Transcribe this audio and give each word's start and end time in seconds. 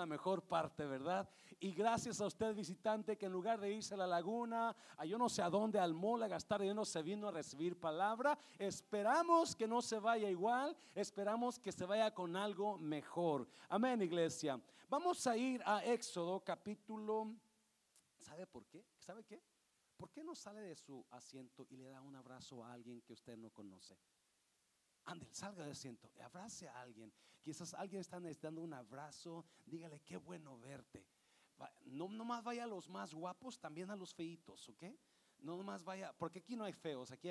la 0.00 0.06
mejor 0.06 0.42
parte, 0.42 0.86
¿verdad? 0.86 1.28
Y 1.58 1.72
gracias 1.72 2.22
a 2.22 2.26
usted, 2.26 2.54
visitante, 2.54 3.18
que 3.18 3.26
en 3.26 3.32
lugar 3.32 3.60
de 3.60 3.70
irse 3.70 3.92
a 3.92 3.98
la 3.98 4.06
laguna, 4.06 4.74
a 4.96 5.04
yo 5.04 5.18
no 5.18 5.28
sé 5.28 5.42
a 5.42 5.50
dónde, 5.50 5.78
al 5.78 5.92
mall, 5.92 6.22
a 6.22 6.28
gastar 6.28 6.62
dinero, 6.62 6.86
se 6.86 7.02
vino 7.02 7.28
a 7.28 7.30
recibir 7.30 7.78
palabra. 7.78 8.38
Esperamos 8.58 9.54
que 9.54 9.68
no 9.68 9.82
se 9.82 9.98
vaya 9.98 10.30
igual, 10.30 10.74
esperamos 10.94 11.58
que 11.58 11.70
se 11.70 11.84
vaya 11.84 12.14
con 12.14 12.34
algo 12.34 12.78
mejor. 12.78 13.46
Amén, 13.68 14.00
iglesia. 14.00 14.58
Vamos 14.88 15.26
a 15.26 15.36
ir 15.36 15.62
a 15.66 15.84
Éxodo 15.84 16.40
capítulo, 16.40 17.36
¿sabe 18.18 18.46
por 18.46 18.66
qué? 18.66 18.86
¿Sabe 18.98 19.22
qué? 19.24 19.42
¿Por 19.98 20.10
qué 20.10 20.24
no 20.24 20.34
sale 20.34 20.62
de 20.62 20.74
su 20.76 21.04
asiento 21.10 21.66
y 21.68 21.76
le 21.76 21.90
da 21.90 22.00
un 22.00 22.16
abrazo 22.16 22.64
a 22.64 22.72
alguien 22.72 23.02
que 23.02 23.12
usted 23.12 23.36
no 23.36 23.50
conoce? 23.50 23.98
Ande, 25.10 25.26
salga 25.32 25.64
del 25.64 25.72
asiento, 25.72 26.08
abrace 26.22 26.68
a 26.68 26.80
alguien. 26.80 27.12
Quizás 27.42 27.74
alguien 27.74 28.00
está 28.00 28.20
necesitando 28.20 28.62
un 28.62 28.72
abrazo. 28.72 29.44
Dígale, 29.66 30.00
qué 30.02 30.16
bueno 30.16 30.56
verte. 30.58 31.04
No 31.86 32.08
más 32.08 32.44
vaya 32.44 32.62
a 32.62 32.68
los 32.68 32.88
más 32.88 33.12
guapos, 33.12 33.58
también 33.58 33.90
a 33.90 33.96
los 33.96 34.14
feitos, 34.14 34.68
¿ok? 34.68 34.84
No 35.40 35.60
más 35.64 35.82
vaya, 35.82 36.14
porque 36.16 36.38
aquí 36.38 36.54
no 36.54 36.62
hay 36.64 36.72
feos, 36.72 37.10
aquí, 37.10 37.28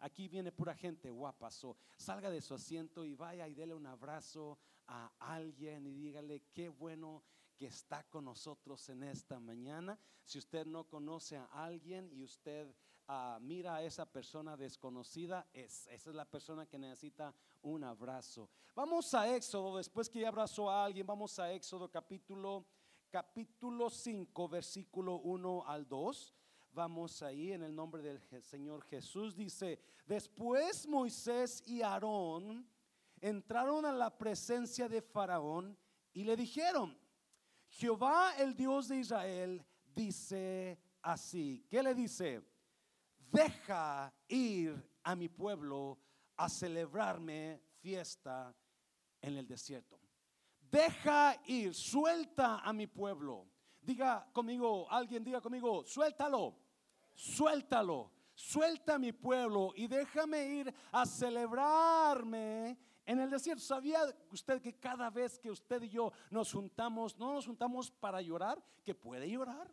aquí 0.00 0.28
viene 0.28 0.52
pura 0.52 0.74
gente 0.74 1.10
guapa. 1.10 1.48
salga 1.96 2.30
de 2.30 2.42
su 2.42 2.52
asiento 2.52 3.06
y 3.06 3.14
vaya 3.14 3.48
y 3.48 3.54
dele 3.54 3.74
un 3.74 3.86
abrazo 3.86 4.58
a 4.86 5.10
alguien 5.18 5.86
y 5.86 5.94
dígale 5.94 6.42
qué 6.52 6.68
bueno 6.68 7.24
que 7.56 7.66
está 7.66 8.04
con 8.04 8.26
nosotros 8.26 8.86
en 8.90 9.02
esta 9.04 9.40
mañana. 9.40 9.98
Si 10.24 10.38
usted 10.38 10.66
no 10.66 10.84
conoce 10.84 11.38
a 11.38 11.46
alguien 11.46 12.12
y 12.12 12.22
usted 12.22 12.70
ah, 13.08 13.38
mira 13.40 13.76
a 13.76 13.82
esa 13.82 14.06
persona 14.06 14.56
desconocida, 14.56 15.48
es, 15.52 15.86
esa 15.88 16.10
es 16.10 16.16
la 16.16 16.26
persona 16.26 16.66
que 16.66 16.78
necesita 16.78 17.34
un 17.62 17.82
abrazo. 17.82 18.50
Vamos 18.74 19.12
a 19.14 19.34
Éxodo, 19.34 19.76
después 19.78 20.08
que 20.08 20.26
abrazó 20.26 20.70
a 20.70 20.84
alguien, 20.84 21.06
vamos 21.06 21.38
a 21.38 21.50
Éxodo 21.52 21.90
capítulo, 21.90 22.66
capítulo 23.10 23.90
5, 23.90 24.48
versículo 24.48 25.16
1 25.16 25.64
al 25.66 25.88
2. 25.88 26.34
Vamos 26.72 27.22
ahí 27.22 27.52
en 27.52 27.62
el 27.62 27.74
nombre 27.74 28.02
del 28.02 28.20
Señor 28.42 28.84
Jesús. 28.84 29.34
Dice, 29.34 29.80
después 30.06 30.86
Moisés 30.86 31.62
y 31.66 31.82
Aarón 31.82 32.68
entraron 33.20 33.84
a 33.84 33.92
la 33.92 34.16
presencia 34.16 34.88
de 34.88 35.02
Faraón 35.02 35.76
y 36.12 36.24
le 36.24 36.36
dijeron, 36.36 36.96
Jehová 37.68 38.34
el 38.38 38.54
Dios 38.54 38.88
de 38.88 38.98
Israel 38.98 39.64
dice 39.94 40.78
así. 41.02 41.66
¿Qué 41.68 41.82
le 41.82 41.94
dice? 41.94 42.42
Deja 43.30 44.12
ir 44.28 44.82
a 45.02 45.14
mi 45.14 45.28
pueblo 45.28 45.98
a 46.36 46.48
celebrarme 46.48 47.60
fiesta 47.80 48.54
en 49.20 49.36
el 49.36 49.46
desierto. 49.46 49.98
Deja 50.70 51.40
ir, 51.46 51.74
suelta 51.74 52.58
a 52.58 52.72
mi 52.72 52.86
pueblo. 52.86 53.46
Diga 53.80 54.28
conmigo, 54.32 54.90
alguien 54.90 55.24
diga 55.24 55.40
conmigo, 55.40 55.84
suéltalo, 55.84 56.58
suéltalo, 57.14 58.12
suelta 58.34 58.96
a 58.96 58.98
mi 58.98 59.12
pueblo 59.12 59.72
y 59.74 59.86
déjame 59.86 60.46
ir 60.46 60.74
a 60.92 61.06
celebrarme 61.06 62.76
en 63.08 63.20
el 63.20 63.30
desierto, 63.30 63.62
¿sabía 63.62 64.00
usted 64.30 64.60
que 64.60 64.78
cada 64.78 65.08
vez 65.08 65.38
que 65.38 65.50
usted 65.50 65.80
y 65.80 65.88
yo 65.88 66.12
nos 66.30 66.52
juntamos, 66.52 67.16
no 67.16 67.32
nos 67.32 67.46
juntamos 67.46 67.90
para 67.90 68.20
llorar, 68.20 68.62
que 68.84 68.94
puede 68.94 69.30
llorar? 69.30 69.66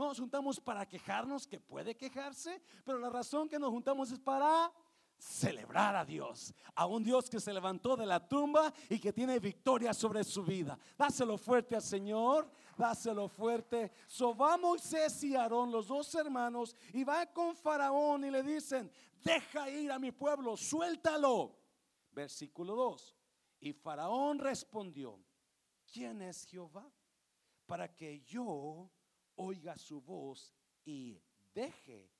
No 0.00 0.06
nos 0.06 0.18
juntamos 0.18 0.58
para 0.58 0.88
quejarnos, 0.88 1.46
que 1.46 1.60
puede 1.60 1.94
quejarse, 1.94 2.62
pero 2.86 2.98
la 2.98 3.10
razón 3.10 3.50
que 3.50 3.58
nos 3.58 3.68
juntamos 3.68 4.10
es 4.10 4.18
para 4.18 4.72
celebrar 5.18 5.94
a 5.94 6.06
Dios, 6.06 6.54
a 6.74 6.86
un 6.86 7.04
Dios 7.04 7.28
que 7.28 7.38
se 7.38 7.52
levantó 7.52 7.98
de 7.98 8.06
la 8.06 8.26
tumba 8.26 8.72
y 8.88 8.98
que 8.98 9.12
tiene 9.12 9.38
victoria 9.38 9.92
sobre 9.92 10.24
su 10.24 10.42
vida. 10.42 10.78
Dáselo 10.96 11.36
fuerte 11.36 11.76
al 11.76 11.82
Señor, 11.82 12.50
dáselo 12.78 13.28
fuerte. 13.28 13.92
So 14.06 14.34
va 14.34 14.56
Moisés 14.56 15.22
y 15.22 15.36
Aarón, 15.36 15.70
los 15.70 15.88
dos 15.88 16.14
hermanos, 16.14 16.74
y 16.94 17.04
va 17.04 17.26
con 17.26 17.54
Faraón 17.54 18.24
y 18.24 18.30
le 18.30 18.42
dicen, 18.42 18.90
deja 19.22 19.68
ir 19.68 19.92
a 19.92 19.98
mi 19.98 20.12
pueblo, 20.12 20.56
suéltalo. 20.56 21.58
Versículo 22.10 22.74
2. 22.74 23.16
Y 23.60 23.74
Faraón 23.74 24.38
respondió, 24.38 25.22
¿quién 25.92 26.22
es 26.22 26.46
Jehová? 26.46 26.90
Para 27.66 27.94
que 27.94 28.22
yo 28.22 28.90
oiga 29.40 29.76
su 29.78 30.00
voz 30.02 30.54
y 30.84 31.18
deje 31.54 32.10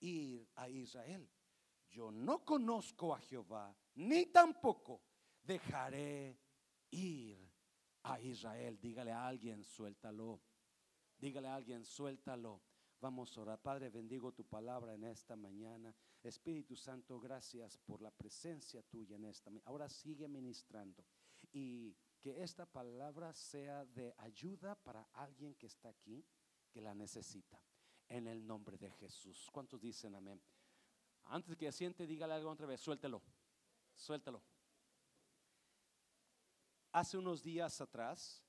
ir 0.00 0.48
a 0.56 0.68
Israel. 0.68 1.28
Yo 1.88 2.10
no 2.10 2.44
conozco 2.44 3.14
a 3.14 3.20
Jehová, 3.20 3.74
ni 3.94 4.26
tampoco 4.26 5.00
dejaré 5.42 6.36
ir 6.90 7.38
a 8.02 8.20
Israel. 8.20 8.78
Dígale 8.80 9.12
a 9.12 9.26
alguien, 9.26 9.64
suéltalo. 9.64 10.42
Dígale 11.16 11.48
a 11.48 11.54
alguien, 11.54 11.84
suéltalo. 11.84 12.60
Vamos 13.00 13.36
a 13.36 13.42
orar. 13.42 13.60
Padre, 13.60 13.90
bendigo 13.90 14.32
tu 14.32 14.44
palabra 14.44 14.94
en 14.94 15.04
esta 15.04 15.36
mañana. 15.36 15.94
Espíritu 16.22 16.74
Santo, 16.74 17.20
gracias 17.20 17.78
por 17.78 18.00
la 18.02 18.10
presencia 18.10 18.82
tuya 18.82 19.16
en 19.16 19.26
esta. 19.26 19.50
Ahora 19.64 19.88
sigue 19.88 20.26
ministrando 20.26 21.04
y 21.52 21.94
que 22.20 22.42
esta 22.42 22.66
palabra 22.66 23.32
sea 23.34 23.84
de 23.84 24.14
ayuda 24.16 24.74
para 24.74 25.02
alguien 25.12 25.54
que 25.54 25.66
está 25.66 25.90
aquí, 25.90 26.24
que 26.74 26.80
la 26.80 26.92
necesita. 26.92 27.62
En 28.08 28.26
el 28.26 28.44
nombre 28.44 28.76
de 28.76 28.90
Jesús. 28.90 29.48
¿Cuántos 29.50 29.80
dicen 29.80 30.14
amén? 30.16 30.42
Antes 31.26 31.56
que 31.56 31.70
siente, 31.72 32.06
dígale 32.06 32.34
algo 32.34 32.50
otra 32.50 32.66
vez. 32.66 32.80
Suéltelo. 32.80 33.22
Suéltelo. 33.94 34.42
Hace 36.92 37.16
unos 37.16 37.42
días 37.42 37.80
atrás, 37.80 38.42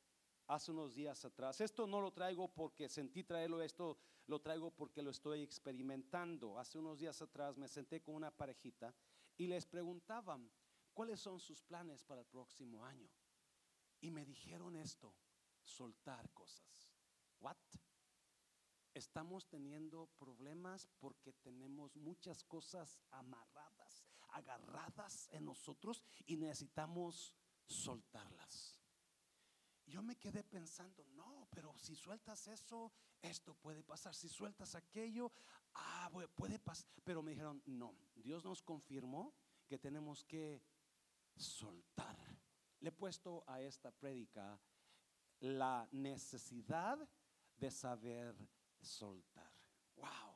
hace 0.47 0.71
unos 0.71 0.95
días 0.95 1.23
atrás. 1.23 1.61
Esto 1.61 1.87
no 1.87 2.01
lo 2.01 2.11
traigo 2.11 2.47
porque 2.47 2.89
sentí 2.89 3.23
traerlo, 3.23 3.61
esto 3.61 3.97
lo 4.27 4.41
traigo 4.41 4.71
porque 4.71 5.01
lo 5.01 5.11
estoy 5.11 5.41
experimentando. 5.41 6.59
Hace 6.59 6.79
unos 6.79 6.99
días 6.99 7.21
atrás 7.21 7.57
me 7.57 7.67
senté 7.67 8.01
con 8.01 8.15
una 8.15 8.31
parejita 8.31 8.93
y 9.37 9.47
les 9.47 9.65
preguntaban 9.65 10.51
cuáles 10.93 11.19
son 11.19 11.39
sus 11.39 11.61
planes 11.61 12.03
para 12.03 12.21
el 12.21 12.27
próximo 12.27 12.83
año. 12.83 13.09
Y 14.01 14.11
me 14.11 14.25
dijeron 14.25 14.75
esto, 14.75 15.15
soltar 15.63 16.29
cosas. 16.33 16.91
¿What? 17.39 17.57
Estamos 18.95 19.45
teniendo 19.49 20.07
problemas 20.17 20.87
porque 20.99 21.33
tenemos 21.33 21.97
muchas 21.97 22.45
cosas 22.45 22.97
amarradas, 23.11 24.05
agarradas 24.29 25.27
en 25.33 25.43
nosotros 25.43 26.01
y 26.25 26.37
necesitamos 26.37 27.35
soltarlas. 27.67 28.79
Yo 29.85 30.01
me 30.01 30.15
quedé 30.15 30.45
pensando, 30.45 31.05
no, 31.07 31.45
pero 31.51 31.77
si 31.77 31.93
sueltas 31.93 32.47
eso, 32.47 32.93
esto 33.21 33.53
puede 33.55 33.83
pasar. 33.83 34.15
Si 34.15 34.29
sueltas 34.29 34.75
aquello, 34.75 35.29
ah, 35.73 36.09
puede 36.33 36.57
pasar. 36.57 36.87
Pero 37.03 37.21
me 37.21 37.31
dijeron, 37.31 37.61
no, 37.65 37.93
Dios 38.15 38.45
nos 38.45 38.63
confirmó 38.63 39.35
que 39.67 39.77
tenemos 39.77 40.23
que 40.23 40.63
soltar. 41.35 42.17
Le 42.79 42.87
he 42.87 42.93
puesto 42.93 43.43
a 43.45 43.59
esta 43.59 43.91
prédica 43.91 44.57
la 45.41 45.85
necesidad 45.91 46.97
de 47.57 47.71
saber 47.71 48.35
soltar. 48.85 49.51
Wow 49.95 50.35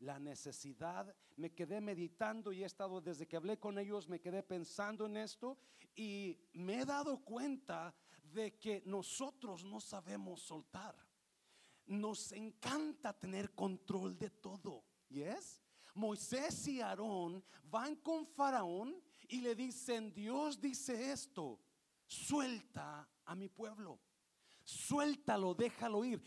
la 0.00 0.18
necesidad. 0.18 1.14
Me 1.36 1.52
quedé 1.52 1.80
meditando 1.80 2.52
y 2.52 2.62
he 2.62 2.66
estado 2.66 3.00
desde 3.00 3.26
que 3.26 3.36
hablé 3.36 3.58
con 3.58 3.78
ellos, 3.78 4.08
me 4.08 4.20
quedé 4.20 4.42
pensando 4.42 5.06
en 5.06 5.16
esto 5.16 5.58
y 5.94 6.38
me 6.52 6.80
he 6.80 6.84
dado 6.84 7.22
cuenta 7.22 7.94
de 8.22 8.58
que 8.58 8.82
nosotros 8.86 9.64
no 9.64 9.80
sabemos 9.80 10.42
soltar. 10.42 10.96
Nos 11.86 12.32
encanta 12.32 13.18
tener 13.18 13.54
control 13.54 14.18
de 14.18 14.30
todo. 14.30 14.84
¿Yes? 15.08 15.60
Moisés 15.94 16.68
y 16.68 16.80
Aarón 16.80 17.44
van 17.64 17.96
con 17.96 18.24
Faraón 18.24 19.02
y 19.28 19.40
le 19.40 19.54
dicen, 19.54 20.12
Dios 20.12 20.60
dice 20.60 21.10
esto, 21.10 21.60
suelta 22.06 23.08
a 23.24 23.34
mi 23.34 23.48
pueblo, 23.48 24.00
suéltalo, 24.62 25.52
déjalo 25.54 26.04
ir. 26.04 26.22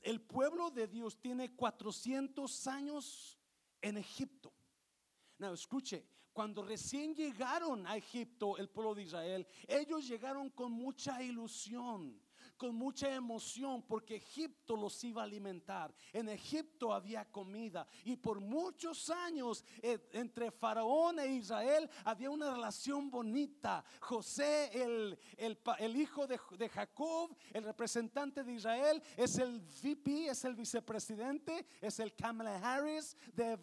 El 0.00 0.20
pueblo 0.20 0.70
de 0.70 0.86
Dios 0.86 1.20
tiene 1.20 1.54
400 1.54 2.66
años 2.66 3.38
en 3.80 3.96
Egipto. 3.96 4.52
No, 5.38 5.52
escuche, 5.52 6.06
cuando 6.32 6.62
recién 6.62 7.14
llegaron 7.14 7.86
a 7.86 7.96
Egipto, 7.96 8.56
el 8.58 8.68
pueblo 8.68 8.94
de 8.94 9.02
Israel, 9.02 9.46
ellos 9.66 10.06
llegaron 10.06 10.50
con 10.50 10.72
mucha 10.72 11.22
ilusión 11.22 12.20
con 12.58 12.74
mucha 12.74 13.14
emoción 13.14 13.82
porque 13.82 14.16
Egipto 14.16 14.76
los 14.76 15.02
iba 15.04 15.22
a 15.22 15.24
alimentar. 15.24 15.94
En 16.12 16.28
Egipto 16.28 16.92
había 16.92 17.24
comida 17.30 17.86
y 18.04 18.16
por 18.16 18.40
muchos 18.40 19.08
años 19.08 19.64
eh, 19.80 19.98
entre 20.12 20.50
Faraón 20.50 21.20
e 21.20 21.28
Israel 21.28 21.88
había 22.04 22.30
una 22.30 22.52
relación 22.52 23.10
bonita. 23.10 23.84
José, 24.00 24.70
el, 24.74 25.18
el, 25.36 25.96
hijo 25.96 26.26
de, 26.26 26.38
de, 26.58 26.68
Jacob, 26.68 27.34
el 27.52 27.64
representante 27.64 28.42
de 28.42 28.52
Israel, 28.52 29.02
es 29.16 29.38
el 29.38 29.60
VP, 29.60 30.26
es 30.28 30.44
el 30.44 30.54
vicepresidente, 30.54 31.64
es 31.80 32.00
el 32.00 32.14
Kamala 32.14 32.56
Harris 32.58 33.16
de 33.32 33.56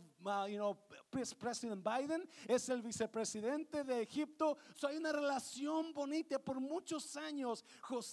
you 0.47 0.57
know, 0.57 0.77
President 1.39 1.83
Biden 1.83 2.27
es 2.47 2.67
el 2.69 2.81
vicepresidente 2.81 3.83
de 3.83 4.01
Egipto. 4.01 4.57
Hay 4.87 4.97
una 4.97 5.11
relación 5.11 5.93
bonita 5.93 6.39
por 6.39 6.59
muchos 6.59 7.15
años. 7.15 7.63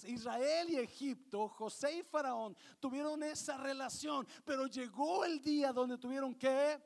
Israel 0.05 0.69
y 0.69 0.77
Egipto, 0.77 1.49
José 1.49 1.97
y 1.97 2.03
Faraón 2.03 2.55
tuvieron 2.79 3.23
esa 3.23 3.57
relación, 3.57 4.27
pero 4.45 4.67
llegó 4.67 5.25
el 5.25 5.41
día 5.41 5.73
donde 5.73 5.97
tuvieron 5.97 6.35
que 6.35 6.81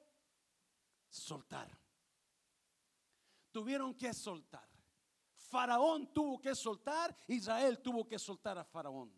soltar. 1.10 1.70
Tuvieron 3.52 3.94
que 3.94 4.14
soltar. 4.14 4.68
Faraón 5.36 6.12
tuvo 6.14 6.40
que 6.40 6.54
soltar, 6.56 7.16
Israel 7.28 7.80
tuvo 7.80 8.08
que 8.08 8.20
soltar 8.20 8.58
a 8.58 8.64
Faraón. 8.64 9.12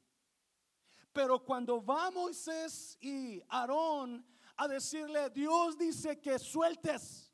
Pero 1.11 1.43
cuando 1.43 1.83
va 1.83 2.11
Moisés 2.11 2.97
y 3.01 3.41
Aarón 3.49 4.25
a 4.59 4.67
decirle, 4.67 5.29
Dios 5.33 5.77
dice 5.77 6.19
que 6.21 6.37
sueltes 6.37 7.31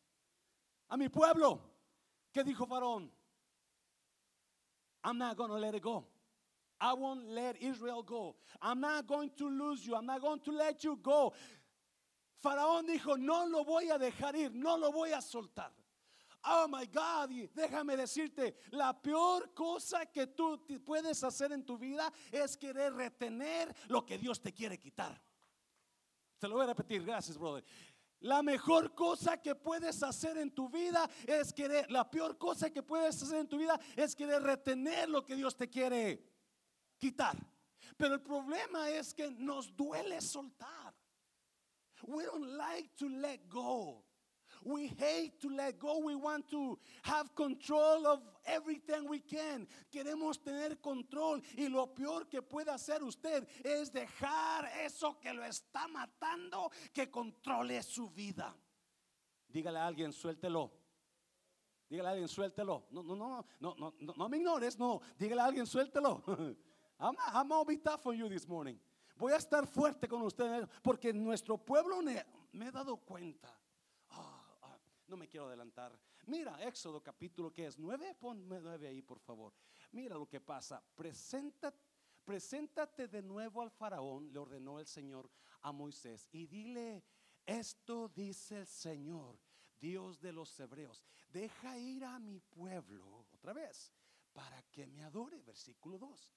a 0.90 0.96
mi 0.96 1.10
pueblo, 1.10 1.60
¿qué 2.32 2.44
dijo 2.44 2.68
Faraón? 2.68 3.10
I'm 5.04 5.18
not 5.18 5.36
going 5.36 5.50
to 5.50 5.58
let 5.58 5.74
it 5.74 5.82
go. 5.82 6.06
I 6.80 6.94
won't 6.94 7.30
let 7.30 7.62
Israel 7.62 8.04
go. 8.04 8.36
I'm 8.62 8.80
not 8.80 9.08
going 9.08 9.32
to 9.38 9.50
lose 9.50 9.86
you. 9.86 9.96
I'm 9.96 10.06
not 10.06 10.22
going 10.22 10.40
to 10.42 10.52
let 10.52 10.84
you 10.84 11.00
go. 11.02 11.34
Faraón 12.44 12.86
dijo, 12.88 13.18
no 13.18 13.48
lo 13.48 13.64
voy 13.64 13.90
a 13.90 13.98
dejar 13.98 14.36
ir, 14.36 14.52
no 14.54 14.78
lo 14.78 14.92
voy 14.92 15.12
a 15.12 15.22
soltar. 15.22 15.72
Oh 16.48 16.68
my 16.68 16.86
God, 16.86 17.32
y 17.32 17.50
déjame 17.56 17.98
decirte, 17.98 18.56
la 18.72 18.94
peor 18.94 19.52
cosa 19.56 20.06
que 20.06 20.28
tú 20.28 20.60
puedes 20.86 21.24
hacer 21.24 21.52
en 21.52 21.66
tu 21.66 21.76
vida 21.76 22.12
es 22.32 22.56
querer 22.56 22.94
retener 22.94 23.74
lo 23.88 24.06
que 24.06 24.20
Dios 24.20 24.40
te 24.40 24.54
quiere 24.54 24.78
quitar. 24.78 25.20
Te 26.46 26.50
lo 26.50 26.58
voy 26.58 26.66
a 26.66 26.68
repetir, 26.68 27.04
gracias, 27.04 27.40
brother. 27.40 27.64
La 28.20 28.44
mejor 28.44 28.94
cosa 28.94 29.42
que 29.42 29.56
puedes 29.56 30.04
hacer 30.04 30.38
en 30.38 30.52
tu 30.52 30.70
vida 30.70 31.10
es 31.26 31.52
querer, 31.52 31.90
la 31.90 32.08
peor 32.08 32.38
cosa 32.38 32.70
que 32.70 32.84
puedes 32.84 33.20
hacer 33.20 33.40
en 33.40 33.48
tu 33.48 33.58
vida 33.58 33.80
es 33.96 34.16
querer 34.16 34.44
retener 34.44 35.10
lo 35.10 35.26
que 35.26 35.36
Dios 35.36 35.58
te 35.58 35.68
quiere 35.68 36.24
quitar. 37.00 37.36
Pero 37.98 38.14
el 38.14 38.22
problema 38.22 38.92
es 38.92 39.12
que 39.12 39.32
nos 39.32 39.76
duele 39.76 40.22
soltar. 40.22 40.94
We 42.04 42.26
don't 42.26 42.56
like 42.56 42.92
to 42.98 43.10
let 43.10 43.40
go. 43.50 44.06
We 44.64 44.88
hate 44.88 45.40
to 45.42 45.50
let 45.50 45.80
go. 45.80 46.00
We 46.00 46.16
want 46.16 46.50
to 46.52 46.78
have 47.04 47.34
control 47.36 48.08
of 48.08 48.22
everything 48.46 49.08
we 49.08 49.20
can. 49.20 49.68
Queremos 49.92 50.42
tener 50.44 50.76
control. 50.82 51.42
Y 51.58 51.68
lo 51.68 51.88
peor 51.88 52.28
que 52.30 52.42
puede 52.42 52.70
hacer 52.70 53.04
usted 53.04 53.48
es 53.64 53.92
dejar 53.92 54.70
eso 54.84 55.20
que 55.20 55.34
lo 55.34 55.44
está 55.44 55.88
matando 55.88 56.72
que 56.94 57.10
controle 57.10 57.82
su 57.84 58.10
vida. 58.10 58.56
Dígale 59.48 59.80
a 59.80 59.88
alguien, 59.88 60.12
suéltelo. 60.12 60.72
Dígale 61.90 62.10
a 62.10 62.12
alguien, 62.12 62.28
suéltelo. 62.28 62.88
No, 62.92 63.04
no, 63.04 63.16
no, 63.16 63.46
no, 63.60 63.76
no, 63.78 63.94
no, 64.00 64.14
no 64.18 64.30
me 64.30 64.38
ignores. 64.38 64.78
No, 64.78 65.02
dígale 65.18 65.42
a 65.42 65.46
alguien, 65.46 65.66
suéltelo. 65.66 66.24
I'm, 67.00 67.16
I'm 67.34 67.48
gonna 67.48 67.66
be 67.66 67.78
tough 67.78 68.06
on 68.08 68.18
you 68.18 68.30
this 68.30 68.48
morning. 68.48 68.80
Voy 69.18 69.32
a 69.32 69.38
estar 69.38 69.66
fuerte 69.66 70.08
con 70.08 70.22
ustedes 70.24 70.68
porque 70.82 71.14
nuestro 71.14 71.58
pueblo 71.58 72.02
me 72.02 72.68
he 72.68 72.72
dado 72.72 72.98
cuenta 72.98 73.50
no 75.08 75.18
me 75.18 75.28
quiero 75.28 75.48
adelantar. 75.48 75.98
Mira, 76.28 76.62
Éxodo 76.66 77.02
capítulo 77.02 77.52
que 77.52 77.68
es 77.68 77.78
9, 77.78 78.16
ponme 78.20 78.60
9 78.60 78.88
ahí 78.88 79.02
por 79.02 79.20
favor. 79.20 79.54
Mira 79.92 80.16
lo 80.16 80.28
que 80.28 80.42
pasa. 80.42 80.84
Preséntate, 80.96 81.78
preséntate 82.24 83.08
de 83.08 83.22
nuevo 83.22 83.62
al 83.62 83.72
faraón, 83.72 84.32
le 84.34 84.40
ordenó 84.40 84.80
el 84.80 84.88
Señor 84.88 85.30
a 85.62 85.72
Moisés, 85.72 86.28
y 86.32 86.48
dile, 86.48 87.04
esto 87.46 88.10
dice 88.10 88.60
el 88.60 88.68
Señor, 88.68 89.40
Dios 89.80 90.20
de 90.20 90.32
los 90.32 90.60
hebreos, 90.60 91.04
deja 91.30 91.78
ir 91.78 92.04
a 92.06 92.20
mi 92.20 92.40
pueblo, 92.40 93.28
otra 93.34 93.54
vez, 93.54 93.94
para 94.34 94.62
que 94.64 94.88
me 94.88 95.04
adore, 95.04 95.42
versículo 95.42 95.98
2. 95.98 96.32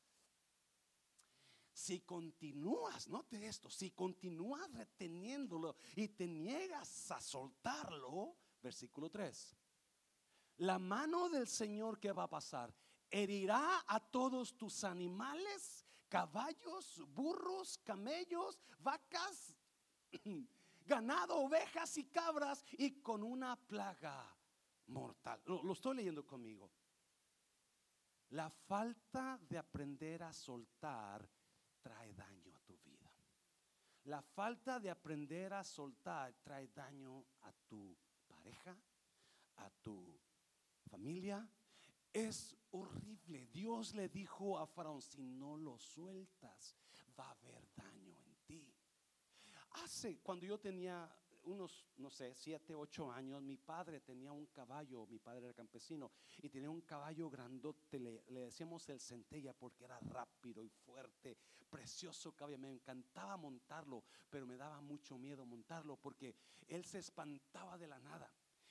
Si 1.72 2.00
continúas, 2.00 3.08
note 3.08 3.46
esto, 3.46 3.70
si 3.70 3.92
continúas 3.92 4.70
reteniéndolo 4.72 5.76
y 5.94 6.08
te 6.08 6.26
niegas 6.26 7.10
a 7.12 7.20
soltarlo, 7.20 8.36
Versículo 8.62 9.08
3. 9.10 9.56
La 10.58 10.78
mano 10.78 11.28
del 11.28 11.46
Señor 11.46 12.00
que 12.00 12.12
va 12.12 12.24
a 12.24 12.30
pasar 12.30 12.74
herirá 13.10 13.84
a 13.86 14.00
todos 14.00 14.56
tus 14.56 14.82
animales, 14.84 15.86
caballos, 16.08 17.00
burros, 17.08 17.78
camellos, 17.78 18.58
vacas, 18.80 19.54
ganado, 20.84 21.36
ovejas 21.36 21.96
y 21.98 22.04
cabras 22.04 22.64
y 22.72 23.00
con 23.00 23.22
una 23.22 23.56
plaga 23.56 24.36
mortal. 24.86 25.40
Lo, 25.46 25.72
estoy 25.72 25.98
leyendo 25.98 26.26
conmigo. 26.26 26.70
La 28.30 28.50
falta 28.50 29.38
de 29.48 29.58
aprender 29.58 30.22
a 30.24 30.32
soltar 30.32 31.26
trae 31.80 32.12
daño 32.14 32.54
a 32.56 32.60
tu 32.60 32.76
vida. 32.78 33.10
La 34.04 34.20
falta 34.22 34.80
de 34.80 34.90
aprender 34.90 35.54
a 35.54 35.62
soltar 35.62 36.34
trae 36.42 36.68
daño 36.68 37.24
a 37.42 37.52
tu 37.68 37.94
vida 37.94 38.07
a 39.56 39.70
tu 39.82 40.18
familia. 40.90 41.48
Es 42.12 42.56
horrible. 42.70 43.46
Dios 43.48 43.94
le 43.94 44.08
dijo 44.08 44.58
a 44.58 44.66
Faraón, 44.66 45.02
si 45.02 45.22
no 45.22 45.56
lo 45.56 45.78
sueltas, 45.78 46.76
va 47.18 47.28
a 47.28 47.32
haber 47.32 47.68
daño 47.74 48.16
en 48.24 48.36
ti. 48.46 48.74
Hace, 49.70 50.18
cuando 50.20 50.46
yo 50.46 50.58
tenía 50.58 51.10
unos, 51.48 51.86
no 51.96 52.10
sé, 52.10 52.34
siete, 52.34 52.74
ocho 52.74 53.10
años, 53.10 53.42
mi 53.42 53.56
padre 53.56 54.00
tenía 54.00 54.32
un 54.32 54.46
caballo, 54.46 55.06
mi 55.06 55.18
padre 55.18 55.46
era 55.46 55.54
campesino, 55.54 56.12
y 56.42 56.48
tenía 56.48 56.70
un 56.70 56.82
caballo 56.82 57.30
grandote, 57.30 57.98
le, 57.98 58.22
decíamos 58.28 58.88
el 58.90 59.00
centella 59.00 59.52
porque 59.54 59.84
era 59.84 59.98
rápido 60.00 60.62
y 60.62 60.68
fuerte, 60.68 61.36
precioso 61.70 62.32
caballo, 62.32 62.58
me 62.58 62.70
encantaba 62.70 63.36
montarlo, 63.36 64.04
pero 64.28 64.46
me 64.46 64.56
daba 64.56 64.80
mucho 64.80 65.16
miedo 65.18 65.44
montarlo 65.46 65.96
porque 65.96 66.36
él 66.68 66.84
se 66.84 66.98
espantaba 66.98 67.78
de 67.78 67.88
la 67.88 67.98
nada. 67.98 68.30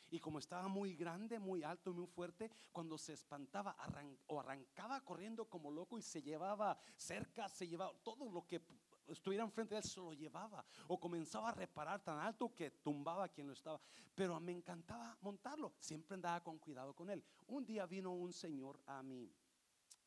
Y 0.09 0.19
como 0.19 0.39
estaba 0.39 0.69
muy 0.69 0.95
grande, 0.95 1.37
muy 1.37 1.63
alto, 1.63 1.93
muy 1.93 2.07
fuerte, 2.07 2.49
cuando 2.71 2.97
se 2.97 3.13
espantaba 3.13 3.75
o 4.27 4.39
arrancaba 4.39 5.03
corriendo 5.03 5.49
como 5.49 5.69
loco 5.69 5.97
y 5.97 6.01
se 6.01 6.21
llevaba 6.21 6.79
cerca, 6.95 7.49
se 7.49 7.67
llevaba 7.67 7.93
todo 8.03 8.31
lo 8.31 8.47
que 8.47 8.61
estuviera 9.07 9.43
enfrente 9.43 9.75
de 9.75 9.79
él, 9.79 9.83
se 9.83 9.99
lo 9.99 10.13
llevaba. 10.13 10.65
O 10.87 10.99
comenzaba 10.99 11.49
a 11.49 11.53
reparar 11.53 12.03
tan 12.03 12.19
alto 12.19 12.53
que 12.53 12.71
tumbaba 12.71 13.25
a 13.25 13.29
quien 13.29 13.47
lo 13.47 13.53
estaba. 13.53 13.79
Pero 14.13 14.39
me 14.39 14.51
encantaba 14.51 15.17
montarlo. 15.21 15.73
Siempre 15.79 16.15
andaba 16.15 16.41
con 16.43 16.59
cuidado 16.59 16.93
con 16.93 17.09
él. 17.09 17.23
Un 17.47 17.65
día 17.65 17.85
vino 17.85 18.11
un 18.13 18.33
señor 18.33 18.81
a 18.85 19.01
mi 19.03 19.31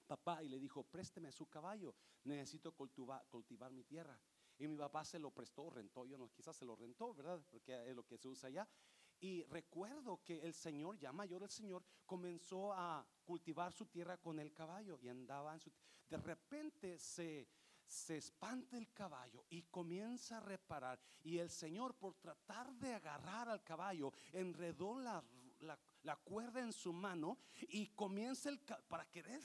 papá 0.07 0.43
y 0.43 0.49
le 0.49 0.59
dijo, 0.59 0.83
présteme 0.83 1.31
su 1.31 1.47
caballo, 1.47 1.95
necesito 2.25 2.73
cultivar, 2.73 3.25
cultivar 3.29 3.71
mi 3.73 3.85
tierra. 3.85 4.19
Y 4.59 4.67
mi 4.67 4.77
papá 4.77 5.05
se 5.05 5.19
lo 5.19 5.31
prestó, 5.31 5.71
rentó, 5.71 6.05
yo 6.05 6.19
no, 6.19 6.31
quizás 6.31 6.57
se 6.57 6.65
lo 6.65 6.77
rentó, 6.77 7.15
¿verdad? 7.15 7.41
Porque 7.51 7.89
es 7.89 7.95
lo 7.95 8.05
que 8.05 8.19
se 8.19 8.29
usa 8.29 8.49
allá. 8.49 8.69
Y 9.21 9.45
recuerdo 9.45 10.21
que 10.25 10.41
el 10.41 10.55
Señor, 10.55 10.99
ya 10.99 11.13
mayor 11.13 11.43
el 11.43 11.51
Señor, 11.51 11.85
comenzó 12.07 12.73
a 12.73 13.07
cultivar 13.25 13.73
su 13.73 13.87
tierra 13.87 14.17
con 14.17 14.39
el 14.39 14.53
caballo 14.53 14.99
y 15.01 15.09
andaba 15.09 15.55
en 15.55 15.61
su... 15.61 15.71
De 16.09 16.17
repente 16.17 16.99
se, 16.99 17.47
se 17.91 18.17
espanta 18.17 18.77
el 18.77 18.93
caballo 18.93 19.45
y 19.51 19.63
comienza 19.63 20.37
a 20.37 20.41
reparar. 20.41 21.01
Y 21.25 21.39
el 21.39 21.51
Señor, 21.51 21.95
por 21.95 22.15
tratar 22.15 22.73
de 22.75 22.95
agarrar 22.95 23.49
al 23.49 23.65
caballo, 23.65 24.13
enredó 24.33 24.99
la, 25.01 25.23
la, 25.61 26.17
cuerda 26.17 26.61
en 26.61 26.73
su 26.73 26.93
mano 26.93 27.39
y 27.69 27.89
comienza 27.89 28.49
el, 28.49 28.61
para 28.89 29.11
querer 29.11 29.41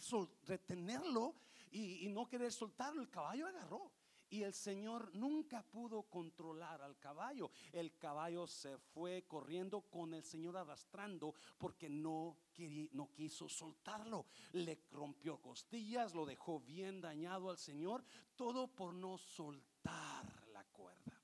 retenerlo 0.45 1.35
y, 1.71 2.05
y 2.05 2.09
no 2.09 2.27
querer 2.27 2.51
soltarlo. 2.51 3.01
El 3.01 3.09
caballo 3.09 3.47
agarró. 3.47 3.91
Y 4.29 4.43
el 4.43 4.53
Señor 4.53 5.13
nunca 5.13 5.63
pudo 5.63 6.03
controlar 6.03 6.81
al 6.81 6.97
caballo. 6.97 7.51
El 7.71 7.95
caballo 7.97 8.47
se 8.47 8.77
fue 8.77 9.23
corriendo 9.27 9.81
con 9.81 10.13
el 10.13 10.23
Señor 10.23 10.57
arrastrando 10.57 11.35
porque 11.57 11.89
no, 11.89 12.37
quería, 12.53 12.89
no 12.93 13.11
quiso 13.11 13.47
soltarlo. 13.47 14.25
Le 14.53 14.79
rompió 14.91 15.41
costillas, 15.41 16.13
lo 16.13 16.25
dejó 16.25 16.59
bien 16.59 17.01
dañado 17.01 17.49
al 17.49 17.57
Señor. 17.57 18.03
Todo 18.35 18.67
por 18.67 18.93
no 18.93 19.17
soltar 19.17 20.47
la 20.51 20.63
cuerda. 20.65 21.21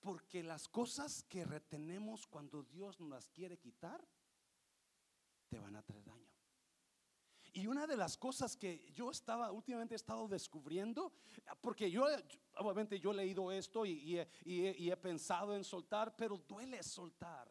Porque 0.00 0.42
las 0.42 0.68
cosas 0.68 1.22
que 1.24 1.44
retenemos 1.44 2.26
cuando 2.26 2.62
Dios 2.62 2.98
nos 3.00 3.10
las 3.10 3.28
quiere 3.28 3.58
quitar, 3.58 4.06
te 5.48 5.58
van 5.58 5.76
a 5.76 5.82
traer 5.82 6.04
daño. 6.04 6.29
Y 7.52 7.66
una 7.66 7.86
de 7.86 7.96
las 7.96 8.16
cosas 8.16 8.56
que 8.56 8.90
yo 8.92 9.10
estaba, 9.10 9.50
últimamente 9.50 9.94
he 9.94 9.96
estado 9.96 10.28
descubriendo, 10.28 11.12
porque 11.60 11.90
yo, 11.90 12.06
obviamente 12.56 12.98
yo 13.00 13.12
he 13.12 13.14
leído 13.14 13.50
esto 13.50 13.84
y, 13.86 14.18
he 14.44 14.96
pensado 14.96 15.56
en 15.56 15.64
soltar, 15.64 16.14
pero 16.16 16.36
duele 16.36 16.82
soltar. 16.82 17.48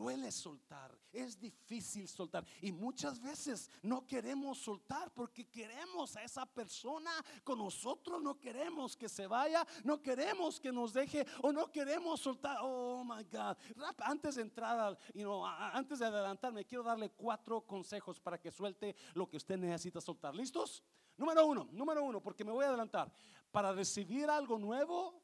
Duele 0.00 0.32
soltar, 0.32 0.98
es 1.12 1.38
difícil 1.38 2.08
soltar. 2.08 2.42
Y 2.62 2.72
muchas 2.72 3.20
veces 3.20 3.70
no 3.82 4.06
queremos 4.06 4.56
soltar 4.58 5.12
porque 5.12 5.46
queremos 5.46 6.16
a 6.16 6.22
esa 6.24 6.46
persona 6.46 7.10
con 7.44 7.58
nosotros, 7.58 8.22
no 8.22 8.40
queremos 8.40 8.96
que 8.96 9.10
se 9.10 9.26
vaya, 9.26 9.66
no 9.84 10.00
queremos 10.00 10.58
que 10.58 10.72
nos 10.72 10.94
deje 10.94 11.26
o 11.42 11.52
no 11.52 11.70
queremos 11.70 12.18
soltar. 12.20 12.56
Oh 12.62 13.04
my 13.04 13.22
God. 13.24 13.58
Antes 13.98 14.36
de 14.36 14.42
entrar, 14.42 14.98
you 15.12 15.24
know, 15.24 15.44
antes 15.46 15.98
de 15.98 16.06
adelantarme, 16.06 16.64
quiero 16.64 16.82
darle 16.82 17.10
cuatro 17.10 17.60
consejos 17.60 18.18
para 18.18 18.40
que 18.40 18.50
suelte 18.50 18.96
lo 19.12 19.28
que 19.28 19.36
usted 19.36 19.58
necesita 19.58 20.00
soltar. 20.00 20.34
¿Listos? 20.34 20.82
Número 21.18 21.44
uno, 21.44 21.68
número 21.72 22.02
uno, 22.02 22.22
porque 22.22 22.42
me 22.42 22.52
voy 22.52 22.64
a 22.64 22.68
adelantar. 22.68 23.12
Para 23.50 23.70
recibir 23.74 24.30
algo 24.30 24.58
nuevo, 24.58 25.22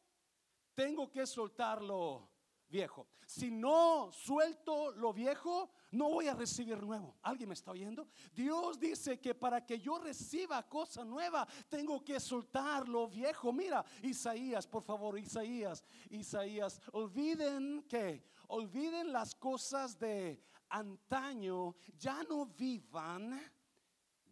tengo 0.75 1.11
que 1.11 1.27
soltarlo 1.27 2.36
viejo. 2.69 3.07
Si 3.27 3.51
no 3.51 4.11
suelto 4.13 4.93
lo 4.93 5.13
viejo, 5.13 5.71
no 5.91 6.11
voy 6.11 6.29
a 6.29 6.35
recibir 6.35 6.81
nuevo. 6.83 7.17
¿Alguien 7.23 7.49
me 7.49 7.55
está 7.55 7.73
oyendo? 7.73 8.09
Dios 8.33 8.79
dice 8.79 9.21
que 9.21 9.35
para 9.35 9.65
que 9.65 9.79
yo 9.79 9.99
reciba 9.99 10.63
cosa 10.69 11.05
nueva, 11.05 11.47
tengo 11.69 12.05
que 12.05 12.21
soltar 12.21 12.89
lo 12.89 13.09
viejo. 13.09 13.53
Mira, 13.53 13.85
Isaías, 14.03 14.67
por 14.67 14.83
favor, 14.83 15.19
Isaías, 15.19 15.85
Isaías, 16.11 16.81
olviden 16.93 17.85
que, 17.89 18.25
olviden 18.49 19.13
las 19.13 19.35
cosas 19.35 19.99
de 19.99 20.43
antaño, 20.69 21.75
ya 21.99 22.23
no 22.25 22.47
vivan, 22.47 23.41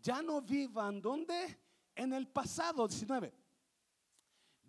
ya 0.01 0.23
no 0.23 0.41
vivan, 0.41 1.01
¿dónde? 1.01 1.59
En 1.95 2.13
el 2.13 2.29
pasado 2.29 2.87
19. 2.87 3.33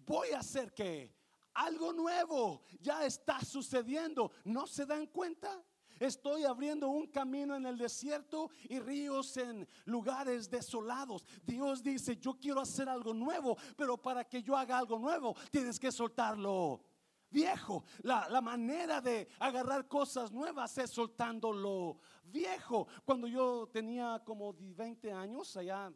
Voy 0.06 0.30
a 0.32 0.40
hacer 0.40 0.74
que 0.74 1.15
algo 1.56 1.94
nuevo 1.94 2.62
ya 2.80 3.06
está 3.06 3.44
sucediendo. 3.44 4.32
¿No 4.44 4.68
se 4.68 4.86
dan 4.86 5.08
cuenta? 5.08 5.64
Estoy 6.00 6.44
abriendo 6.44 6.90
un 6.90 7.08
camino 7.08 7.56
en 7.56 7.66
el 7.66 7.78
desierto 7.78 8.50
y 8.64 8.80
ríos 8.80 9.38
en 9.38 9.68
lugares 9.86 10.50
desolados. 10.50 11.26
Dios 11.44 11.82
dice, 11.82 12.18
yo 12.18 12.38
quiero 12.38 12.60
hacer 12.60 12.90
algo 12.90 13.14
nuevo, 13.14 13.58
pero 13.78 13.98
para 13.98 14.26
que 14.26 14.44
yo 14.44 14.58
haga 14.58 14.78
algo 14.78 15.00
nuevo, 15.00 15.36
tienes 15.52 15.80
que 15.80 15.92
soltarlo 15.92 16.82
viejo. 17.30 17.86
La, 18.04 18.28
la, 18.30 18.42
manera 18.42 19.00
de 19.00 19.28
agarrar 19.40 19.88
cosas 19.88 20.32
nuevas 20.32 20.78
es 20.78 20.92
soltando 20.92 21.54
lo 21.54 22.00
viejo. 22.24 22.88
Cuando 23.06 23.28
yo 23.28 23.70
tenía 23.72 24.22
como 24.26 24.54
20 24.54 25.12
años, 25.14 25.56
allá, 25.56 25.92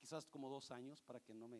quizás 0.00 0.26
como 0.26 0.48
dos 0.48 0.70
años, 0.70 1.02
para 1.02 1.20
que 1.20 1.34
no 1.34 1.46
me 1.46 1.58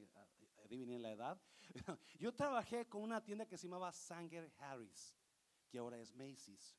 adivinen 0.68 1.02
la 1.02 1.10
edad. 1.10 1.40
Yo 2.18 2.32
trabajé 2.34 2.86
con 2.86 3.02
una 3.02 3.24
tienda 3.24 3.46
que 3.46 3.56
se 3.56 3.66
llamaba 3.66 3.92
Sanger 3.92 4.52
Harris, 4.58 5.16
que 5.70 5.78
ahora 5.78 5.98
es 5.98 6.14
Macy's. 6.14 6.76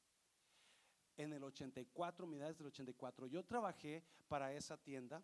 En 1.18 1.34
el 1.34 1.44
84, 1.44 2.26
mitades 2.26 2.58
del 2.58 2.68
84, 2.68 3.28
yo 3.28 3.44
trabajé 3.44 4.06
para 4.30 4.54
esa 4.54 4.78
tienda. 4.78 5.22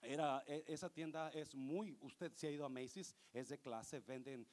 Era, 0.00 0.42
e, 0.44 0.64
esa 0.66 0.90
tienda 0.90 1.30
es 1.30 1.54
muy, 1.54 1.96
usted 2.00 2.32
se 2.34 2.48
ha 2.48 2.50
ido 2.50 2.64
a 2.64 2.68
Macy's, 2.68 3.14
es 3.32 3.48
de 3.48 3.60
clase, 3.60 4.00
venden 4.00 4.48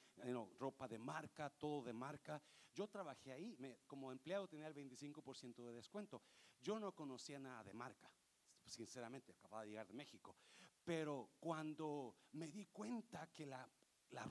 ropa 0.60 0.88
de 0.88 1.00
marca, 1.00 1.50
todo 1.50 1.84
de 1.84 1.94
marca. 1.94 2.40
Yo 2.76 2.88
trabajé 2.88 3.32
ahí, 3.32 3.58
como 3.88 4.12
empleado 4.12 4.48
tenía 4.48 4.68
el 4.68 4.76
25% 4.76 5.66
de 5.66 5.74
descuento. 5.74 6.22
Yo 6.62 6.80
no 6.80 6.92
conocía 6.94 7.40
nada 7.40 7.64
de 7.64 7.74
marca, 7.74 8.12
sinceramente, 8.66 9.32
acababa 9.32 9.64
de 9.64 9.70
llegar 9.70 9.88
de 9.88 9.94
México. 9.94 10.36
Pero 10.86 11.32
cuando 11.40 12.16
me 12.34 12.48
di 12.52 12.68
cuenta 12.68 13.28
que 13.34 13.48
la, 13.48 13.68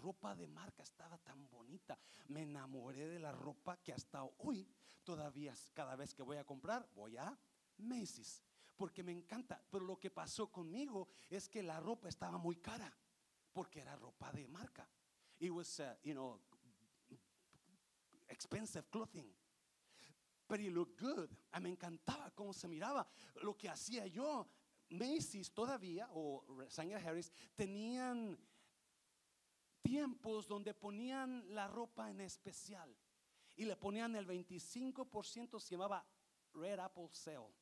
ropa 0.00 0.34
de 0.34 0.46
marca 0.46 0.82
estaba 0.82 1.18
tan 1.18 1.50
bonita, 1.50 1.98
me 2.28 2.42
enamoré 2.42 3.08
de 3.08 3.18
la 3.18 3.32
ropa 3.32 3.76
que 3.82 3.92
hasta 3.92 4.22
hoy 4.38 4.66
todavía 5.02 5.52
cada 5.74 5.94
vez 5.96 6.14
que 6.14 6.22
voy 6.22 6.38
a 6.38 6.44
comprar 6.44 6.88
voy 6.94 7.18
a 7.18 7.38
Macy's 7.76 8.42
porque 8.76 9.02
me 9.02 9.12
encanta. 9.12 9.62
Pero 9.70 9.84
lo 9.84 9.98
que 9.98 10.10
pasó 10.10 10.50
conmigo 10.50 11.08
es 11.28 11.48
que 11.48 11.62
la 11.62 11.80
ropa 11.80 12.08
estaba 12.08 12.38
muy 12.38 12.56
cara 12.56 12.96
porque 13.52 13.80
era 13.80 13.96
ropa 13.96 14.32
de 14.32 14.46
marca. 14.48 14.88
It 15.40 15.50
was, 15.50 15.80
uh, 15.80 15.96
you 16.02 16.14
know, 16.14 16.40
expensive 18.28 18.88
clothing. 18.90 19.26
But 20.48 20.60
it 20.60 20.72
looked 20.72 21.00
good. 21.00 21.30
Ah, 21.52 21.60
me 21.60 21.70
encantaba 21.70 22.30
cómo 22.34 22.52
se 22.52 22.68
miraba. 22.68 23.06
Lo 23.42 23.56
que 23.56 23.68
hacía 23.68 24.06
yo 24.06 24.46
Macy's 24.90 25.52
todavía, 25.52 26.08
o 26.12 26.44
Sanger 26.68 27.06
Harris, 27.06 27.32
tenían 27.54 28.38
tiempos 29.82 30.46
donde 30.46 30.74
ponían 30.74 31.44
la 31.54 31.68
ropa 31.68 32.10
en 32.10 32.20
especial 32.20 32.96
y 33.56 33.64
le 33.64 33.76
ponían 33.76 34.16
el 34.16 34.26
25%, 34.26 35.60
se 35.60 35.70
llamaba 35.70 36.04
Red 36.54 36.78
Apple 36.80 37.08
Sale, 37.12 37.54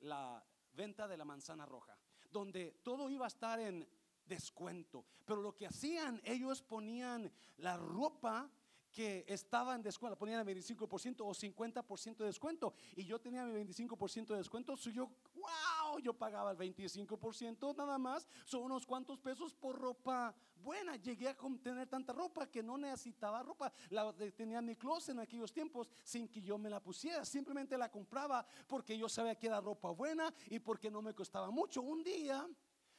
la 0.00 0.44
venta 0.72 1.08
de 1.08 1.16
la 1.16 1.24
manzana 1.24 1.66
roja, 1.66 1.98
donde 2.30 2.80
todo 2.82 3.10
iba 3.10 3.26
a 3.26 3.28
estar 3.28 3.60
en 3.60 3.86
descuento. 4.24 5.04
Pero 5.24 5.42
lo 5.42 5.54
que 5.54 5.66
hacían, 5.66 6.20
ellos 6.24 6.62
ponían 6.62 7.30
la 7.58 7.76
ropa 7.76 8.50
que 8.90 9.24
estaba 9.28 9.74
en 9.74 9.82
descuento, 9.82 10.18
ponían 10.18 10.46
el 10.46 10.56
25% 10.56 11.20
o 11.20 11.34
50% 11.34 12.16
de 12.16 12.26
descuento. 12.26 12.74
Y 12.96 13.04
yo 13.04 13.20
tenía 13.20 13.44
mi 13.44 13.52
25% 13.52 14.28
de 14.28 14.36
descuento, 14.36 14.76
so 14.76 14.90
yo, 14.90 15.10
wow, 15.34 15.79
yo 15.98 16.14
pagaba 16.14 16.52
el 16.52 16.58
25% 16.58 17.76
nada 17.76 17.98
más, 17.98 18.28
son 18.44 18.62
unos 18.62 18.86
cuantos 18.86 19.18
pesos 19.20 19.54
por 19.54 19.78
ropa 19.78 20.34
buena. 20.62 20.96
Llegué 20.96 21.28
a 21.28 21.36
tener 21.62 21.88
tanta 21.88 22.12
ropa 22.12 22.46
que 22.46 22.62
no 22.62 22.78
necesitaba 22.78 23.42
ropa. 23.42 23.72
La 23.90 24.12
tenía 24.36 24.60
mi 24.62 24.76
closet 24.76 25.14
en 25.14 25.20
aquellos 25.20 25.52
tiempos 25.52 25.90
sin 26.04 26.28
que 26.28 26.40
yo 26.40 26.58
me 26.58 26.70
la 26.70 26.80
pusiera. 26.80 27.24
Simplemente 27.24 27.76
la 27.76 27.90
compraba 27.90 28.46
porque 28.66 28.96
yo 28.96 29.08
sabía 29.08 29.34
que 29.34 29.46
era 29.46 29.60
ropa 29.60 29.90
buena 29.90 30.32
y 30.48 30.58
porque 30.58 30.90
no 30.90 31.02
me 31.02 31.14
costaba 31.14 31.50
mucho. 31.50 31.82
Un 31.82 32.02
día 32.02 32.48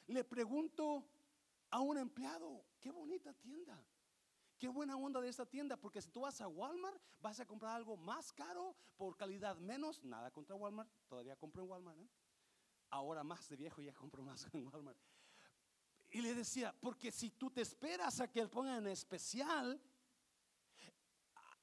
le 0.07 0.24
pregunto 0.24 1.05
a 1.69 1.79
un 1.79 1.98
empleado, 1.98 2.65
qué 2.79 2.91
bonita 2.91 3.33
tienda. 3.33 3.81
Qué 4.57 4.67
buena 4.67 4.95
onda 4.95 5.19
de 5.19 5.27
esta 5.27 5.43
tienda, 5.43 5.75
porque 5.75 6.03
si 6.03 6.12
tú 6.12 6.21
vas 6.21 6.39
a 6.39 6.48
Walmart, 6.48 7.01
vas 7.19 7.39
a 7.39 7.48
comprar 7.48 7.75
algo 7.75 7.98
más 7.98 8.31
caro 8.31 8.75
por 8.95 9.17
calidad 9.17 9.57
menos. 9.57 10.03
Nada 10.03 10.29
contra 10.29 10.55
Walmart, 10.55 10.88
todavía 11.07 11.36
compro 11.36 11.63
en 11.63 11.69
Walmart. 11.69 11.98
¿eh? 11.98 12.07
Ahora 12.91 13.24
más 13.24 13.50
de 13.50 13.55
viejo 13.55 13.81
ya 13.81 13.93
compro 13.93 14.24
más 14.24 14.48
en 14.53 14.67
Walmart. 14.67 14.98
Y 16.12 16.21
le 16.21 16.36
decía, 16.36 16.75
porque 16.79 17.12
si 17.12 17.31
tú 17.31 17.50
te 17.50 17.62
esperas 17.62 18.19
a 18.19 18.29
que 18.29 18.41
él 18.41 18.50
ponga 18.50 18.77
en 18.77 18.88
especial, 18.88 19.81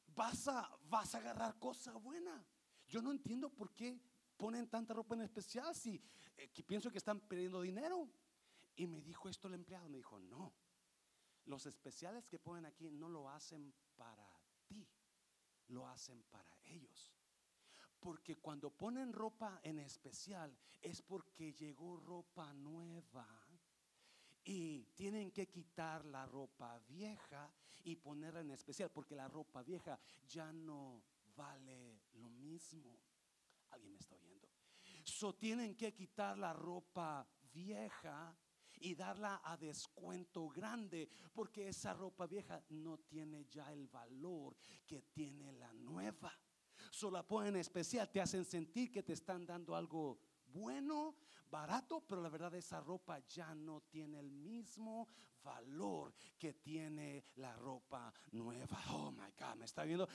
vas 0.07 0.49
a, 0.49 0.77
vas 0.85 1.15
a 1.15 1.19
agarrar 1.19 1.59
cosa 1.59 1.93
buena. 1.93 2.45
Yo 2.89 3.03
no 3.03 3.13
entiendo 3.13 3.51
por 3.51 3.75
qué 3.75 4.01
ponen 4.37 4.69
tanta 4.69 4.95
ropa 4.95 5.15
en 5.15 5.23
especial 5.23 5.75
si 5.75 6.03
eh, 6.37 6.49
que 6.49 6.63
pienso 6.63 6.91
que 6.91 6.99
están 6.99 7.21
perdiendo 7.21 7.61
dinero. 7.61 8.09
Y 8.75 8.87
me 8.87 9.03
dijo 9.03 9.29
esto 9.29 9.49
el 9.49 9.55
empleado, 9.55 9.89
me 9.89 9.99
dijo, 9.99 10.19
no 10.19 10.55
los 11.49 11.65
especiales 11.67 12.27
que 12.27 12.39
ponen 12.39 12.67
aquí 12.67 12.91
no 12.91 13.09
lo 13.09 13.29
hacen 13.29 13.75
para 13.97 14.31
ti, 14.67 14.87
lo 15.69 15.87
hacen 15.89 16.23
para 16.25 16.57
ellos. 16.65 17.08
Porque 18.01 18.37
cuando 18.37 18.71
ponen 18.71 19.13
ropa 19.13 19.61
en 19.63 19.79
especial 19.81 20.57
es 20.81 21.03
porque 21.03 21.53
llegó 21.53 21.97
ropa 21.97 22.53
nueva. 22.55 23.27
Y 24.45 24.85
tienen 24.95 25.31
que 25.31 25.49
quitar 25.49 26.05
la 26.07 26.25
ropa 26.25 26.79
vieja 26.89 27.53
y 27.85 27.97
ponerla 27.97 28.41
en 28.41 28.53
especial, 28.53 28.91
porque 28.91 29.15
la 29.15 29.29
ropa 29.29 29.63
vieja 29.63 29.99
ya 30.27 30.51
no 30.53 31.03
vale 31.37 32.01
lo 32.15 32.31
mismo. 32.31 32.99
¿Alguien 33.71 33.93
me 33.93 33.99
está 33.99 34.17
oyendo? 34.17 34.49
So 35.05 35.35
tienen 35.35 35.75
que 35.77 35.93
quitar 35.93 36.39
la 36.39 36.53
ropa 36.53 37.27
vieja 37.53 38.35
y 38.81 38.95
darla 38.95 39.41
a 39.45 39.57
descuento 39.57 40.49
grande, 40.49 41.09
porque 41.33 41.69
esa 41.69 41.93
ropa 41.93 42.27
vieja 42.27 42.63
no 42.71 42.99
tiene 42.99 43.45
ya 43.47 43.73
el 43.73 43.89
valor 43.89 44.57
que 44.87 45.03
tiene 45.03 45.53
la 45.53 45.73
nueva. 45.73 46.33
Solo 46.91 47.19
la 47.19 47.27
ponen 47.27 47.57
especial, 47.57 48.11
te 48.11 48.21
hacen 48.21 48.45
sentir 48.45 48.91
que 48.91 49.03
te 49.03 49.13
están 49.13 49.47
dando 49.47 49.75
algo 49.75 50.19
bueno, 50.47 51.17
barato, 51.51 52.05
pero 52.07 52.23
la 52.23 52.29
verdad 52.29 52.55
esa 52.55 52.81
ropa 52.81 53.19
ya 53.27 53.55
no 53.55 53.83
tiene 53.83 54.19
el 54.19 54.31
mismo 54.31 55.09
valor 55.49 56.13
que 56.39 56.53
tiene 56.53 57.25
la 57.37 57.55
ropa 57.57 58.13
nueva. 58.33 58.79
Oh 58.91 59.11
my 59.11 59.33
God, 59.39 59.57
me 59.57 59.65
está 59.65 59.85
viendo. 59.85 60.09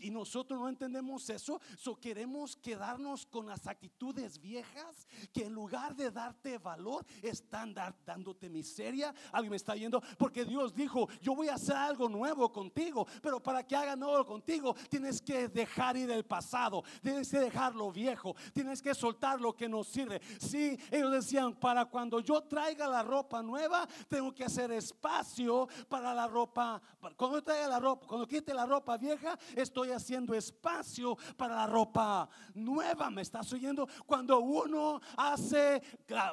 Y, 0.00 0.10
nosotros 0.10 0.58
no 0.58 0.68
entendemos 0.68 1.28
eso. 1.28 1.60
So 1.76 1.96
queremos 1.96 2.56
quedarnos 2.56 3.26
con 3.26 3.46
las 3.46 3.66
actitudes 3.66 4.40
viejas 4.40 5.06
que 5.32 5.44
en 5.44 5.52
lugar 5.52 5.94
de 5.94 6.10
darte 6.10 6.58
valor 6.58 7.04
están 7.20 7.74
dándote 7.74 8.48
miseria. 8.48 9.14
Alguien 9.32 9.50
me 9.50 9.56
está 9.56 9.74
viendo 9.74 10.00
porque 10.16 10.44
Dios 10.44 10.74
dijo: 10.74 11.08
Yo 11.20 11.34
voy 11.34 11.48
a 11.48 11.54
hacer 11.54 11.76
algo 11.76 12.08
nuevo 12.08 12.50
contigo, 12.52 13.06
pero 13.20 13.42
para 13.42 13.66
que 13.66 13.76
haga 13.76 13.96
nuevo 13.96 14.24
contigo 14.24 14.74
tienes 14.88 15.20
que 15.20 15.48
dejar 15.48 15.96
ir 15.96 16.10
el 16.10 16.24
pasado, 16.24 16.82
tienes 17.02 17.28
que 17.28 17.40
dejar 17.40 17.74
lo 17.74 17.90
viejo, 17.92 18.34
tienes 18.54 18.80
que 18.80 18.94
soltar 18.94 19.40
lo 19.40 19.54
que 19.54 19.68
no 19.68 19.84
sirve. 19.84 20.20
Si 20.40 20.78
ellos 20.90 21.12
decían: 21.12 21.54
Para 21.54 21.84
cuando 21.84 22.20
yo 22.20 22.42
traiga 22.42 22.86
la 22.86 23.02
ropa 23.02 23.42
nueva, 23.42 23.86
tengo 24.08 24.32
que 24.32 24.44
hacer 24.44 24.75
espacio 24.76 25.68
para 25.88 26.14
la 26.14 26.26
ropa. 26.26 26.80
Cuando 27.16 27.42
traiga 27.42 27.68
la 27.68 27.78
ropa, 27.78 28.06
cuando 28.06 28.26
quite 28.26 28.52
la 28.54 28.66
ropa 28.66 28.96
vieja, 28.96 29.38
estoy 29.54 29.90
haciendo 29.90 30.34
espacio 30.34 31.16
para 31.36 31.54
la 31.54 31.66
ropa 31.66 32.28
nueva. 32.54 33.10
¿Me 33.10 33.22
estás 33.22 33.52
oyendo? 33.52 33.88
Cuando 34.06 34.40
uno 34.40 35.00
hace, 35.16 35.82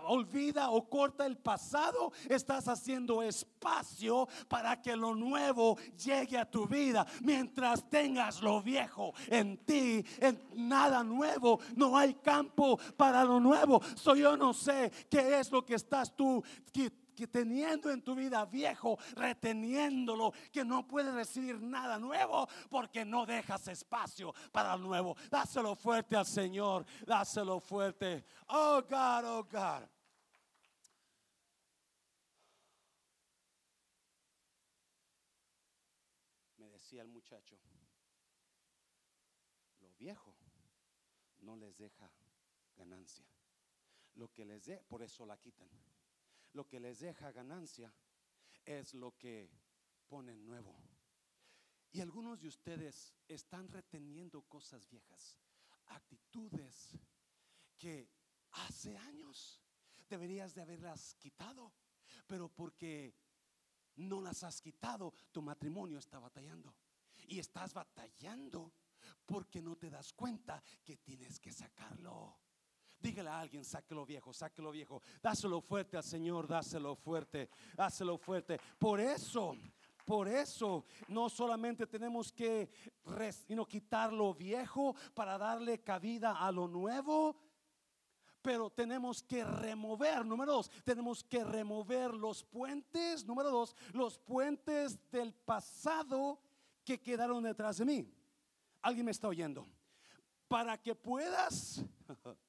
olvida 0.05 0.69
o 0.69 0.89
corta 0.89 1.25
el 1.25 1.37
pasado, 1.37 2.11
estás 2.29 2.67
haciendo 2.67 3.21
espacio 3.21 4.27
para 4.47 4.81
que 4.81 4.95
lo 4.95 5.15
nuevo 5.15 5.77
llegue 6.03 6.37
a 6.37 6.49
tu 6.49 6.67
vida. 6.67 7.05
Mientras 7.21 7.89
tengas 7.89 8.41
lo 8.41 8.61
viejo 8.61 9.13
en 9.27 9.57
ti, 9.65 10.03
en 10.19 10.41
nada 10.55 11.03
nuevo, 11.03 11.59
no 11.75 11.97
hay 11.97 12.15
campo 12.15 12.77
para 12.97 13.23
lo 13.23 13.39
nuevo. 13.39 13.81
So 13.95 14.15
yo 14.15 14.35
no 14.37 14.53
sé 14.53 14.91
qué 15.09 15.39
es 15.39 15.51
lo 15.51 15.65
que 15.65 15.75
estás 15.75 16.15
tú 16.15 16.43
que 17.13 17.27
teniendo 17.27 17.89
en 17.91 18.01
tu 18.01 18.15
vida 18.15 18.45
viejo, 18.45 18.97
reteniéndolo, 19.15 20.33
que 20.51 20.63
no 20.63 20.87
puedes 20.87 21.13
recibir 21.13 21.61
nada 21.61 21.97
nuevo 21.99 22.47
porque 22.69 23.05
no 23.05 23.25
dejas 23.25 23.67
espacio 23.67 24.33
para 24.51 24.75
lo 24.75 24.87
nuevo. 24.87 25.15
Dáselo 25.29 25.75
fuerte 25.75 26.15
al 26.15 26.25
Señor, 26.25 26.85
dáselo 27.05 27.59
fuerte. 27.59 28.25
Oh 28.47 28.81
God, 28.81 29.25
oh 29.25 29.43
God. 29.43 29.87
Me 36.57 36.67
decía 36.69 37.01
el 37.01 37.09
muchacho, 37.09 37.57
lo 39.79 39.93
viejo 39.95 40.35
no 41.43 41.55
les 41.55 41.77
deja 41.77 42.09
ganancia. 42.75 43.25
Lo 44.15 44.31
que 44.31 44.45
les 44.45 44.65
dé, 44.65 44.83
por 44.87 45.01
eso 45.01 45.25
la 45.25 45.37
quitan 45.37 45.67
lo 46.53 46.67
que 46.67 46.79
les 46.79 46.99
deja 46.99 47.31
ganancia 47.31 47.93
es 48.65 48.93
lo 48.93 49.17
que 49.17 49.49
ponen 50.07 50.45
nuevo. 50.45 50.75
Y 51.91 52.01
algunos 52.01 52.41
de 52.41 52.47
ustedes 52.47 53.13
están 53.27 53.67
reteniendo 53.67 54.41
cosas 54.43 54.89
viejas, 54.89 55.39
actitudes 55.87 56.97
que 57.77 58.09
hace 58.51 58.97
años 58.97 59.61
deberías 60.09 60.53
de 60.53 60.61
haberlas 60.61 61.15
quitado, 61.15 61.73
pero 62.27 62.49
porque 62.49 63.15
no 63.95 64.21
las 64.21 64.43
has 64.43 64.61
quitado, 64.61 65.13
tu 65.31 65.41
matrimonio 65.41 65.99
está 65.99 66.19
batallando. 66.19 66.75
Y 67.27 67.39
estás 67.39 67.73
batallando 67.73 68.73
porque 69.25 69.61
no 69.61 69.75
te 69.75 69.89
das 69.89 70.13
cuenta 70.13 70.63
que 70.83 70.97
tienes 70.97 71.39
que 71.39 71.51
sacarlo. 71.51 72.39
Dígale 73.03 73.29
a 73.29 73.41
alguien, 73.41 73.65
sáquelo 73.65 74.05
viejo, 74.05 74.31
sáquelo 74.31 74.71
viejo. 74.71 75.01
Dáselo 75.21 75.59
fuerte 75.59 75.97
al 75.97 76.05
Señor, 76.05 76.47
dáselo 76.47 76.95
fuerte, 76.95 77.49
dáselo 77.75 78.17
fuerte. 78.17 78.57
Por 78.79 79.01
eso, 79.01 79.57
por 80.05 80.29
eso 80.29 80.85
no 81.09 81.27
solamente 81.27 81.85
tenemos 81.85 82.31
que 82.31 82.69
sino 83.45 83.65
quitar 83.67 84.13
lo 84.13 84.33
viejo 84.33 84.95
para 85.13 85.37
darle 85.37 85.81
cabida 85.83 86.37
a 86.37 86.49
lo 86.49 86.65
nuevo, 86.69 87.35
pero 88.41 88.69
tenemos 88.69 89.21
que 89.21 89.43
remover, 89.43 90.25
número 90.25 90.53
dos, 90.53 90.71
tenemos 90.85 91.25
que 91.25 91.43
remover 91.43 92.13
los 92.13 92.45
puentes, 92.45 93.25
número 93.25 93.51
dos, 93.51 93.75
los 93.91 94.17
puentes 94.17 94.97
del 95.11 95.33
pasado 95.33 96.39
que 96.85 97.01
quedaron 97.01 97.43
detrás 97.43 97.79
de 97.79 97.85
mí. 97.85 98.13
¿Alguien 98.81 99.03
me 99.03 99.11
está 99.11 99.27
oyendo? 99.27 99.67
Para 100.47 100.77
que 100.81 100.95
puedas 100.95 101.83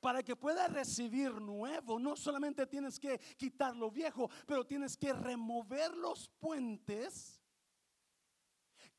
para 0.00 0.22
que 0.22 0.36
puedas 0.36 0.72
recibir 0.72 1.32
nuevo, 1.40 1.98
no 1.98 2.16
solamente 2.16 2.66
tienes 2.66 2.98
que 2.98 3.18
quitar 3.36 3.74
lo 3.76 3.90
viejo, 3.90 4.30
pero 4.46 4.64
tienes 4.64 4.96
que 4.96 5.12
remover 5.12 5.94
los 5.96 6.28
puentes 6.38 7.40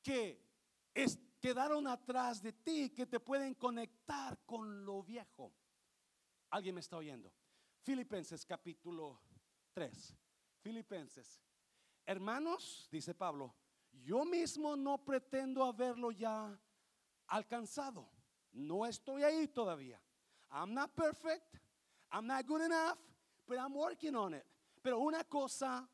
que 0.01 0.45
quedaron 1.39 1.87
atrás 1.87 2.41
de 2.41 2.53
ti, 2.53 2.89
que 2.89 3.05
te 3.05 3.19
pueden 3.19 3.53
conectar 3.55 4.37
con 4.45 4.85
lo 4.85 5.03
viejo. 5.03 5.53
¿Alguien 6.49 6.75
me 6.75 6.81
está 6.81 6.97
oyendo? 6.97 7.33
Filipenses 7.81 8.45
capítulo 8.45 9.21
3. 9.73 10.17
Filipenses. 10.61 11.41
Hermanos, 12.05 12.87
dice 12.91 13.13
Pablo, 13.13 13.55
yo 13.91 14.25
mismo 14.25 14.75
no 14.75 15.03
pretendo 15.03 15.63
haberlo 15.63 16.11
ya 16.11 16.59
alcanzado. 17.27 18.09
No 18.51 18.85
estoy 18.85 19.23
ahí 19.23 19.47
todavía. 19.47 20.01
I'm 20.51 20.73
not 20.73 20.95
perfect, 20.95 21.59
I'm 22.11 22.25
not 22.25 22.45
good 22.47 22.61
enough, 22.61 22.97
but 23.47 23.57
I'm 23.57 23.75
working 23.75 24.15
on 24.15 24.33
it. 24.33 24.45
Pero 24.81 24.99
una 24.99 25.23
cosa, 25.23 25.87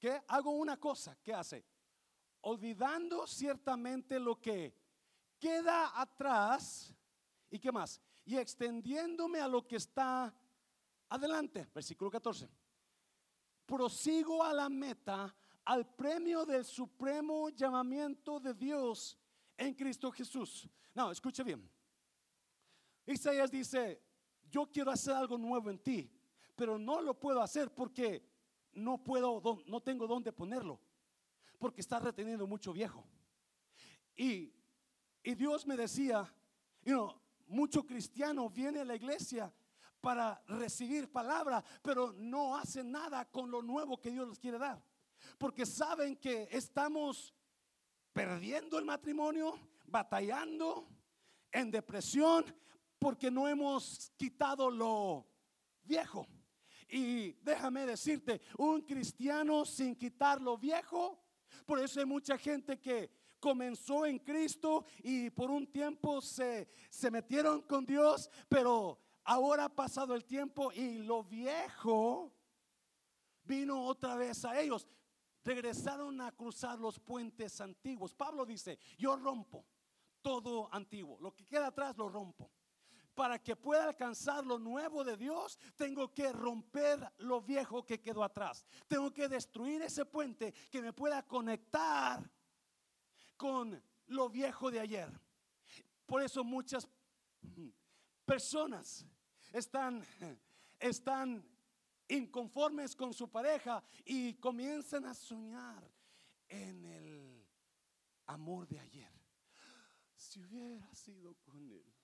que 0.00 0.20
hago 0.28 0.50
una 0.52 0.76
cosa, 0.76 1.16
¿qué 1.22 1.34
hace? 1.34 1.64
Olvidando 2.42 3.26
ciertamente 3.26 4.18
lo 4.18 4.36
que 4.36 4.72
queda 5.40 6.00
atrás 6.00 6.94
y 7.50 7.58
qué 7.58 7.72
más, 7.72 8.00
y 8.24 8.36
extendiéndome 8.36 9.40
a 9.40 9.48
lo 9.48 9.66
que 9.66 9.76
está 9.76 10.32
adelante, 11.08 11.66
versículo 11.74 12.10
14. 12.10 12.48
Prosigo 13.66 14.42
a 14.42 14.52
la 14.52 14.68
meta, 14.68 15.34
al 15.64 15.84
premio 15.84 16.46
del 16.46 16.64
supremo 16.64 17.50
llamamiento 17.50 18.40
de 18.40 18.54
Dios 18.54 19.18
en 19.56 19.74
Cristo 19.74 20.10
Jesús. 20.10 20.68
No, 20.94 21.10
escuche 21.10 21.42
bien. 21.42 21.68
Isaías 23.12 23.50
dice, 23.50 24.02
yo 24.50 24.66
quiero 24.66 24.90
hacer 24.90 25.14
algo 25.14 25.38
nuevo 25.38 25.70
en 25.70 25.78
ti, 25.78 26.10
pero 26.54 26.78
no 26.78 27.00
lo 27.00 27.18
puedo 27.18 27.40
hacer 27.40 27.72
porque 27.72 28.22
no 28.72 29.02
puedo, 29.02 29.40
no 29.66 29.80
tengo 29.80 30.06
dónde 30.06 30.32
ponerlo, 30.32 30.80
porque 31.58 31.80
está 31.80 31.98
reteniendo 31.98 32.46
mucho 32.46 32.72
viejo. 32.72 33.06
Y, 34.14 34.52
y 35.22 35.34
Dios 35.34 35.66
me 35.66 35.76
decía, 35.76 36.30
you 36.82 36.92
know, 36.92 37.20
mucho 37.46 37.84
cristiano 37.86 38.50
viene 38.50 38.80
a 38.80 38.84
la 38.84 38.96
iglesia 38.96 39.52
para 40.00 40.42
recibir 40.46 41.10
palabra, 41.10 41.64
pero 41.82 42.12
no 42.12 42.56
hace 42.56 42.84
nada 42.84 43.24
con 43.24 43.50
lo 43.50 43.62
nuevo 43.62 44.00
que 44.00 44.10
Dios 44.10 44.28
les 44.28 44.38
quiere 44.38 44.58
dar. 44.58 44.82
Porque 45.38 45.64
saben 45.64 46.16
que 46.16 46.48
estamos 46.50 47.34
perdiendo 48.12 48.78
el 48.78 48.84
matrimonio, 48.84 49.58
batallando, 49.86 50.88
en 51.50 51.70
depresión, 51.70 52.44
porque 52.98 53.30
no 53.30 53.48
hemos 53.48 54.12
quitado 54.16 54.70
lo 54.70 55.26
viejo. 55.82 56.26
Y 56.88 57.32
déjame 57.42 57.86
decirte, 57.86 58.40
un 58.56 58.80
cristiano 58.82 59.64
sin 59.64 59.94
quitar 59.94 60.40
lo 60.40 60.56
viejo, 60.56 61.22
por 61.66 61.78
eso 61.78 62.00
hay 62.00 62.06
mucha 62.06 62.38
gente 62.38 62.80
que 62.80 63.10
comenzó 63.38 64.06
en 64.06 64.18
Cristo 64.18 64.84
y 65.02 65.30
por 65.30 65.50
un 65.50 65.66
tiempo 65.66 66.20
se, 66.20 66.68
se 66.90 67.10
metieron 67.10 67.62
con 67.62 67.84
Dios, 67.84 68.30
pero 68.48 68.98
ahora 69.24 69.66
ha 69.66 69.74
pasado 69.74 70.14
el 70.14 70.24
tiempo 70.24 70.72
y 70.72 70.98
lo 70.98 71.22
viejo 71.22 72.32
vino 73.44 73.84
otra 73.84 74.14
vez 74.14 74.44
a 74.44 74.60
ellos. 74.60 74.86
Regresaron 75.44 76.20
a 76.20 76.32
cruzar 76.32 76.78
los 76.78 76.98
puentes 76.98 77.60
antiguos. 77.60 78.14
Pablo 78.14 78.44
dice, 78.44 78.78
yo 78.98 79.16
rompo 79.16 79.64
todo 80.20 80.68
antiguo. 80.72 81.18
Lo 81.20 81.34
que 81.34 81.46
queda 81.46 81.68
atrás 81.68 81.96
lo 81.96 82.08
rompo 82.08 82.50
para 83.18 83.42
que 83.42 83.56
pueda 83.56 83.82
alcanzar 83.82 84.46
lo 84.46 84.60
nuevo 84.60 85.02
de 85.02 85.16
Dios, 85.16 85.58
tengo 85.74 86.14
que 86.14 86.30
romper 86.30 87.00
lo 87.18 87.42
viejo 87.42 87.84
que 87.84 88.00
quedó 88.00 88.22
atrás. 88.22 88.64
Tengo 88.86 89.12
que 89.12 89.26
destruir 89.26 89.82
ese 89.82 90.04
puente 90.04 90.54
que 90.70 90.80
me 90.80 90.92
pueda 90.92 91.26
conectar 91.26 92.22
con 93.36 93.82
lo 94.06 94.28
viejo 94.30 94.70
de 94.70 94.78
ayer. 94.78 95.10
Por 96.06 96.22
eso 96.22 96.44
muchas 96.44 96.88
personas 98.24 99.04
están, 99.52 100.00
están 100.78 101.44
inconformes 102.06 102.94
con 102.94 103.12
su 103.12 103.28
pareja 103.28 103.82
y 104.04 104.34
comienzan 104.34 105.06
a 105.06 105.14
soñar 105.14 105.82
en 106.46 106.84
el 106.84 107.44
amor 108.26 108.68
de 108.68 108.78
ayer. 108.78 109.12
Si 110.14 110.40
hubiera 110.40 110.94
sido 110.94 111.34
con 111.42 111.68
él 111.68 111.97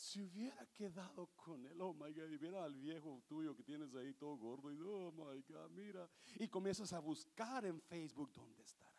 si 0.00 0.22
hubiera 0.22 0.64
quedado 0.72 1.26
con 1.36 1.66
él, 1.66 1.78
oh 1.82 1.92
my 1.92 2.12
God, 2.14 2.30
y 2.30 2.38
viera 2.38 2.64
al 2.64 2.74
viejo 2.74 3.22
tuyo 3.28 3.54
que 3.54 3.62
tienes 3.62 3.94
ahí 3.94 4.14
todo 4.14 4.34
gordo, 4.36 4.72
y 4.72 4.78
oh 4.80 5.12
my 5.12 5.42
God, 5.42 5.70
mira, 5.72 6.08
y 6.38 6.48
comienzas 6.48 6.94
a 6.94 7.00
buscar 7.00 7.66
en 7.66 7.78
Facebook 7.82 8.32
dónde 8.32 8.62
estará. 8.62 8.90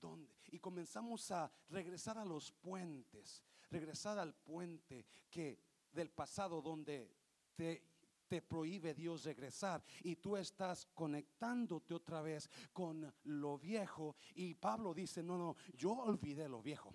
¿Dónde? 0.00 0.32
Y 0.52 0.60
comenzamos 0.60 1.28
a 1.32 1.50
regresar 1.70 2.18
a 2.18 2.24
los 2.24 2.52
puentes, 2.52 3.42
regresar 3.68 4.18
al 4.18 4.32
puente 4.32 5.06
que 5.28 5.58
del 5.90 6.10
pasado 6.10 6.62
donde 6.62 7.10
te 7.56 7.90
te 8.28 8.40
prohíbe 8.40 8.94
Dios 8.94 9.24
regresar 9.24 9.84
y 10.02 10.16
tú 10.16 10.36
estás 10.36 10.86
conectándote 10.86 11.92
otra 11.92 12.22
vez 12.22 12.48
con 12.72 13.12
lo 13.24 13.58
viejo 13.58 14.16
y 14.34 14.54
Pablo 14.54 14.94
dice, 14.94 15.22
no, 15.22 15.36
no, 15.36 15.56
yo 15.74 15.92
olvidé 15.92 16.48
lo 16.48 16.62
viejo 16.62 16.92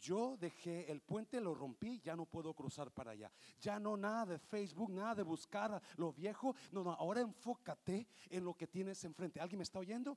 yo 0.00 0.36
dejé 0.38 0.90
el 0.90 1.00
puente, 1.00 1.40
lo 1.40 1.54
rompí, 1.54 2.00
ya 2.00 2.16
no 2.16 2.24
puedo 2.26 2.54
cruzar 2.54 2.90
para 2.90 3.12
allá. 3.12 3.30
Ya 3.60 3.78
no 3.78 3.96
nada 3.96 4.26
de 4.26 4.38
Facebook, 4.38 4.90
nada 4.90 5.16
de 5.16 5.22
buscar 5.22 5.80
lo 5.96 6.12
viejo. 6.12 6.54
No, 6.72 6.82
no, 6.82 6.92
ahora 6.92 7.20
enfócate 7.20 8.06
en 8.28 8.44
lo 8.44 8.54
que 8.54 8.66
tienes 8.66 9.04
enfrente. 9.04 9.40
¿Alguien 9.40 9.58
me 9.58 9.64
está 9.64 9.78
oyendo? 9.78 10.16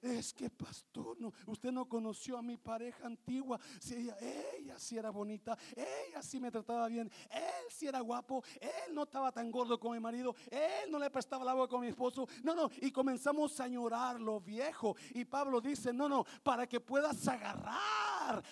Es 0.00 0.32
que 0.32 0.48
pastor, 0.50 1.20
no, 1.20 1.32
usted 1.46 1.72
no 1.72 1.88
conoció 1.88 2.38
a 2.38 2.42
mi 2.42 2.56
pareja 2.56 3.06
antigua. 3.06 3.58
Si 3.80 3.94
ella, 3.94 4.16
ella 4.56 4.78
sí 4.78 4.96
era 4.96 5.10
bonita, 5.10 5.58
ella 5.74 6.22
sí 6.22 6.40
me 6.40 6.50
trataba 6.50 6.88
bien, 6.88 7.10
él 7.30 7.70
sí 7.70 7.86
era 7.86 8.00
guapo, 8.00 8.44
él 8.60 8.94
no 8.94 9.02
estaba 9.02 9.32
tan 9.32 9.50
gordo 9.50 9.78
como 9.78 9.94
mi 9.94 10.00
marido, 10.00 10.34
él 10.50 10.90
no 10.90 10.98
le 10.98 11.10
prestaba 11.10 11.42
el 11.42 11.48
agua 11.48 11.68
con 11.68 11.80
mi 11.80 11.88
esposo. 11.88 12.28
No, 12.42 12.54
no, 12.54 12.70
y 12.80 12.90
comenzamos 12.90 13.58
a 13.60 13.64
añorar 13.64 14.20
lo 14.20 14.40
viejo. 14.40 14.96
Y 15.14 15.24
Pablo 15.24 15.60
dice, 15.60 15.92
no, 15.92 16.08
no, 16.08 16.24
para 16.42 16.66
que 16.66 16.80
puedas 16.80 17.26
agarrar 17.26 17.76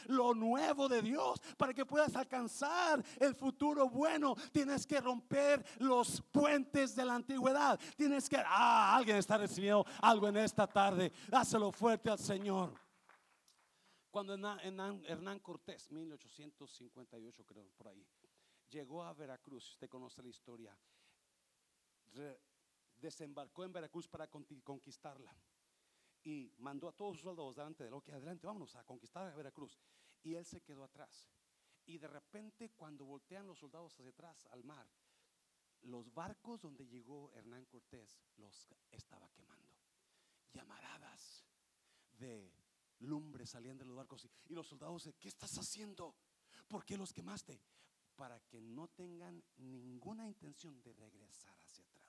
lo 0.07 0.35
nuevo 0.35 0.89
de 0.89 1.03
Dios, 1.03 1.41
para 1.57 1.73
que 1.73 1.87
puedas 1.87 2.15
alcanzar 2.17 3.05
el 3.19 3.35
futuro 3.35 3.89
bueno, 3.89 4.35
tienes 4.53 4.87
que 4.87 5.01
romper 5.01 5.65
los 5.79 6.21
puentes 6.21 6.95
de 6.95 7.05
la 7.05 7.15
antigüedad. 7.15 7.79
Tienes 7.97 8.29
que, 8.29 8.37
ah, 8.37 8.97
alguien 8.97 9.17
está 9.17 9.39
recibiendo 9.39 9.85
algo 10.01 10.29
en 10.29 10.37
esta 10.39 10.67
tarde. 10.67 11.13
Dáselo 11.29 11.73
fuerte 11.73 12.11
al 12.11 12.19
Señor. 12.19 12.73
Cuando 14.11 14.35
Hernán, 14.35 15.41
Cortés, 15.41 15.91
1858 15.91 17.45
creo, 17.45 17.69
por 17.77 17.89
ahí, 17.89 18.07
llegó 18.71 19.03
a 19.03 19.13
Veracruz, 19.13 19.71
usted 19.71 19.89
conoce 19.89 20.23
la 20.23 20.29
historia, 20.29 20.79
desembarcó 22.95 23.65
en 23.65 23.73
Veracruz 23.73 24.07
para 24.07 24.29
conquistarla 24.29 25.35
y 26.25 26.51
mandó 26.59 26.89
a 26.89 26.93
todos 26.93 27.17
sus 27.17 27.25
soldados 27.25 27.55
delante 27.55 27.85
de 27.85 27.91
lo 27.91 28.01
que 28.01 28.13
adelante, 28.13 28.47
vámonos 28.47 28.75
a 28.77 28.85
conquistar 28.85 29.27
a 29.27 29.37
Veracruz. 29.37 29.79
Y 30.23 30.35
él 30.35 30.45
se 30.47 30.63
quedó 30.63 30.83
atrás. 30.83 31.29
Y 31.87 31.99
de 31.99 32.09
repente 32.09 32.71
cuando 32.71 33.05
voltean 33.05 33.47
los 33.47 33.59
soldados 33.59 33.93
hacia 33.93 34.09
atrás 34.09 34.47
al 34.51 34.65
mar, 34.65 34.89
los 35.83 36.13
barcos 36.15 36.63
donde 36.63 36.87
llegó 36.87 37.31
Hernán 37.35 37.67
Cortés 37.67 38.23
los 38.39 38.75
estaba 38.91 39.29
quemando. 39.31 39.75
Llamaradas 40.53 41.45
de 42.19 42.51
lumbre 43.01 43.47
salían 43.47 43.77
de 43.77 43.85
los 43.85 43.97
barcos 43.97 44.27
y, 44.47 44.55
los 44.55 44.67
soldados, 44.67 45.11
¿qué 45.19 45.29
estás 45.29 45.51
haciendo? 45.59 46.15
¿Por 46.69 46.87
qué 46.87 46.97
los 46.97 47.13
quemaste? 47.13 47.61
Para 48.17 48.41
que 48.41 48.63
no 48.63 48.89
tengan 48.89 49.43
ninguna 49.59 50.27
intención 50.27 50.81
de 50.83 50.93
regresar 50.95 51.57
hacia 51.61 51.85
atrás. 51.85 52.04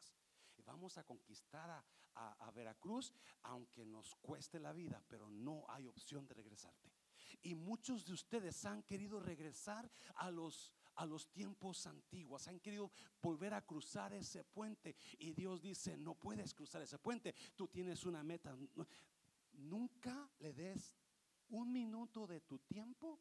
Vamos 0.65 0.97
a 0.97 1.04
conquistar 1.04 1.84
a 2.15 2.51
Veracruz, 2.51 3.13
aunque 3.43 3.86
nos 3.86 4.15
cueste 4.15 4.60
la 4.60 4.73
vida, 4.73 5.01
pero 5.08 5.30
no 5.30 5.65
hay 5.67 5.88
opción 5.88 6.28
de 6.28 6.34
regresarte. 6.34 6.91
Y 7.41 7.56
muchos 7.56 8.06
de 8.06 8.13
ustedes 8.13 8.65
han 8.65 8.84
querido 8.84 9.19
regresar 9.19 9.89
a 10.15 10.32
los 10.32 10.73
a 10.95 11.06
los 11.06 11.30
tiempos 11.30 11.88
antiguos, 11.88 12.47
han 12.47 12.60
querido 12.60 12.89
volver 13.21 13.54
a 13.54 13.65
cruzar 13.65 14.13
ese 14.13 14.43
puente 14.45 14.95
y 15.19 15.34
Dios 15.34 15.62
dice, 15.62 15.97
"No 15.97 16.15
puedes 16.15 16.54
cruzar 16.54 16.82
ese 16.82 16.97
puente, 16.99 17.36
tú 17.56 17.67
tienes 17.67 18.06
una 18.06 18.23
meta." 18.23 18.56
Nunca 19.51 20.30
le 20.39 20.54
des 20.54 20.95
un 21.49 21.71
minuto 21.71 22.25
de 22.28 22.41
tu 22.41 22.60
tiempo 22.60 23.19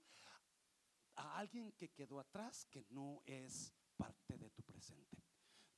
a 1.17 1.39
alguien 1.39 1.73
que 1.73 1.91
quedó 1.91 2.21
atrás 2.21 2.65
que 2.67 2.85
no 2.91 3.23
es 3.27 3.73
parte 3.97 4.39
de 4.39 4.44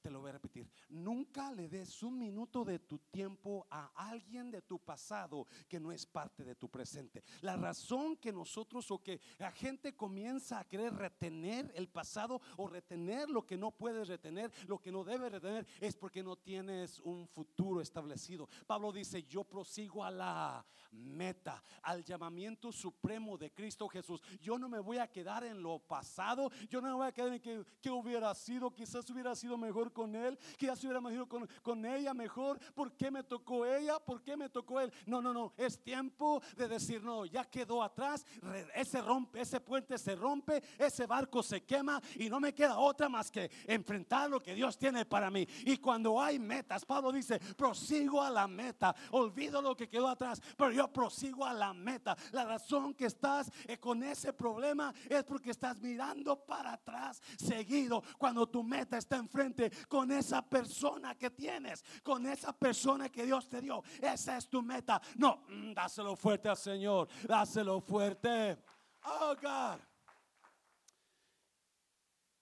te 0.07 0.13
lo 0.13 0.21
voy 0.21 0.31
a 0.31 0.35
repetir. 0.35 0.71
Nunca 0.91 1.51
le 1.51 1.69
des 1.69 2.01
un 2.05 2.17
minuto 2.17 2.65
de 2.65 2.79
tu 2.79 2.97
tiempo 3.11 3.67
a 3.69 3.91
alguien 4.09 4.53
de 4.53 4.63
tu 4.63 4.79
pasado 4.79 5.49
que 5.69 5.81
no 5.81 5.91
es 5.91 6.07
parte 6.07 6.45
de 6.45 6.55
tu 6.55 6.69
presente. 6.69 7.25
La 7.41 7.57
razón 7.57 8.17
que 8.17 8.33
nosotros 8.33 8.89
o 8.93 9.03
que 9.03 9.21
la 9.37 9.51
gente 9.51 9.97
comienza 9.97 10.61
a 10.61 10.65
querer 10.65 10.95
retener 10.95 11.73
el 11.75 11.89
pasado 11.89 12.41
o 12.57 12.69
retener 12.69 13.29
lo 13.29 13.45
que 13.45 13.57
no 13.57 13.73
puedes 13.73 14.07
retener, 14.07 14.53
lo 14.69 14.79
que 14.79 14.93
no 14.93 15.03
debes 15.03 15.33
retener, 15.33 15.67
es 15.81 15.97
porque 15.97 16.23
no 16.23 16.37
tienes 16.37 17.01
un 17.01 17.27
futuro 17.27 17.81
establecido. 17.81 18.49
Pablo 18.65 18.93
dice, 18.93 19.25
yo 19.25 19.43
prosigo 19.43 20.05
a 20.05 20.13
la 20.13 20.65
meta, 20.93 21.63
al 21.83 22.05
llamamiento 22.05 22.71
supremo 22.71 23.37
de 23.37 23.53
Cristo 23.53 23.89
Jesús. 23.89 24.23
Yo 24.41 24.57
no 24.57 24.69
me 24.69 24.79
voy 24.79 24.99
a 24.99 25.11
quedar 25.11 25.43
en 25.43 25.61
lo 25.61 25.81
pasado, 25.81 26.51
yo 26.69 26.81
no 26.81 26.89
me 26.89 26.95
voy 26.95 27.07
a 27.09 27.13
quedar 27.13 27.33
en 27.33 27.41
que, 27.41 27.65
que 27.81 27.91
hubiera 27.91 28.33
sido, 28.35 28.73
quizás 28.73 29.09
hubiera 29.11 29.35
sido 29.35 29.59
mejor 29.59 29.93
con 29.97 30.15
él, 30.15 30.39
ya 30.59 30.77
se 30.77 30.87
hubiera 30.87 31.11
ido 31.11 31.27
con, 31.27 31.49
con 31.63 31.87
ella 31.87 32.13
mejor. 32.13 32.61
¿Por 32.75 32.93
qué 32.93 33.11
me 33.11 33.23
tocó 33.23 33.65
ella? 33.65 33.99
¿Por 33.99 34.23
qué 34.23 34.37
me 34.37 34.51
tocó 34.51 34.79
él? 34.79 34.93
No, 35.07 35.23
no, 35.23 35.33
no. 35.33 35.55
Es 35.57 35.83
tiempo 35.83 36.43
de 36.55 36.69
decir, 36.69 37.03
no, 37.03 37.25
ya 37.25 37.47
quedó 37.47 37.83
atrás. 37.83 38.27
Ese 38.75 39.01
rompe, 39.01 39.41
ese 39.41 39.59
puente 39.59 39.97
se 39.97 40.15
rompe, 40.15 40.63
ese 40.77 41.07
barco 41.07 41.43
se 41.43 41.65
quema 41.65 42.03
y 42.17 42.29
no 42.29 42.39
me 42.41 42.53
queda 42.53 42.77
otra 42.77 43.09
más 43.09 43.31
que 43.31 43.51
enfrentar 43.67 44.29
lo 44.29 44.43
que 44.43 44.55
Dios 44.55 44.77
tiene 44.77 45.07
para 45.07 45.31
mí. 45.31 45.49
Y 45.65 45.79
cuando 45.79 46.21
hay 46.21 46.39
metas, 46.39 46.85
Pablo 46.85 47.11
dice, 47.11 47.41
prosigo 47.57 48.23
a 48.23 48.29
la 48.29 48.47
meta. 48.47 48.95
Olvido 49.13 49.63
lo 49.63 49.75
que 49.75 49.89
quedó 49.89 50.09
atrás, 50.09 50.43
pero 50.59 50.73
yo 50.73 50.93
prosigo 50.93 51.47
a 51.47 51.55
la 51.55 51.73
meta. 51.73 52.15
La 52.33 52.45
razón 52.45 52.93
que 52.93 53.07
estás 53.07 53.51
eh, 53.67 53.79
con 53.79 54.03
ese 54.03 54.35
problema 54.35 54.93
es 55.09 55.25
porque 55.25 55.53
estás 55.53 55.81
mirando 55.81 56.37
para 56.45 56.75
atrás 56.75 57.23
seguido 57.39 58.03
cuando 58.19 58.47
tu 58.47 58.63
meta 58.63 58.99
está 58.99 59.17
enfrente 59.17 59.71
con 59.89 60.11
esa 60.11 60.43
persona 60.43 61.15
que 61.15 61.31
tienes, 61.31 61.85
con 62.03 62.27
esa 62.27 62.53
persona 62.53 63.09
que 63.09 63.25
Dios 63.25 63.49
te 63.49 63.61
dio. 63.61 63.83
Esa 64.01 64.37
es 64.37 64.49
tu 64.49 64.63
meta. 64.63 65.01
No, 65.17 65.45
mm, 65.49 65.73
dáselo 65.73 66.17
fuerte 66.17 66.49
al 66.49 66.57
Señor, 66.57 67.09
dáselo 67.27 67.81
fuerte. 67.81 68.59
Oh 69.05 69.35
God. 69.41 69.81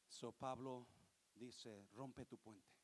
So 0.09 0.33
Pablo 0.33 0.87
dice, 1.35 1.87
rompe 1.93 2.25
tu 2.25 2.39
puente 2.39 2.75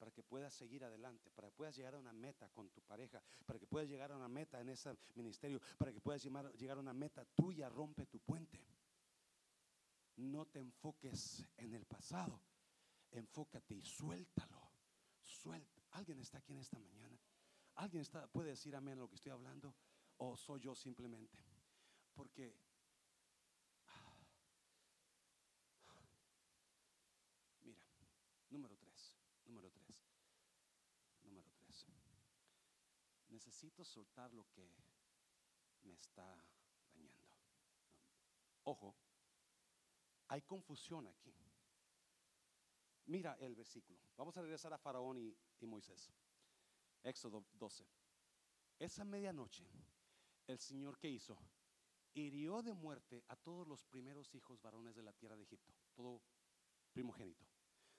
para 0.00 0.10
que 0.12 0.22
puedas 0.22 0.54
seguir 0.54 0.82
adelante, 0.82 1.30
para 1.30 1.48
que 1.48 1.54
puedas 1.54 1.76
llegar 1.76 1.94
a 1.94 1.98
una 1.98 2.14
meta 2.14 2.48
con 2.48 2.70
tu 2.70 2.80
pareja, 2.80 3.22
para 3.44 3.58
que 3.58 3.66
puedas 3.66 3.86
llegar 3.86 4.10
a 4.10 4.16
una 4.16 4.28
meta 4.28 4.58
en 4.58 4.70
ese 4.70 4.96
ministerio, 5.14 5.60
para 5.76 5.92
que 5.92 6.00
puedas 6.00 6.22
llegar 6.22 6.78
a 6.78 6.80
una 6.80 6.94
meta 6.94 7.22
tuya, 7.36 7.68
rompe 7.68 8.06
tu 8.06 8.18
puente. 8.18 8.58
No 10.16 10.46
te 10.46 10.58
enfoques 10.58 11.46
en 11.58 11.74
el 11.74 11.84
pasado, 11.84 12.40
enfócate 13.12 13.74
y 13.74 13.82
suéltalo. 13.82 14.70
Suelta. 15.22 15.82
¿Alguien 15.92 16.20
está 16.20 16.36
aquí 16.38 16.52
en 16.52 16.58
esta 16.58 16.78
mañana? 16.78 17.18
¿Alguien 17.74 18.02
está, 18.02 18.28
puede 18.28 18.50
decir 18.50 18.76
amén 18.76 18.98
a 18.98 19.00
lo 19.02 19.08
que 19.08 19.16
estoy 19.16 19.32
hablando? 19.32 19.74
¿O 20.18 20.36
soy 20.36 20.60
yo 20.60 20.74
simplemente? 20.74 21.42
Porque 22.12 22.54
mira, 27.62 27.82
número 28.50 28.76
tres, 28.76 29.16
número 29.46 29.70
tres, 29.70 30.04
número 31.22 31.50
tres. 31.52 31.86
Necesito 33.28 33.84
soltar 33.84 34.32
lo 34.32 34.50
que 34.50 34.74
me 35.82 35.94
está 35.94 36.44
dañando. 36.92 37.36
Ojo, 38.64 38.94
hay 40.28 40.42
confusión 40.42 41.06
aquí. 41.06 41.34
Mira 43.10 43.36
el 43.40 43.56
versículo. 43.56 43.98
Vamos 44.16 44.36
a 44.36 44.42
regresar 44.42 44.72
a 44.72 44.78
Faraón 44.78 45.18
y, 45.18 45.66
Moisés. 45.66 46.12
Éxodo 47.02 47.44
12. 47.54 47.84
Esa 48.78 49.04
medianoche, 49.04 49.66
el 50.46 50.60
Señor 50.60 50.96
que 50.96 51.10
hizo, 51.10 51.36
hirió 52.14 52.62
de 52.62 52.72
muerte 52.72 53.24
a 53.26 53.34
todos 53.34 53.66
los 53.66 53.84
primeros 53.84 54.32
hijos 54.36 54.62
varones 54.62 54.94
de 54.94 55.02
la 55.02 55.12
tierra 55.12 55.36
de 55.36 55.42
Egipto, 55.42 55.74
todo 55.92 56.22
primogénito. 56.92 57.44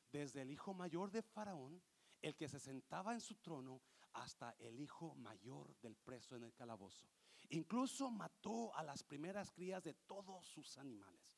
Desde 0.09 0.43
el 0.43 0.49
hijo 0.49 0.73
mayor 0.73 1.11
de 1.11 1.21
Faraón, 1.21 1.83
el 2.21 2.37
que 2.37 2.47
se 2.47 2.61
sentaba 2.61 3.11
en 3.11 3.19
su 3.19 3.35
trono, 3.35 3.81
hasta 4.13 4.55
el 4.59 4.79
hijo 4.79 5.13
mayor 5.15 5.75
del 5.81 5.97
preso 5.97 6.37
en 6.37 6.43
el 6.43 6.53
calabozo. 6.53 7.05
Incluso 7.49 8.09
mató 8.09 8.73
a 8.77 8.81
las 8.81 9.03
primeras 9.03 9.51
crías 9.51 9.83
de 9.83 9.93
todos 9.93 10.45
sus 10.45 10.77
animales. 10.77 11.35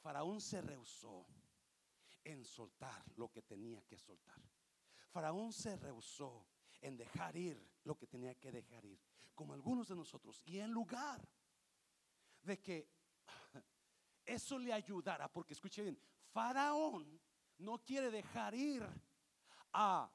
Faraón 0.00 0.40
se 0.40 0.60
rehusó 0.60 1.28
en 2.24 2.44
soltar 2.44 3.04
lo 3.16 3.30
que 3.30 3.42
tenía 3.42 3.82
que 3.82 3.98
soltar. 3.98 4.40
Faraón 5.10 5.52
se 5.52 5.76
rehusó 5.76 6.46
en 6.80 6.96
dejar 6.96 7.36
ir 7.36 7.62
lo 7.84 7.96
que 7.96 8.06
tenía 8.06 8.34
que 8.34 8.50
dejar 8.50 8.84
ir, 8.84 8.98
como 9.34 9.54
algunos 9.54 9.88
de 9.88 9.94
nosotros. 9.94 10.42
Y 10.44 10.58
en 10.58 10.70
lugar 10.70 11.26
de 12.42 12.60
que 12.60 12.90
eso 14.24 14.58
le 14.58 14.72
ayudara, 14.72 15.32
porque 15.32 15.54
escuche 15.54 15.82
bien, 15.82 15.98
Faraón 16.32 17.20
no 17.58 17.78
quiere 17.78 18.10
dejar 18.10 18.54
ir 18.54 18.84
a 19.72 20.10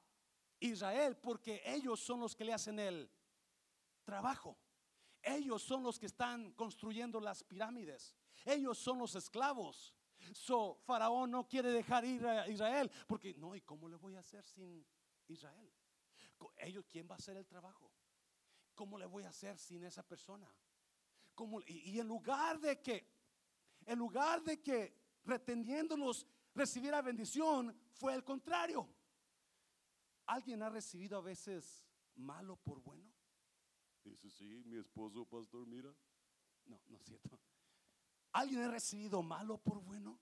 Israel 0.60 1.18
porque 1.18 1.62
ellos 1.66 2.00
son 2.00 2.20
los 2.20 2.36
que 2.36 2.44
le 2.44 2.54
hacen 2.54 2.80
el 2.80 3.10
trabajo. 4.04 4.58
Ellos 5.22 5.62
son 5.62 5.84
los 5.84 6.00
que 6.00 6.06
están 6.06 6.52
construyendo 6.54 7.20
las 7.20 7.44
pirámides. 7.44 8.16
Ellos 8.46 8.78
son 8.78 9.00
los 9.00 9.16
esclavos. 9.16 9.94
So, 10.34 10.76
Faraón 10.86 11.32
no 11.32 11.48
quiere 11.48 11.72
dejar 11.72 12.06
ir 12.06 12.26
a 12.26 12.48
Israel 12.48 12.92
porque 13.08 13.34
no, 13.36 13.56
¿y 13.56 13.62
cómo 13.62 13.88
le 13.88 13.96
voy 13.96 14.16
a 14.16 14.20
hacer 14.20 14.46
sin 14.46 14.86
Israel? 15.28 15.72
Ellos, 16.58 16.86
¿quién 16.88 17.08
va 17.10 17.16
a 17.16 17.18
hacer 17.18 17.38
el 17.38 17.46
trabajo? 17.46 17.92
¿Cómo 18.76 18.98
le 18.98 19.06
voy 19.06 19.24
a 19.24 19.30
hacer 19.30 19.58
sin 19.58 19.84
esa 19.84 20.04
persona? 20.04 20.50
como, 21.40 21.62
y, 21.62 21.92
y 21.92 22.00
en 22.02 22.08
lugar 22.10 22.60
de 22.60 22.82
que, 22.82 23.08
en 23.86 23.98
lugar 23.98 24.44
de 24.44 24.62
que 24.62 24.94
reteniéndolos 25.24 26.28
recibiera 26.54 27.02
bendición, 27.02 27.74
fue 27.94 28.14
el 28.14 28.26
contrario. 28.26 28.94
¿Alguien 30.26 30.62
ha 30.64 30.70
recibido 30.70 31.18
a 31.18 31.22
veces 31.22 31.88
malo 32.16 32.58
por 32.58 32.82
bueno? 32.82 33.10
Dice, 34.04 34.30
sí, 34.30 34.64
mi 34.66 34.76
esposo, 34.76 35.26
pastor, 35.26 35.66
mira. 35.66 35.96
No, 36.66 36.82
no 36.88 36.98
es 36.98 37.06
cierto. 37.06 37.40
¿Alguien 38.32 38.62
ha 38.64 38.72
recibido 38.72 39.22
malo 39.22 39.58
por 39.58 39.82
bueno? 39.82 40.20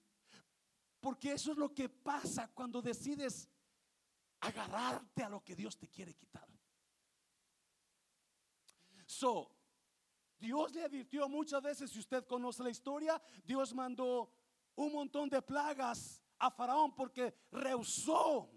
Porque 0.99 1.33
eso 1.33 1.51
es 1.51 1.57
lo 1.57 1.73
que 1.73 1.89
pasa 1.89 2.51
cuando 2.53 2.81
decides 2.81 3.49
agarrarte 4.39 5.23
a 5.23 5.29
lo 5.29 5.43
que 5.43 5.55
Dios 5.55 5.77
te 5.77 5.87
quiere 5.87 6.15
quitar. 6.15 6.47
So, 9.05 9.51
Dios 10.37 10.73
le 10.73 10.83
advirtió 10.83 11.27
muchas 11.27 11.61
veces, 11.61 11.91
si 11.91 11.99
usted 11.99 12.25
conoce 12.25 12.63
la 12.63 12.69
historia, 12.69 13.21
Dios 13.43 13.73
mandó 13.73 14.31
un 14.75 14.91
montón 14.91 15.29
de 15.29 15.41
plagas 15.41 16.21
a 16.37 16.51
Faraón 16.51 16.93
porque 16.93 17.33
rehusó 17.51 18.51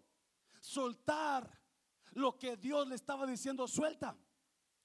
soltar 0.61 1.51
lo 2.13 2.37
que 2.39 2.57
Dios 2.57 2.87
le 2.89 2.95
estaba 2.95 3.27
diciendo, 3.27 3.67
suelta. 3.67 4.17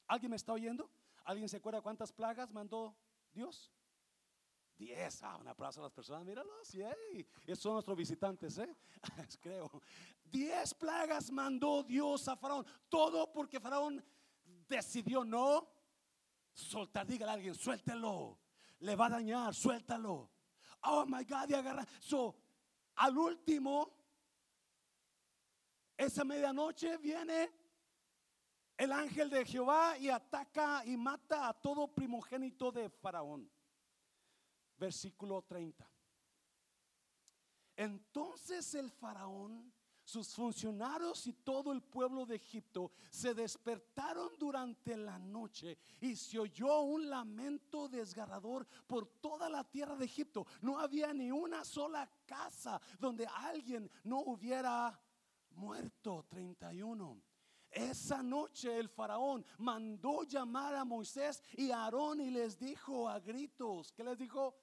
¿Alguien 0.08 0.30
me 0.30 0.38
está 0.38 0.54
oyendo? 0.54 0.89
¿Alguien 1.23 1.49
se 1.49 1.58
acuerda 1.58 1.82
cuántas 1.82 2.13
plagas 2.13 2.51
mandó 2.51 2.95
Dios? 3.34 3.71
Diez. 4.77 5.23
Ah, 5.23 5.38
un 5.38 5.47
aplauso 5.47 5.79
a 5.79 5.83
las 5.83 5.93
personas, 5.93 6.25
míralos. 6.25 6.71
Yay. 6.73 7.25
Esos 7.45 7.63
son 7.63 7.73
nuestros 7.73 7.97
visitantes, 7.97 8.57
¿eh? 8.57 8.75
Creo. 9.41 9.81
Diez 10.23 10.73
plagas 10.73 11.31
mandó 11.31 11.83
Dios 11.83 12.27
a 12.27 12.35
Faraón. 12.35 12.65
Todo 12.89 13.31
porque 13.31 13.59
Faraón 13.59 14.03
decidió 14.67 15.23
no 15.23 15.67
soltar. 16.53 17.07
Dígale 17.07 17.31
a 17.31 17.35
alguien, 17.35 17.55
suéltelo. 17.55 18.39
Le 18.79 18.95
va 18.95 19.05
a 19.05 19.09
dañar, 19.11 19.55
suéltalo. 19.55 20.29
Oh 20.83 21.05
my 21.05 21.23
God, 21.23 21.49
y 21.49 21.53
agarra. 21.53 21.85
So, 21.99 22.35
al 22.95 23.17
último, 23.17 23.95
esa 25.97 26.25
medianoche 26.25 26.97
viene 26.97 27.51
el 28.77 28.91
ángel 28.91 29.29
de 29.29 29.45
Jehová 29.45 29.97
y 29.97 30.09
ataca 30.09 30.83
y 30.85 30.97
mata 30.97 31.47
a 31.47 31.53
todo 31.53 31.88
primogénito 31.88 32.71
de 32.71 32.89
Faraón. 32.89 33.49
Versículo 34.77 35.41
30. 35.41 35.89
Entonces 37.77 38.73
el 38.75 38.89
faraón, 38.89 39.73
sus 40.03 40.33
funcionarios 40.33 41.25
y 41.27 41.33
todo 41.33 41.73
el 41.73 41.81
pueblo 41.81 42.25
de 42.25 42.35
Egipto 42.35 42.91
se 43.09 43.33
despertaron 43.33 44.38
durante 44.38 44.95
la 44.95 45.17
noche 45.17 45.77
y 45.99 46.15
se 46.15 46.39
oyó 46.39 46.81
un 46.81 47.09
lamento 47.09 47.89
desgarrador 47.89 48.67
por 48.88 49.07
toda 49.19 49.49
la 49.49 49.63
tierra 49.63 49.95
de 49.95 50.05
Egipto. 50.05 50.45
No 50.61 50.79
había 50.79 51.11
ni 51.13 51.31
una 51.31 51.65
sola 51.65 52.09
casa 52.25 52.79
donde 52.99 53.25
alguien 53.25 53.89
no 54.03 54.19
hubiera 54.19 54.97
muerto. 55.51 56.25
31. 56.29 57.21
Esa 57.71 58.23
noche 58.23 58.77
el 58.77 58.88
faraón 58.88 59.43
mandó 59.57 60.23
llamar 60.23 60.75
a 60.75 60.85
Moisés 60.85 61.43
y 61.57 61.71
a 61.71 61.83
Aarón 61.83 62.21
y 62.21 62.29
les 62.29 62.57
dijo 62.57 63.09
a 63.09 63.19
gritos, 63.19 63.91
¿qué 63.91 64.03
les 64.03 64.17
dijo? 64.17 64.55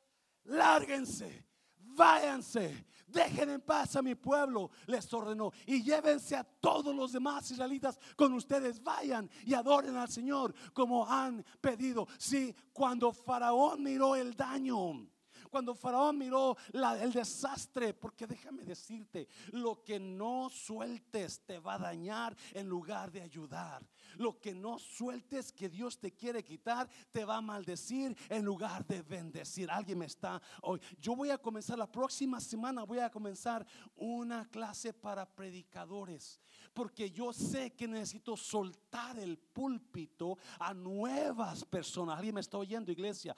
Lárguense, 0.45 1.47
váyanse, 1.79 2.87
dejen 3.07 3.51
en 3.51 3.61
paz 3.61 3.97
a 3.97 4.03
mi 4.03 4.15
pueblo, 4.15 4.71
les 4.87 5.13
ordenó, 5.13 5.53
y 5.67 5.83
llévense 5.83 6.35
a 6.35 6.45
todos 6.45 6.95
los 6.95 7.13
demás 7.13 7.51
israelitas 7.51 7.99
con 8.17 8.33
ustedes, 8.33 8.83
vayan 8.83 9.31
y 9.45 9.55
adoren 9.55 9.97
al 9.97 10.09
Señor 10.09 10.55
como 10.73 11.07
han 11.07 11.45
pedido. 11.61 12.09
Sí, 12.19 12.55
cuando 12.73 13.13
Faraón 13.13 13.83
miró 13.83 14.17
el 14.17 14.35
daño 14.35 15.09
cuando 15.53 15.75
Faraón 15.75 16.17
miró 16.17 16.57
el 16.73 17.13
desastre, 17.13 17.93
porque 17.93 18.27
déjame 18.27 18.65
decirte, 18.65 19.29
lo 19.51 19.85
que 19.85 20.01
no 20.01 20.49
sueltes 20.49 21.45
te 21.45 21.59
va 21.59 21.75
a 21.75 21.79
dañar 21.79 22.35
en 22.55 22.67
lugar 22.67 23.13
de 23.13 23.21
ayudar. 23.21 23.87
Lo 24.17 24.41
que 24.41 24.55
no 24.55 24.79
sueltes 24.79 25.53
que 25.53 25.69
Dios 25.69 25.99
te 25.99 26.13
quiere 26.13 26.43
quitar, 26.43 26.89
te 27.13 27.27
va 27.27 27.37
a 27.37 27.43
maldecir 27.43 28.17
en 28.31 28.47
lugar 28.47 28.87
de 28.87 29.03
bendecir. 29.03 29.71
Alguien 29.71 29.99
me 29.99 30.07
está 30.07 30.41
hoy. 30.63 30.81
Yo 30.99 31.15
voy 31.15 31.29
a 31.29 31.37
comenzar 31.37 31.77
la 31.77 31.91
próxima 31.91 32.41
semana, 32.41 32.85
voy 32.85 33.01
a 33.01 33.11
comenzar 33.11 33.67
una 33.95 34.49
clase 34.49 34.95
para 34.95 35.27
predicadores, 35.27 36.41
porque 36.73 37.11
yo 37.11 37.31
sé 37.35 37.75
que 37.75 37.87
necesito 37.87 38.39
soltar 38.39 39.19
el 39.19 39.37
púlpito 39.37 40.39
a 40.59 40.73
nuevas 40.73 41.63
personas. 41.67 42.17
Alguien 42.17 42.37
me 42.37 42.41
está 42.41 42.57
oyendo, 42.57 42.91
iglesia 42.91 43.37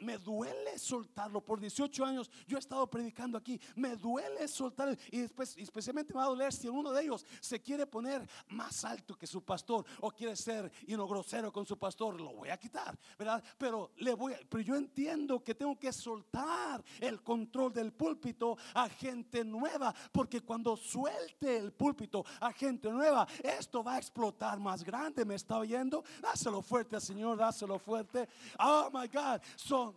me 0.00 0.18
duele 0.18 0.78
soltarlo. 0.78 1.40
Por 1.40 1.60
18 1.60 2.04
años 2.04 2.30
yo 2.46 2.56
he 2.56 2.60
estado 2.60 2.86
predicando 2.88 3.38
aquí. 3.38 3.60
Me 3.76 3.96
duele 3.96 4.48
soltar. 4.48 4.96
Y 5.10 5.20
después, 5.20 5.56
especialmente 5.56 6.12
me 6.12 6.18
va 6.18 6.24
a 6.24 6.28
doler 6.28 6.52
si 6.52 6.68
uno 6.68 6.92
de 6.92 7.02
ellos 7.02 7.24
se 7.40 7.60
quiere 7.60 7.86
poner 7.86 8.28
más 8.48 8.84
alto 8.84 9.16
que 9.16 9.26
su 9.26 9.42
pastor 9.42 9.84
o 10.00 10.10
quiere 10.10 10.36
ser 10.36 10.70
y 10.86 10.96
no 10.96 11.06
grosero 11.06 11.52
con 11.52 11.66
su 11.66 11.78
pastor. 11.78 12.20
Lo 12.20 12.32
voy 12.32 12.48
a 12.48 12.56
quitar, 12.56 12.98
¿verdad? 13.18 13.42
Pero 13.58 13.92
le 13.98 14.14
voy. 14.14 14.34
pero 14.48 14.62
yo 14.62 14.76
entiendo 14.76 15.42
que 15.42 15.54
tengo 15.54 15.78
que 15.78 15.92
soltar 15.92 16.82
el 17.00 17.22
control 17.22 17.72
del 17.72 17.92
púlpito 17.92 18.56
a 18.74 18.88
gente 18.88 19.44
nueva, 19.44 19.94
porque 20.12 20.40
cuando 20.40 20.76
suelte 20.76 21.56
el 21.56 21.72
púlpito 21.72 22.24
a 22.40 22.52
gente 22.52 22.90
nueva, 22.90 23.26
esto 23.42 23.82
va 23.82 23.94
a 23.94 23.98
explotar 23.98 24.58
más 24.58 24.84
grande. 24.84 25.24
¿Me 25.24 25.34
está 25.34 25.58
oyendo? 25.58 26.04
Dáselo 26.20 26.62
fuerte, 26.62 27.00
Señor. 27.00 27.38
Dáselo 27.38 27.78
fuerte. 27.78 28.28
Oh 28.58 28.90
my 28.92 29.08
God. 29.08 29.40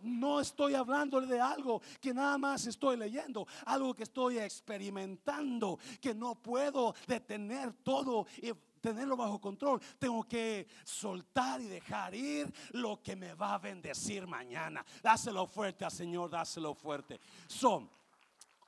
No 0.02 0.40
estoy 0.40 0.74
hablándole 0.74 1.26
de 1.26 1.40
algo 1.40 1.80
que 2.00 2.12
nada 2.14 2.38
más 2.38 2.66
estoy 2.66 2.96
leyendo, 2.96 3.46
algo 3.66 3.94
que 3.94 4.04
estoy 4.04 4.38
experimentando, 4.38 5.78
que 6.00 6.14
no 6.14 6.34
puedo 6.34 6.94
detener 7.06 7.72
todo 7.82 8.26
y 8.42 8.52
tenerlo 8.80 9.16
bajo 9.16 9.40
control. 9.40 9.80
Tengo 9.98 10.24
que 10.24 10.68
soltar 10.84 11.60
y 11.60 11.64
dejar 11.64 12.14
ir 12.14 12.52
lo 12.72 13.02
que 13.02 13.16
me 13.16 13.34
va 13.34 13.54
a 13.54 13.58
bendecir 13.58 14.26
mañana. 14.26 14.84
Dáselo 15.02 15.46
fuerte 15.46 15.86
al 15.86 15.90
Señor, 15.90 16.30
dáselo 16.30 16.74
fuerte. 16.74 17.18
Son 17.46 17.90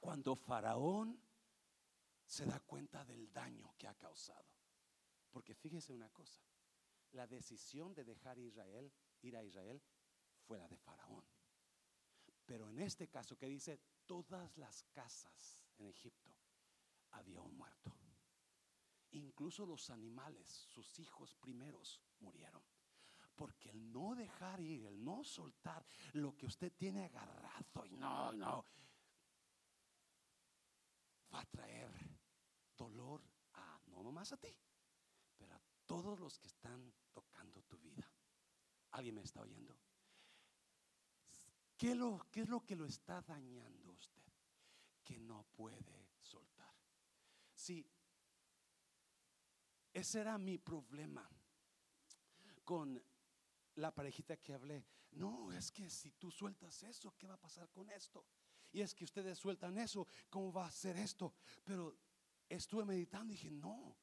cuando 0.00 0.34
Faraón 0.34 1.20
se 2.24 2.46
da 2.46 2.58
cuenta 2.60 3.04
del 3.04 3.32
daño 3.32 3.74
que 3.76 3.86
ha 3.86 3.94
causado. 3.94 4.46
Porque 5.30 5.54
fíjese 5.54 5.92
una 5.92 6.08
cosa, 6.08 6.40
la 7.12 7.26
decisión 7.26 7.92
de 7.92 8.04
dejar 8.04 8.38
Israel, 8.38 8.90
ir 9.20 9.36
a 9.36 9.44
Israel 9.44 9.82
fue 10.46 10.58
la 10.58 10.68
de 10.68 10.76
Faraón. 10.76 11.24
Pero 12.44 12.68
en 12.70 12.80
este 12.80 13.08
caso 13.08 13.36
que 13.36 13.46
dice, 13.46 13.80
todas 14.06 14.56
las 14.56 14.84
casas 14.92 15.58
en 15.78 15.86
Egipto 15.86 16.32
había 17.10 17.40
un 17.40 17.56
muerto. 17.56 17.92
Incluso 19.10 19.66
los 19.66 19.90
animales, 19.90 20.48
sus 20.48 20.98
hijos 20.98 21.34
primeros, 21.34 22.00
murieron. 22.20 22.62
Porque 23.34 23.70
el 23.70 23.92
no 23.92 24.14
dejar 24.14 24.60
ir, 24.60 24.86
el 24.86 25.02
no 25.04 25.24
soltar 25.24 25.84
lo 26.12 26.36
que 26.36 26.46
usted 26.46 26.72
tiene 26.72 27.04
agarrado 27.04 27.84
y 27.84 27.96
no, 27.96 28.32
no, 28.32 28.64
va 31.32 31.40
a 31.40 31.46
traer 31.46 31.90
dolor 32.76 33.22
a 33.54 33.80
no 33.86 34.02
nomás 34.02 34.32
a 34.32 34.36
ti, 34.38 34.56
pero 35.36 35.54
a 35.54 35.60
todos 35.84 36.18
los 36.18 36.38
que 36.38 36.46
están 36.46 36.92
tocando 37.12 37.62
tu 37.62 37.78
vida. 37.78 38.10
¿Alguien 38.92 39.16
me 39.16 39.22
está 39.22 39.42
oyendo? 39.42 39.76
¿Qué, 41.76 41.94
lo, 41.94 42.26
¿Qué 42.30 42.40
es 42.40 42.48
lo 42.48 42.64
que 42.64 42.74
lo 42.74 42.86
está 42.86 43.20
dañando 43.22 43.90
usted? 43.92 44.22
Que 45.04 45.18
no 45.18 45.44
puede 45.54 46.08
soltar. 46.20 46.74
Sí, 47.54 47.86
ese 49.92 50.20
era 50.20 50.38
mi 50.38 50.58
problema 50.58 51.28
con 52.64 53.02
la 53.76 53.94
parejita 53.94 54.36
que 54.36 54.52
hablé. 54.52 54.84
No, 55.12 55.52
es 55.52 55.70
que 55.70 55.88
si 55.88 56.12
tú 56.12 56.30
sueltas 56.30 56.82
eso, 56.82 57.14
¿qué 57.16 57.26
va 57.26 57.34
a 57.34 57.40
pasar 57.40 57.70
con 57.70 57.88
esto? 57.90 58.26
Y 58.72 58.80
es 58.80 58.94
que 58.94 59.04
ustedes 59.04 59.38
sueltan 59.38 59.78
eso, 59.78 60.06
¿cómo 60.28 60.52
va 60.52 60.66
a 60.66 60.70
ser 60.70 60.96
esto? 60.98 61.32
Pero 61.64 61.96
estuve 62.48 62.84
meditando 62.84 63.32
y 63.32 63.36
dije, 63.36 63.50
no, 63.50 63.96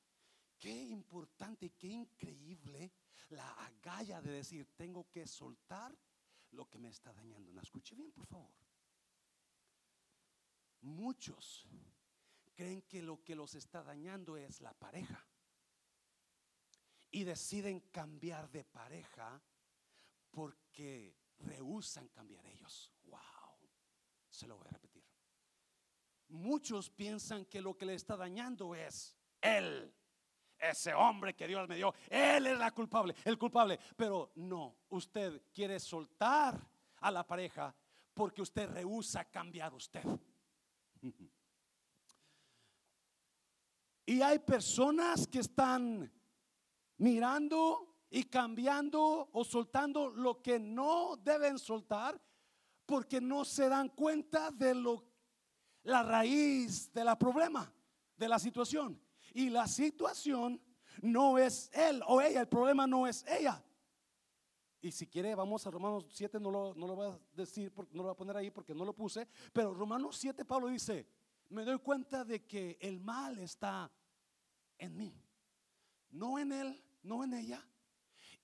qué 0.58 0.72
importante 0.72 1.68
y 1.68 1.72
qué 1.72 1.90
increíble 1.90 2.92
la 3.30 3.52
agalla 3.52 4.22
de 4.22 4.32
decir, 4.32 4.68
tengo 4.76 5.08
que 5.10 5.28
soltar 5.28 5.96
lo 6.54 6.70
que 6.70 6.80
me 6.80 6.90
está 6.90 7.12
dañando. 7.14 7.52
No, 7.52 7.62
escuche 7.62 7.96
bien, 7.96 8.12
por 8.12 8.26
favor. 8.26 8.54
Muchos 10.82 11.68
creen 12.54 12.82
que 12.84 13.02
lo 13.02 13.24
que 13.24 13.36
los 13.36 13.56
está 13.56 13.84
dañando 13.84 14.38
es 14.38 14.62
la 14.62 14.74
pareja. 14.74 15.26
Y 17.12 17.24
deciden 17.24 17.80
cambiar 17.92 18.50
de 18.50 18.64
pareja 18.64 19.42
porque 20.32 21.16
rehusan 21.40 22.08
cambiar 22.10 22.46
ellos. 22.48 22.92
Wow. 23.04 23.20
Se 24.30 24.48
lo 24.48 24.58
voy 24.58 24.68
a 24.68 24.72
repetir. 24.72 25.04
Muchos 26.30 26.90
piensan 26.90 27.46
que 27.46 27.62
lo 27.62 27.78
que 27.78 27.86
le 27.86 27.94
está 27.94 28.18
dañando 28.18 28.74
es 28.74 29.16
él 29.42 29.94
ese 30.70 30.94
hombre 30.94 31.36
que 31.36 31.48
Dios 31.48 31.68
me 31.68 31.76
dio, 31.76 31.94
él 32.10 32.48
es 32.48 32.58
la 32.58 32.72
culpable, 32.72 33.16
el 33.26 33.38
culpable. 33.38 33.80
Pero 33.96 34.32
no, 34.36 34.76
usted 34.90 35.42
quiere 35.54 35.80
soltar 35.80 36.60
a 36.98 37.12
la 37.12 37.26
pareja 37.26 37.74
porque 38.14 38.42
usted 38.42 38.70
rehúsa 38.70 39.26
cambiar 39.26 39.74
usted. 39.74 40.04
Y 44.06 44.22
hay 44.22 44.40
personas 44.40 45.28
que 45.28 45.40
están 45.40 46.12
mirando 46.98 47.96
y 48.10 48.26
cambiando 48.26 49.30
o 49.32 49.44
soltando 49.44 50.10
lo 50.10 50.42
que 50.42 50.60
no 50.60 51.18
deben 51.18 51.58
soltar 51.58 52.22
porque 52.86 53.20
no 53.20 53.46
se 53.46 53.70
dan 53.70 53.90
cuenta 53.90 54.52
de 54.52 54.76
lo 54.76 55.14
la 55.84 56.04
raíz 56.04 56.92
de 56.94 57.04
la 57.04 57.18
problema, 57.18 57.72
de 58.16 58.28
la 58.28 58.40
situación. 58.40 59.03
Y 59.34 59.50
la 59.50 59.68
situación 59.68 60.62
no 61.02 61.38
es 61.38 61.70
él 61.74 62.02
o 62.08 62.22
ella, 62.22 62.42
el 62.42 62.48
problema 62.48 62.86
no 62.88 63.08
es 63.08 63.26
ella. 63.28 63.64
Y 64.82 64.92
si 64.92 65.08
quiere, 65.08 65.34
vamos 65.34 65.66
a 65.66 65.72
Romanos 65.72 66.06
7, 66.10 66.40
no 66.40 66.52
lo, 66.52 66.76
no 66.76 66.88
lo 66.88 66.96
voy 66.96 67.08
a 67.08 67.20
decir, 67.34 67.72
no 67.92 67.98
lo 67.98 68.04
voy 68.04 68.12
a 68.12 68.18
poner 68.18 68.36
ahí 68.36 68.52
porque 68.52 68.76
no 68.76 68.84
lo 68.84 68.94
puse, 68.94 69.28
pero 69.54 69.74
Romanos 69.74 70.18
7, 70.18 70.44
Pablo 70.44 70.68
dice, 70.68 71.08
me 71.50 71.64
doy 71.64 71.80
cuenta 71.80 72.26
de 72.26 72.46
que 72.46 72.78
el 72.82 73.00
mal 73.00 73.40
está 73.40 73.90
en 74.78 74.98
mí, 74.98 75.16
no 76.12 76.38
en 76.38 76.52
él, 76.52 76.84
no 77.02 77.24
en 77.24 77.34
ella. 77.34 77.66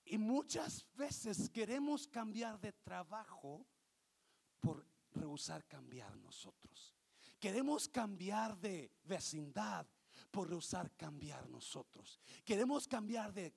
Y 0.06 0.18
muchas 0.18 0.86
veces 0.96 1.50
queremos 1.50 2.08
cambiar 2.08 2.60
de 2.60 2.72
trabajo 2.72 3.68
por 4.60 4.86
rehusar 5.12 5.66
cambiar 5.68 6.16
nosotros. 6.18 6.96
Queremos 7.40 7.88
cambiar 7.88 8.58
de 8.58 8.92
vecindad 9.04 9.86
por 10.32 10.50
rehusar 10.50 10.92
cambiar 10.96 11.50
nosotros. 11.50 12.20
Queremos 12.46 12.88
cambiar 12.88 13.34
de 13.34 13.54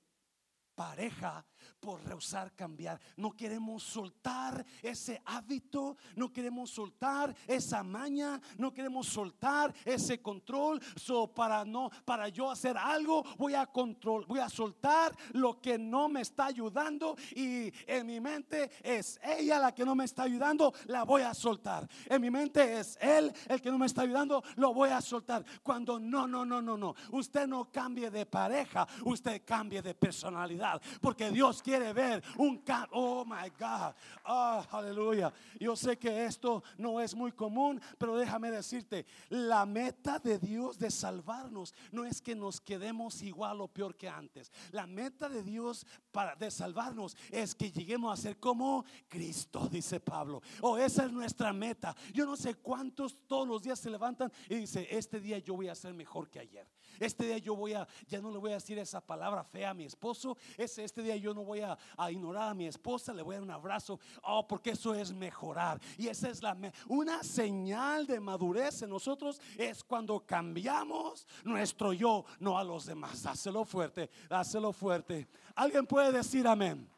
pareja 0.75 1.45
por 1.81 2.03
rehusar 2.05 2.55
cambiar. 2.55 3.01
No 3.17 3.33
queremos 3.33 3.83
soltar 3.83 4.65
ese 4.83 5.21
hábito, 5.25 5.97
no 6.17 6.33
queremos 6.33 6.71
soltar 6.71 7.35
esa 7.47 7.83
maña, 7.83 8.41
no 8.59 8.73
queremos 8.73 9.09
soltar 9.09 9.75
ese 9.85 10.21
control. 10.21 10.81
So, 10.97 11.27
para 11.27 11.65
no 11.65 11.91
para 12.05 12.29
yo 12.29 12.51
hacer 12.51 12.77
algo, 12.77 13.25
voy 13.37 13.55
a 13.55 13.67
control, 13.67 14.25
voy 14.27 14.41
a 14.41 14.49
soltar 14.49 15.15
lo 15.33 15.61
que 15.61 15.79
no 15.79 16.09
me 16.09 16.21
está 16.21 16.47
ayudando 16.47 17.17
y 17.35 17.73
en 17.87 18.07
mi 18.07 18.21
mente 18.21 18.71
es 18.83 19.19
ella 19.23 19.59
la 19.59 19.75
que 19.75 19.85
no 19.85 19.95
me 19.95 20.05
está 20.05 20.23
ayudando, 20.25 20.73
la 20.87 21.05
voy 21.05 21.23
a 21.23 21.35
soltar. 21.35 21.89
En 22.07 22.21
mi 22.21 22.31
mente 22.31 22.79
es 22.79 22.97
él 23.01 23.33
el 23.49 23.61
que 23.61 23.71
no 23.71 23.79
me 23.79 23.87
está 23.87 24.03
ayudando, 24.03 24.43
lo 24.57 24.73
voy 24.73 24.91
a 24.91 25.01
soltar. 25.01 25.45
Cuando 25.63 25.99
no, 25.99 26.27
no, 26.27 26.45
no, 26.45 26.63
no, 26.63 26.77
no. 26.77 26.95
Usted 27.11 27.47
no 27.47 27.71
cambie 27.71 28.11
de 28.11 28.27
pareja, 28.27 28.87
usted 29.05 29.43
cambie 29.45 29.83
de 29.83 29.95
personalidad, 29.95 30.62
porque 31.01 31.31
Dios 31.31 31.63
quiere 31.63 31.93
ver 31.93 32.23
un 32.37 32.59
cambio. 32.59 32.91
Oh 32.93 33.25
my 33.25 33.49
God. 33.59 33.95
Ah, 34.25 34.67
aleluya. 34.71 35.33
Yo 35.59 35.77
sé 35.77 35.99
que 35.99 36.25
esto 36.25 36.63
no 36.79 37.01
es 37.01 37.15
muy 37.15 37.33
común, 37.33 37.81
pero 37.99 38.17
déjame 38.17 38.51
decirte, 38.51 39.07
la 39.29 39.67
meta 39.67 40.19
de 40.19 40.39
Dios 40.39 40.79
de 40.79 40.91
salvarnos 40.91 41.75
no 41.91 42.05
es 42.05 42.21
que 42.21 42.35
nos 42.35 42.61
quedemos 42.61 43.23
igual 43.23 43.61
o 43.61 43.69
peor 43.69 43.97
que 43.97 44.09
antes. 44.09 44.53
La 44.71 44.87
meta 44.87 45.29
de 45.29 45.43
Dios 45.43 45.87
para 46.11 46.37
salvarnos 46.51 47.17
es 47.31 47.55
que 47.55 47.71
lleguemos 47.71 48.13
a 48.13 48.23
ser 48.23 48.39
como 48.39 48.85
Cristo, 49.09 49.69
dice 49.71 50.01
Pablo. 50.01 50.43
Oh, 50.61 50.79
esa 50.79 51.05
es 51.05 51.13
nuestra 51.13 51.53
meta. 51.53 51.95
Yo 52.13 52.27
no 52.27 52.37
sé 52.37 52.55
cuántos 52.55 53.17
todos 53.27 53.47
los 53.47 53.63
días 53.63 53.79
se 53.79 53.91
levantan 53.91 54.33
y 54.49 54.57
dice, 54.57 54.87
este 54.91 55.21
día 55.21 55.39
yo 55.39 55.55
voy 55.55 55.69
a 55.69 55.75
ser 55.75 55.95
mejor 55.95 56.31
que 56.31 56.41
ayer. 56.41 56.67
Este 56.99 57.25
día 57.25 57.39
yo 57.39 57.55
voy 57.55 57.75
a, 57.75 57.87
ya 58.09 58.21
no 58.21 58.31
le 58.31 58.39
voy 58.39 58.51
a 58.53 58.55
decir 58.55 58.79
esa 58.79 59.01
palabra 59.01 59.45
fea 59.45 59.71
a 59.71 59.75
mi 59.75 59.85
esposo. 59.85 60.37
Ese, 60.57 60.85
este 60.85 61.03
día 61.03 61.17
yo 61.17 61.35
no 61.35 61.45
voy 61.45 61.61
a, 61.61 61.79
ignorar 62.11 62.51
a 62.51 62.55
mi 62.55 62.67
esposa, 62.67 63.13
le 63.13 63.23
voy 63.23 63.35
a 63.35 63.39
dar 63.39 63.45
un 63.45 63.51
abrazo. 63.51 64.01
Oh, 64.23 64.47
porque 64.47 64.71
eso 64.71 64.95
es 64.95 65.13
mejorar. 65.13 65.81
Y 65.99 66.09
esa 66.09 66.29
es 66.29 66.43
la, 66.43 66.57
una 66.89 67.23
señal 67.23 68.07
de 68.07 68.21
madurez 68.21 68.83
en 68.83 68.91
nosotros 68.91 69.41
es 69.57 69.83
cuando 69.85 70.21
cambiamos 70.21 71.27
nuestro 71.45 71.93
yo, 71.93 72.25
no 72.41 72.59
a 72.59 72.65
los 72.65 72.87
demás. 72.87 73.23
Dáselo 73.23 73.65
fuerte, 73.65 74.11
dáselo 74.29 74.73
fuerte. 74.73 75.29
¿Alguien 75.55 75.87
puede 75.87 76.13
decir 76.13 76.47
amén? 76.47 76.89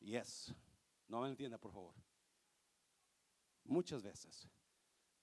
Yes. 0.00 0.52
No 1.08 1.20
me 1.20 1.28
entienda, 1.28 1.58
por 1.58 1.72
favor. 1.72 1.94
Muchas 3.64 4.02
veces 4.02 4.48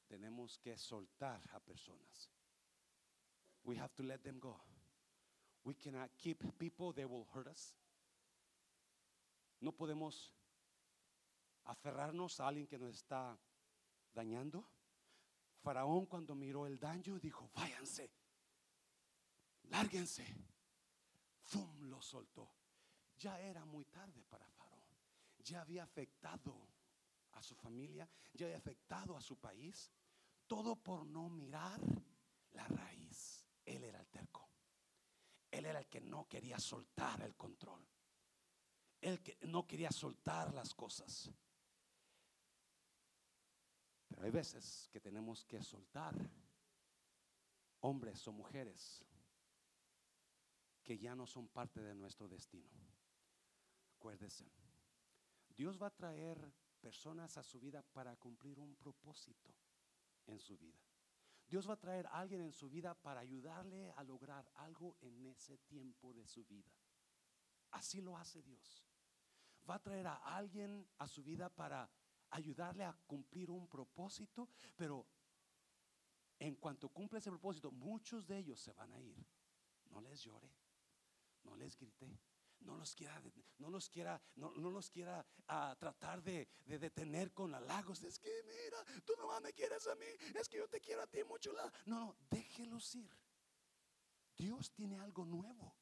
tenemos 0.08 0.58
que 0.58 0.78
soltar 0.78 1.41
a 1.54 1.60
personas 1.60 2.30
we 3.69 3.75
have 3.75 3.93
to 3.93 4.01
let 4.01 4.23
them 4.23 4.39
go. 4.39 4.55
We 5.63 5.75
cannot 5.75 6.10
keep 6.17 6.43
people, 6.58 6.91
they 6.91 7.05
will 7.05 7.27
hurt 7.36 7.47
us. 7.47 7.75
No 9.62 9.71
podemos 9.71 10.34
aferrarnos 11.65 12.39
a 12.39 12.47
alguien 12.47 12.65
que 12.65 12.79
nos 12.79 12.95
está 12.95 13.38
dañando. 14.15 14.65
Faraón 15.62 16.08
cuando 16.08 16.34
miró 16.34 16.65
el 16.65 16.79
daño 16.79 17.19
dijo, 17.19 17.51
váyanse, 17.53 18.10
lárguense. 19.69 20.25
Fum, 21.43 21.89
lo 21.89 22.01
soltó. 22.01 22.49
Ya 23.19 23.39
era 23.39 23.65
muy 23.65 23.86
tarde 23.86 24.23
para 24.29 24.47
Faraón. 24.47 24.82
Ya 25.43 25.62
había 25.62 25.84
afectado 25.84 26.55
a 27.34 27.43
su 27.43 27.53
familia, 27.53 28.10
ya 28.34 28.47
había 28.47 28.58
afectado 28.58 29.15
a 29.15 29.21
su 29.21 29.38
país. 29.38 29.91
Todo 30.47 30.75
por 30.75 31.05
no 31.05 31.29
mirar 31.29 31.79
la 32.53 32.65
raíz. 32.67 33.38
Él 33.69 33.84
era 33.84 33.99
el 33.99 34.08
terco. 34.08 34.49
Él 35.51 35.65
era 35.65 35.79
el 35.79 35.88
que 35.88 36.01
no 36.01 36.27
quería 36.27 36.60
soltar 36.60 37.21
el 37.21 37.36
control. 37.36 37.86
Él 38.99 39.21
que 39.21 39.38
no 39.41 39.65
quería 39.67 39.91
soltar 39.91 40.53
las 40.53 40.73
cosas. 40.73 41.32
Pero 44.08 44.23
hay 44.23 44.32
veces 44.32 44.89
que 44.91 44.99
tenemos 44.99 45.45
que 45.45 45.62
soltar 45.63 46.15
hombres 47.82 48.27
o 48.27 48.34
mujeres 48.34 49.05
que 50.84 50.97
ya 50.97 51.15
no 51.15 51.27
son 51.27 51.47
parte 51.47 51.79
de 51.82 51.93
nuestro 51.93 52.27
destino. 52.27 52.71
Acuérdese, 53.97 54.51
Dios 55.55 55.79
va 55.79 55.88
a 55.88 55.95
traer 55.95 56.51
personas 56.82 57.38
a 57.38 57.43
su 57.43 57.60
vida 57.60 57.84
para 57.84 58.15
cumplir 58.15 58.60
un 58.60 58.75
propósito 58.75 59.53
en 60.25 60.39
su 60.39 60.58
vida. 60.58 60.88
Dios 61.49 61.67
va 61.67 61.73
a 61.73 61.79
traer 61.79 62.05
a 62.07 62.19
alguien 62.19 62.41
en 62.41 62.53
su 62.53 62.69
vida 62.69 62.93
para 62.93 63.21
ayudarle 63.21 63.91
a 63.93 64.03
lograr 64.03 64.47
algo 64.55 64.97
en 65.01 65.25
ese 65.25 65.57
tiempo 65.57 66.13
de 66.13 66.27
su 66.27 66.45
vida. 66.45 66.71
Así 67.71 68.01
lo 68.01 68.15
hace 68.17 68.43
Dios. 68.43 68.85
Va 69.67 69.75
a 69.75 69.81
traer 69.81 70.05
a 70.05 70.15
alguien 70.15 70.88
a 70.99 71.07
su 71.07 71.23
vida 71.23 71.49
para 71.49 71.89
ayudarle 72.29 72.83
a 72.83 72.93
cumplir 73.07 73.49
un 73.49 73.67
propósito, 73.67 74.47
pero 74.75 75.07
en 76.38 76.55
cuanto 76.55 76.89
cumple 76.89 77.17
ese 77.17 77.31
propósito, 77.31 77.71
muchos 77.71 78.27
de 78.27 78.38
ellos 78.38 78.59
se 78.59 78.71
van 78.73 78.93
a 78.93 79.01
ir. 79.01 79.17
No 79.89 80.01
les 80.01 80.21
llore, 80.21 80.51
no 81.43 81.55
les 81.55 81.75
grite, 81.75 82.15
no 82.62 82.78
los 82.78 82.93
quiera, 82.95 83.22
no 83.58 83.69
los 83.69 83.89
quiera, 83.89 84.22
no, 84.36 84.52
los 84.52 84.89
quiera 84.89 85.26
ah, 85.48 85.76
tratar 85.80 86.22
de, 86.22 86.48
detener 86.65 87.34
con 87.34 87.54
halagos. 87.54 88.04
Es 88.04 88.19
que 88.19 88.32
mira, 88.43 88.84
tú 89.06 89.13
no 89.17 89.39
me 89.41 89.54
quieres 89.54 89.88
a 89.88 89.95
mí, 89.95 90.06
es 90.36 90.48
que 90.48 90.58
yo 90.58 90.67
te 90.67 90.80
quiero 90.80 91.02
a 91.02 91.08
ti 91.08 91.24
mucho. 91.24 91.54
No, 91.54 91.72
no, 91.86 92.15
déjelos 92.30 92.95
ir. 92.95 93.12
Dios 94.36 94.72
tiene 94.72 94.98
algo 95.00 95.26
nuevo. 95.26 95.76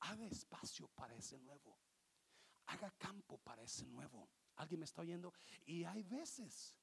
Haga 0.00 0.26
espacio 0.26 0.88
para 0.88 1.14
ese 1.14 1.38
nuevo. 1.38 1.78
Haga 2.66 2.90
campo 2.98 3.38
para 3.38 3.62
ese 3.62 3.86
nuevo. 3.86 4.28
¿Alguien 4.56 4.80
me 4.80 4.84
está 4.84 5.02
oyendo? 5.02 5.32
Y 5.64 5.84
hay 5.84 6.02
veces 6.02 6.76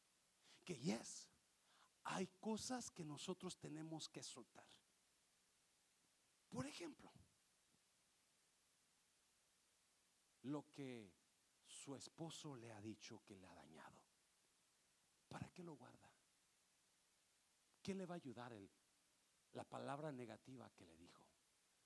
que, 0.66 0.78
yes, 0.78 1.30
hay 2.04 2.28
cosas 2.40 2.90
que 2.90 3.04
nosotros 3.04 3.58
tenemos 3.60 4.10
que 4.10 4.24
soltar. 4.24 4.66
Por 6.50 6.66
ejemplo, 6.66 7.12
lo 10.50 10.68
que 10.72 11.14
su 11.66 11.96
esposo 11.96 12.56
le 12.56 12.72
ha 12.72 12.82
dicho 12.82 13.22
que 13.24 13.36
le 13.36 13.48
ha 13.48 13.54
dañado. 13.54 14.02
¿Para 15.28 15.48
qué 15.50 15.64
lo 15.64 15.76
guarda? 15.76 16.10
¿Qué 17.82 17.94
le 17.94 18.06
va 18.06 18.16
a 18.16 18.18
ayudar 18.18 18.52
el, 18.54 18.70
la 19.54 19.64
palabra 19.64 20.12
negativa 20.12 20.70
que 20.72 20.86
le 20.86 20.98
dijo? 20.98 21.24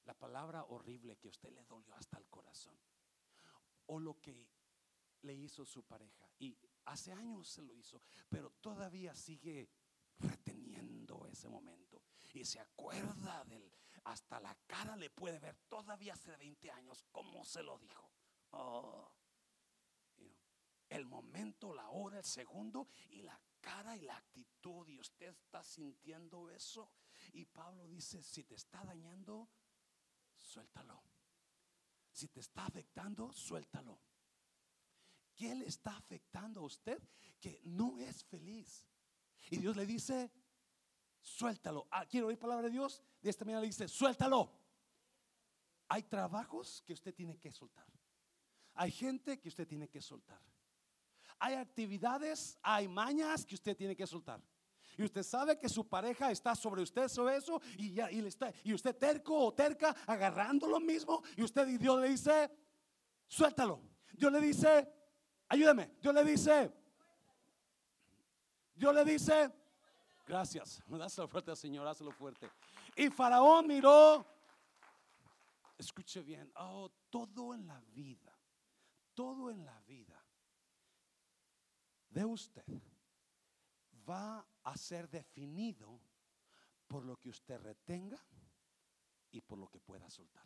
La 0.06 0.14
palabra 0.14 0.64
horrible 0.66 1.18
que 1.18 1.28
a 1.28 1.32
usted 1.32 1.52
le 1.52 1.64
dolió 1.66 1.94
hasta 1.96 2.18
el 2.18 2.28
corazón. 2.28 2.78
O 3.88 4.00
lo 4.00 4.20
que 4.20 4.48
le 5.22 5.34
hizo 5.34 5.66
su 5.66 5.84
pareja. 5.84 6.30
Y 6.40 6.58
hace 6.86 7.12
años 7.12 7.48
se 7.48 7.62
lo 7.62 7.76
hizo, 7.76 8.02
pero 8.30 8.50
todavía 8.62 9.14
sigue 9.14 9.70
reteniendo 10.20 11.26
ese 11.28 11.50
momento. 11.50 12.02
Y 12.34 12.46
se 12.46 12.60
acuerda 12.60 13.44
del, 13.46 13.70
hasta 14.06 14.40
la 14.40 14.56
cara 14.68 14.96
le 14.96 15.10
puede 15.10 15.40
ver 15.40 15.58
todavía 15.68 16.14
hace 16.14 16.36
20 16.36 16.72
años, 16.72 17.06
como 17.12 17.44
se 17.46 17.62
lo 17.62 17.78
dijo. 17.78 18.10
Oh, 18.54 19.12
el 20.90 21.06
momento, 21.06 21.74
la 21.74 21.90
hora, 21.90 22.20
el 22.20 22.24
segundo 22.24 22.88
y 23.10 23.24
la 23.24 23.40
cara 23.60 23.98
y 23.98 24.02
la 24.02 24.16
actitud 24.16 24.88
y 24.88 25.00
usted 25.00 25.30
está 25.30 25.64
sintiendo 25.64 26.50
eso 26.50 26.92
Y 27.32 27.46
Pablo 27.46 27.88
dice, 27.88 28.22
si 28.22 28.44
te 28.44 28.56
está 28.56 28.84
dañando, 28.84 29.50
suéltalo. 30.36 31.02
Si 32.12 32.28
te 32.28 32.42
está 32.42 32.66
afectando, 32.66 33.32
suéltalo. 33.32 34.00
¿Qué 35.34 35.56
le 35.56 35.66
está 35.66 35.98
afectando 35.98 36.60
a 36.60 36.66
usted 36.66 37.02
que 37.40 37.60
no 37.64 37.98
es 37.98 38.24
feliz? 38.26 38.88
Y 39.50 39.58
Dios 39.58 39.76
le 39.76 39.86
dice, 39.86 40.32
suéltalo. 41.22 41.88
Ah, 41.90 42.06
quiero 42.06 42.28
oír 42.28 42.38
palabra 42.38 42.68
de 42.68 42.72
Dios. 42.72 43.02
De 43.22 43.30
esta 43.30 43.46
manera 43.46 43.62
le 43.62 43.68
dice, 43.68 43.88
suéltalo. 43.88 44.52
Hay 45.88 46.04
trabajos 46.04 46.84
que 46.86 46.94
usted 46.94 47.16
tiene 47.16 47.40
que 47.40 47.52
soltar. 47.52 47.88
Hay 48.76 48.92
gente 48.92 49.40
que 49.40 49.50
usted 49.50 49.68
tiene 49.68 49.88
que 49.88 50.02
soltar. 50.02 50.42
Hay 51.40 51.56
actividades, 51.56 52.58
hay 52.62 52.88
mañas 52.88 53.46
que 53.46 53.56
usted 53.56 53.76
tiene 53.76 53.96
que 53.96 54.08
soltar. 54.08 54.42
Y 54.98 55.04
usted 55.04 55.24
sabe 55.24 55.58
que 55.58 55.68
su 55.68 55.88
pareja 55.88 56.32
está 56.32 56.56
sobre 56.56 56.82
usted, 56.82 57.08
sobre 57.08 57.38
eso, 57.38 57.60
y, 57.78 57.94
ya, 57.94 58.12
y, 58.12 58.22
le 58.22 58.30
está, 58.30 58.54
y 58.64 58.74
usted 58.74 58.96
terco 58.96 59.38
o 59.48 59.54
terca 59.54 59.96
agarrando 60.06 60.68
lo 60.68 60.80
mismo, 60.80 61.24
y 61.36 61.44
usted 61.44 61.68
y 61.68 61.78
Dios 61.78 62.00
le 62.00 62.10
dice, 62.10 62.52
suéltalo. 63.28 63.82
Dios 64.14 64.32
le 64.32 64.40
dice, 64.40 64.88
ayúdame. 65.50 65.96
Dios 66.00 66.14
le 66.14 66.24
dice, 66.24 66.72
Dios 68.76 68.94
le 68.94 69.06
dice, 69.06 69.52
gracias. 70.28 70.84
Dáselo 70.88 71.28
fuerte, 71.28 71.56
Señor, 71.56 71.86
dáselo 71.86 72.12
fuerte. 72.12 72.50
Y 72.96 73.10
Faraón 73.10 73.68
miró, 73.68 74.26
escuche 75.78 76.22
bien, 76.22 76.52
oh, 76.56 76.92
todo 77.10 77.54
en 77.54 77.66
la 77.68 77.80
vida, 77.94 78.33
todo 79.14 79.52
en 79.52 79.66
la 79.66 79.80
vida 79.82 80.24
de 82.10 82.26
usted 82.26 82.66
va 84.08 84.46
a 84.64 84.78
ser 84.78 85.10
definido 85.10 86.00
por 86.88 87.06
lo 87.06 87.18
que 87.18 87.30
usted 87.30 87.60
retenga 87.60 88.24
y 89.32 89.42
por 89.42 89.58
lo 89.58 89.68
que 89.68 89.80
pueda 89.80 90.10
soltar. 90.10 90.46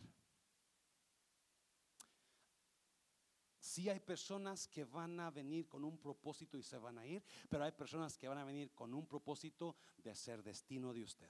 Si 3.60 3.90
hay 3.90 4.00
personas 4.00 4.68
que 4.68 4.86
van 4.86 5.20
a 5.20 5.30
venir 5.30 5.68
con 5.68 5.84
un 5.84 6.00
propósito 6.00 6.58
y 6.58 6.64
se 6.64 6.78
van 6.78 6.98
a 6.98 7.06
ir, 7.06 7.24
pero 7.50 7.66
hay 7.66 7.74
personas 7.74 8.18
que 8.18 8.28
van 8.28 8.38
a 8.38 8.46
venir 8.46 8.74
con 8.74 8.94
un 8.94 9.06
propósito 9.06 9.76
de 9.98 10.16
ser 10.16 10.42
destino 10.42 10.94
de 10.94 11.04
usted. 11.04 11.30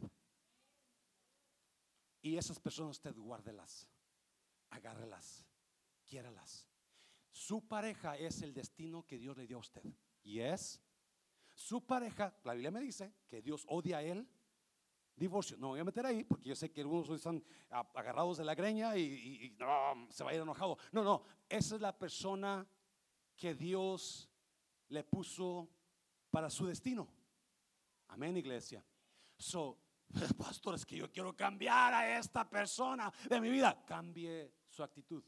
Y 2.21 2.37
esas 2.37 2.59
personas 2.59 2.97
usted 2.97 3.15
guárdelas, 3.15 3.87
agárrelas, 4.69 5.45
quiéralas. 6.05 6.67
Su 7.37 7.67
pareja 7.67 8.17
es 8.17 8.41
el 8.41 8.51
destino 8.51 9.05
que 9.05 9.19
Dios 9.19 9.37
le 9.37 9.45
dio 9.45 9.57
a 9.57 9.59
usted. 9.59 9.83
Y 10.23 10.39
es 10.39 10.81
su 11.53 11.85
pareja, 11.85 12.35
la 12.43 12.53
Biblia 12.53 12.71
me 12.71 12.81
dice 12.81 13.13
que 13.27 13.43
Dios 13.43 13.63
odia 13.69 13.99
a 13.99 14.01
él. 14.01 14.27
Divorcio, 15.15 15.55
no 15.57 15.67
voy 15.67 15.79
a 15.79 15.83
meter 15.83 16.03
ahí 16.07 16.23
porque 16.23 16.49
yo 16.49 16.55
sé 16.55 16.71
que 16.71 16.81
algunos 16.81 17.07
están 17.11 17.43
agarrados 17.69 18.39
de 18.39 18.43
la 18.43 18.55
greña 18.55 18.97
y, 18.97 19.55
no, 19.59 20.07
se 20.09 20.23
va 20.23 20.31
a 20.31 20.33
ir 20.33 20.41
enojado. 20.41 20.79
No, 20.91 21.03
no, 21.03 21.23
esa 21.47 21.75
es 21.75 21.81
la 21.81 21.95
persona 21.95 22.67
que 23.35 23.53
Dios 23.53 24.27
le 24.89 25.03
puso 25.03 25.69
para 26.31 26.49
su 26.49 26.65
destino. 26.65 27.07
Amén, 28.07 28.35
iglesia. 28.35 28.83
So, 29.37 29.77
pastor, 30.39 30.73
es 30.73 30.87
que 30.87 30.97
yo 30.97 31.11
quiero 31.11 31.35
cambiar 31.35 31.93
a 31.93 32.17
esta 32.17 32.49
persona 32.49 33.13
de 33.29 33.39
mi 33.39 33.51
vida. 33.51 33.85
Cambie 33.85 34.55
su 34.67 34.81
actitud. 34.81 35.23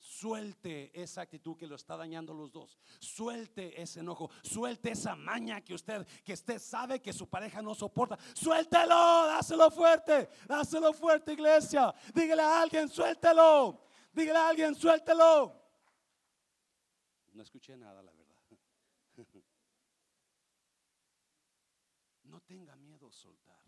Suelte 0.00 0.90
esa 0.98 1.20
actitud 1.20 1.58
que 1.58 1.66
lo 1.66 1.76
está 1.76 1.94
dañando 1.94 2.32
los 2.32 2.50
dos. 2.50 2.78
Suelte 2.98 3.80
ese 3.80 4.00
enojo. 4.00 4.30
Suelte 4.42 4.92
esa 4.92 5.14
maña 5.14 5.60
que 5.60 5.74
usted, 5.74 6.06
que 6.24 6.32
usted 6.32 6.58
sabe 6.58 7.02
que 7.02 7.12
su 7.12 7.28
pareja 7.28 7.60
no 7.60 7.74
soporta. 7.74 8.18
Suéltelo, 8.34 9.26
dáselo 9.26 9.70
fuerte. 9.70 10.30
Dáselo 10.46 10.94
fuerte, 10.94 11.34
iglesia. 11.34 11.94
Dígale 12.14 12.40
a 12.40 12.62
alguien, 12.62 12.88
suéltelo. 12.88 13.84
Dígale 14.10 14.38
a 14.38 14.48
alguien, 14.48 14.74
suéltelo. 14.74 15.54
No 17.34 17.42
escuché 17.42 17.76
nada, 17.76 18.02
la 18.02 18.12
verdad. 18.12 18.36
No 22.24 22.40
tenga 22.42 22.76
miedo 22.76 23.10
soltar. 23.10 23.60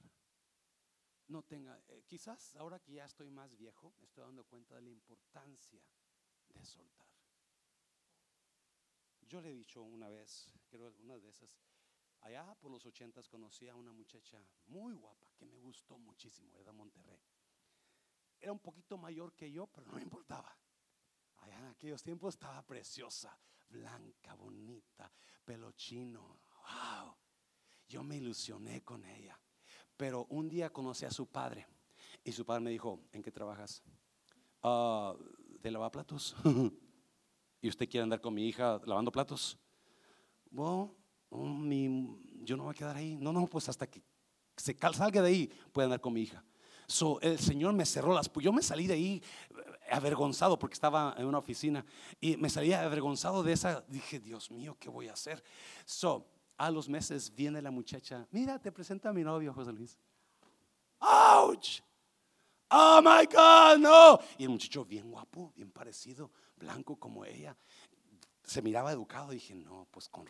No 1.26 1.42
tenga, 1.42 1.82
eh, 1.88 2.04
quizás 2.06 2.54
ahora 2.56 2.78
que 2.78 2.92
ya 2.92 3.04
estoy 3.04 3.28
más 3.28 3.56
viejo, 3.56 3.92
me 3.98 4.04
estoy 4.04 4.22
dando 4.22 4.44
cuenta 4.44 4.76
de 4.76 4.82
la 4.82 4.90
importancia 4.90 5.82
de 6.55 6.64
soltar. 6.64 7.07
Yo 9.20 9.40
le 9.40 9.50
he 9.50 9.55
dicho 9.55 9.82
una 9.82 10.09
vez, 10.09 10.53
creo 10.68 10.92
una 11.00 11.18
de 11.18 11.28
esas, 11.28 11.59
allá 12.20 12.55
por 12.55 12.70
los 12.70 12.84
ochentas 12.84 13.28
conocí 13.28 13.68
a 13.68 13.74
una 13.74 13.92
muchacha 13.92 14.44
muy 14.66 14.94
guapa 14.94 15.28
que 15.36 15.46
me 15.46 15.59
gustó 15.59 15.98
muchísimo, 15.98 16.55
era 16.59 16.72
de 16.72 16.78
Monterrey. 16.78 17.20
Era 18.38 18.53
un 18.53 18.59
poquito 18.59 18.98
mayor 18.98 19.34
que 19.34 19.50
yo, 19.50 19.66
pero 19.68 19.86
no 19.86 19.92
me 19.94 20.03
importaba. 20.03 20.57
Allá 21.38 21.59
en 21.59 21.66
aquellos 21.66 22.03
tiempos 22.03 22.34
estaba 22.34 22.62
preciosa, 22.66 23.38
blanca, 23.68 24.34
bonita, 24.34 25.11
pelo 25.44 25.72
chino. 25.72 26.40
Wow. 26.57 27.16
Yo 27.88 28.03
me 28.03 28.16
ilusioné 28.16 28.82
con 28.82 29.05
ella. 29.05 29.38
Pero 29.96 30.26
un 30.30 30.48
día 30.48 30.72
conocí 30.72 31.05
a 31.05 31.11
su 31.11 31.26
padre 31.28 31.66
y 32.24 32.32
su 32.32 32.44
padre 32.44 32.61
me 32.61 32.70
dijo, 32.70 33.00
¿en 33.12 33.22
qué 33.22 33.30
trabajas? 33.30 33.82
Uh, 34.62 35.14
de 35.62 35.70
lavar 35.70 35.90
platos. 35.90 36.34
¿Y 37.60 37.68
usted 37.68 37.88
quiere 37.88 38.02
andar 38.02 38.20
con 38.20 38.34
mi 38.34 38.48
hija 38.48 38.80
lavando 38.84 39.12
platos? 39.12 39.56
Bueno, 40.50 40.94
yo 41.30 42.56
no 42.56 42.64
voy 42.64 42.72
a 42.72 42.74
quedar 42.74 42.96
ahí. 42.96 43.16
No, 43.16 43.32
no, 43.32 43.46
pues 43.46 43.68
hasta 43.68 43.86
que 43.86 44.02
se 44.56 44.76
salga 44.92 45.22
de 45.22 45.28
ahí 45.28 45.52
puede 45.72 45.86
andar 45.86 46.00
con 46.00 46.12
mi 46.12 46.22
hija. 46.22 46.44
So, 46.86 47.20
el 47.20 47.38
Señor 47.38 47.72
me 47.72 47.86
cerró 47.86 48.12
las 48.12 48.30
Yo 48.34 48.52
me 48.52 48.62
salí 48.62 48.86
de 48.86 48.94
ahí 48.94 49.22
eh, 49.50 49.54
avergonzado 49.92 50.58
porque 50.58 50.74
estaba 50.74 51.14
en 51.16 51.26
una 51.26 51.38
oficina 51.38 51.84
y 52.20 52.36
me 52.36 52.50
salí 52.50 52.72
avergonzado 52.72 53.42
de 53.42 53.52
esa. 53.52 53.82
Dije, 53.88 54.18
Dios 54.18 54.50
mío, 54.50 54.76
¿qué 54.78 54.90
voy 54.90 55.08
a 55.08 55.12
hacer? 55.12 55.42
So, 55.84 56.26
a 56.58 56.70
los 56.70 56.88
meses 56.88 57.34
viene 57.34 57.62
la 57.62 57.70
muchacha. 57.70 58.26
Mira, 58.30 58.58
te 58.58 58.72
presenta 58.72 59.08
a 59.08 59.12
mi 59.12 59.22
novio, 59.22 59.54
José 59.54 59.72
Luis. 59.72 59.98
¡Auch! 60.98 61.82
Oh 62.74 63.02
my 63.02 63.26
God, 63.26 63.78
no. 63.78 64.18
Y 64.38 64.44
el 64.44 64.48
muchacho 64.48 64.84
bien 64.84 65.10
guapo, 65.10 65.52
bien 65.54 65.70
parecido, 65.70 66.30
blanco 66.56 66.96
como 66.96 67.24
ella. 67.24 67.54
Se 68.42 68.62
miraba 68.62 68.92
educado. 68.92 69.30
Dije, 69.30 69.54
no, 69.54 69.86
pues 69.90 70.08
con. 70.08 70.26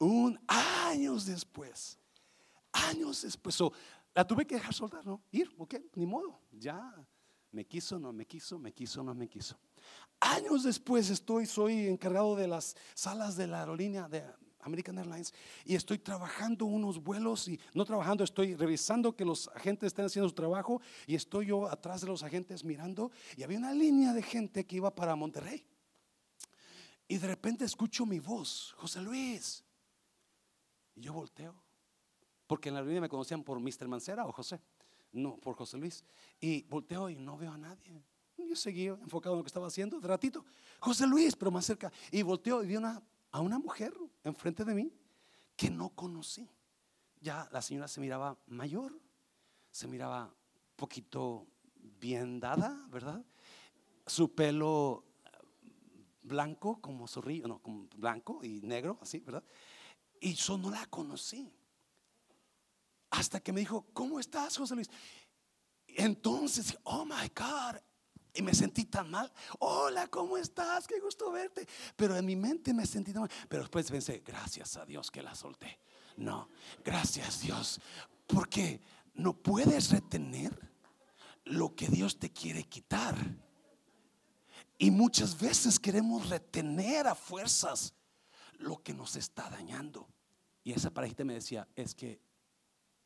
Un 0.00 0.38
años 0.46 1.26
después, 1.26 1.98
años 2.72 3.22
después, 3.22 3.58
la 4.14 4.24
tuve 4.26 4.46
que 4.46 4.54
dejar 4.54 4.72
soltar, 4.72 5.04
¿no? 5.04 5.22
Ir, 5.32 5.52
ok, 5.58 5.74
ni 5.94 6.06
modo, 6.06 6.38
ya 6.52 6.94
me 7.50 7.64
quiso, 7.64 7.98
no 7.98 8.12
me 8.12 8.24
quiso, 8.24 8.58
me 8.58 8.72
quiso, 8.72 9.02
no 9.02 9.14
me 9.14 9.28
quiso. 9.28 9.58
Años 10.20 10.62
después 10.62 11.10
estoy, 11.10 11.46
soy 11.46 11.88
encargado 11.88 12.36
de 12.36 12.46
las 12.46 12.76
salas 12.94 13.36
de 13.36 13.46
la 13.46 13.60
aerolínea 13.60 14.08
de 14.08 14.24
American 14.60 14.98
Airlines 14.98 15.32
y 15.64 15.74
estoy 15.74 15.98
trabajando 15.98 16.64
unos 16.64 17.02
vuelos 17.02 17.48
y 17.48 17.58
no 17.74 17.84
trabajando, 17.84 18.24
estoy 18.24 18.54
revisando 18.54 19.14
que 19.14 19.24
los 19.24 19.48
agentes 19.48 19.88
estén 19.88 20.06
haciendo 20.06 20.28
su 20.28 20.34
trabajo 20.34 20.80
y 21.06 21.14
estoy 21.14 21.46
yo 21.46 21.68
atrás 21.68 22.00
de 22.00 22.06
los 22.08 22.22
agentes 22.22 22.64
mirando 22.64 23.10
y 23.36 23.42
había 23.42 23.58
una 23.58 23.72
línea 23.72 24.12
de 24.12 24.22
gente 24.22 24.66
que 24.66 24.76
iba 24.76 24.94
para 24.94 25.16
Monterrey. 25.16 25.64
Y 27.08 27.16
de 27.16 27.26
repente 27.26 27.64
escucho 27.64 28.04
mi 28.04 28.18
voz, 28.18 28.74
José 28.76 29.00
Luis. 29.00 29.64
Y 30.94 31.02
yo 31.02 31.14
volteo, 31.14 31.54
porque 32.46 32.68
en 32.68 32.74
la 32.74 32.82
línea 32.82 33.00
me 33.00 33.08
conocían 33.08 33.42
por 33.42 33.58
Mr. 33.60 33.88
Mancera 33.88 34.26
o 34.26 34.32
José, 34.32 34.60
no 35.12 35.38
por 35.38 35.54
José 35.54 35.78
Luis. 35.78 36.04
Y 36.38 36.64
volteo 36.64 37.08
y 37.08 37.16
no 37.16 37.38
veo 37.38 37.52
a 37.52 37.58
nadie. 37.58 38.04
Yo 38.36 38.56
seguí 38.56 38.86
enfocado 38.86 39.34
en 39.34 39.38
lo 39.38 39.44
que 39.44 39.48
estaba 39.48 39.66
haciendo, 39.66 40.00
de 40.00 40.08
ratito, 40.08 40.44
José 40.80 41.06
Luis, 41.06 41.34
pero 41.34 41.50
más 41.50 41.66
cerca. 41.66 41.90
Y 42.10 42.22
volteo 42.22 42.62
y 42.62 42.66
vi 42.66 42.76
una 42.76 43.02
a 43.30 43.40
una 43.40 43.58
mujer 43.58 43.92
enfrente 44.24 44.64
de 44.64 44.74
mí 44.74 44.92
que 45.56 45.70
no 45.70 45.90
conocí. 45.90 46.48
Ya 47.20 47.48
la 47.52 47.62
señora 47.62 47.88
se 47.88 48.00
miraba 48.00 48.38
mayor, 48.46 48.98
se 49.70 49.88
miraba 49.88 50.32
poquito 50.76 51.46
bien 52.00 52.40
dada, 52.40 52.86
¿verdad? 52.90 53.24
Su 54.06 54.34
pelo 54.34 55.04
blanco 56.22 56.80
como 56.80 57.08
su 57.08 57.20
no, 57.22 57.60
blanco 57.96 58.44
y 58.44 58.60
negro, 58.62 58.98
así, 59.00 59.18
¿verdad? 59.20 59.44
Y 60.20 60.34
yo 60.34 60.56
no 60.58 60.70
la 60.70 60.86
conocí. 60.86 61.52
Hasta 63.10 63.40
que 63.40 63.52
me 63.52 63.60
dijo, 63.60 63.86
¿cómo 63.92 64.20
estás, 64.20 64.56
José 64.56 64.74
Luis? 64.74 64.90
Entonces, 65.86 66.78
oh 66.84 67.04
my 67.04 67.28
God, 67.34 67.80
y 68.34 68.42
me 68.42 68.54
sentí 68.54 68.84
tan 68.84 69.10
mal. 69.10 69.32
Hola, 69.58 70.06
¿cómo 70.08 70.36
estás? 70.36 70.86
Qué 70.86 71.00
gusto 71.00 71.30
verte. 71.30 71.66
Pero 71.96 72.16
en 72.16 72.24
mi 72.24 72.36
mente 72.36 72.72
me 72.72 72.86
sentí 72.86 73.12
tan 73.12 73.22
mal. 73.22 73.30
Pero 73.48 73.62
después 73.62 73.90
pensé, 73.90 74.22
gracias 74.24 74.76
a 74.76 74.84
Dios 74.84 75.10
que 75.10 75.22
la 75.22 75.34
solté. 75.34 75.78
No, 76.16 76.48
gracias 76.84 77.40
Dios. 77.40 77.80
Porque 78.26 78.80
no 79.14 79.34
puedes 79.34 79.90
retener 79.90 80.70
lo 81.44 81.74
que 81.74 81.88
Dios 81.88 82.18
te 82.18 82.32
quiere 82.32 82.64
quitar. 82.64 83.16
Y 84.78 84.90
muchas 84.90 85.38
veces 85.38 85.78
queremos 85.78 86.28
retener 86.28 87.06
a 87.06 87.14
fuerzas 87.14 87.94
lo 88.58 88.82
que 88.82 88.94
nos 88.94 89.16
está 89.16 89.50
dañando. 89.50 90.08
Y 90.62 90.72
esa 90.72 90.90
parejita 90.90 91.24
me 91.24 91.34
decía, 91.34 91.66
es 91.74 91.94
que 91.94 92.20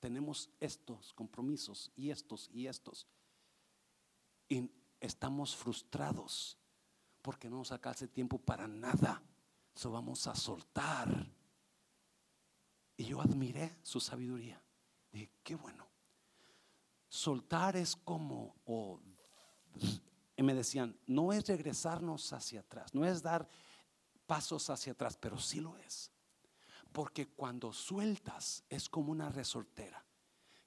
tenemos 0.00 0.50
estos 0.58 1.12
compromisos 1.14 1.90
y 1.94 2.10
estos 2.10 2.50
y 2.52 2.66
estos. 2.66 3.06
Y 4.48 4.68
estamos 5.02 5.54
frustrados 5.56 6.56
porque 7.20 7.50
no 7.50 7.58
nos 7.58 7.72
alcanza 7.72 8.06
tiempo 8.06 8.38
para 8.38 8.66
nada. 8.66 9.22
Eso 9.74 9.90
vamos 9.90 10.26
a 10.26 10.34
soltar. 10.34 11.26
Y 12.96 13.04
yo 13.04 13.20
admiré 13.20 13.78
su 13.82 14.00
sabiduría. 14.00 14.62
Dije, 15.10 15.30
qué 15.42 15.56
bueno. 15.56 15.88
Soltar 17.08 17.76
es 17.76 17.96
como, 17.96 18.54
me 20.36 20.54
decían, 20.54 20.96
no 21.06 21.32
es 21.32 21.46
regresarnos 21.46 22.32
hacia 22.32 22.60
atrás, 22.60 22.94
no 22.94 23.04
es 23.04 23.22
dar 23.22 23.46
pasos 24.26 24.70
hacia 24.70 24.92
atrás, 24.92 25.16
pero 25.16 25.38
sí 25.38 25.60
lo 25.60 25.76
es. 25.76 26.10
Porque 26.92 27.28
cuando 27.28 27.72
sueltas 27.72 28.64
es 28.68 28.88
como 28.88 29.12
una 29.12 29.28
resortera 29.28 30.04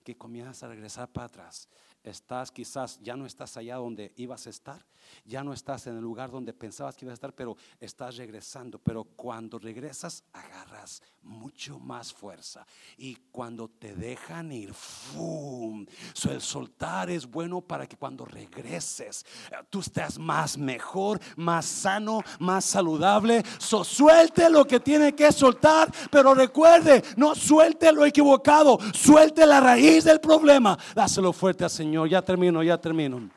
que 0.03 0.17
comienzas 0.17 0.61
a 0.63 0.67
regresar 0.67 1.11
para 1.11 1.27
atrás 1.27 1.69
estás 2.05 2.51
quizás, 2.51 2.99
ya 3.01 3.15
no 3.15 3.25
estás 3.25 3.57
allá 3.57 3.75
donde 3.77 4.13
ibas 4.15 4.45
a 4.47 4.49
estar, 4.51 4.85
ya 5.25 5.43
no 5.43 5.53
estás 5.53 5.87
en 5.87 5.95
el 5.95 6.01
lugar 6.01 6.31
donde 6.31 6.53
pensabas 6.53 6.95
que 6.95 7.05
ibas 7.05 7.13
a 7.13 7.15
estar, 7.15 7.33
pero 7.33 7.57
estás 7.79 8.17
regresando. 8.17 8.79
Pero 8.79 9.03
cuando 9.03 9.57
regresas, 9.57 10.23
agarras 10.33 11.01
mucho 11.23 11.79
más 11.79 12.13
fuerza. 12.13 12.65
Y 12.97 13.15
cuando 13.31 13.67
te 13.67 13.95
dejan 13.95 14.51
ir, 14.51 14.73
¡fum! 14.73 15.85
el 16.29 16.41
soltar 16.41 17.09
es 17.09 17.25
bueno 17.25 17.61
para 17.61 17.87
que 17.87 17.97
cuando 17.97 18.25
regreses, 18.25 19.25
eh, 19.51 19.55
tú 19.69 19.79
estés 19.79 20.17
más 20.17 20.57
mejor, 20.57 21.19
más 21.35 21.65
sano, 21.65 22.21
más 22.39 22.65
saludable. 22.65 23.43
Suelte 23.59 24.49
lo 24.49 24.65
que 24.65 24.79
tiene 24.79 25.13
que 25.13 25.31
soltar, 25.31 25.91
pero 26.11 26.33
recuerde, 26.33 27.03
no 27.17 27.35
suelte 27.35 27.91
lo 27.91 28.05
equivocado, 28.05 28.79
suelte 28.93 29.45
la 29.45 29.59
raíz 29.59 30.03
del 30.03 30.19
problema. 30.19 30.77
Dáselo 30.93 31.31
fuerte 31.33 31.63
al 31.63 31.69
Señor 31.69 31.94
ya 32.03 32.21
termino, 32.21 32.63
ya 32.63 32.81
termino. 32.81 33.29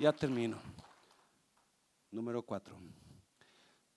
Ya 0.00 0.12
termino. 0.12 0.58
Número 2.10 2.42
cuatro. 2.42 2.76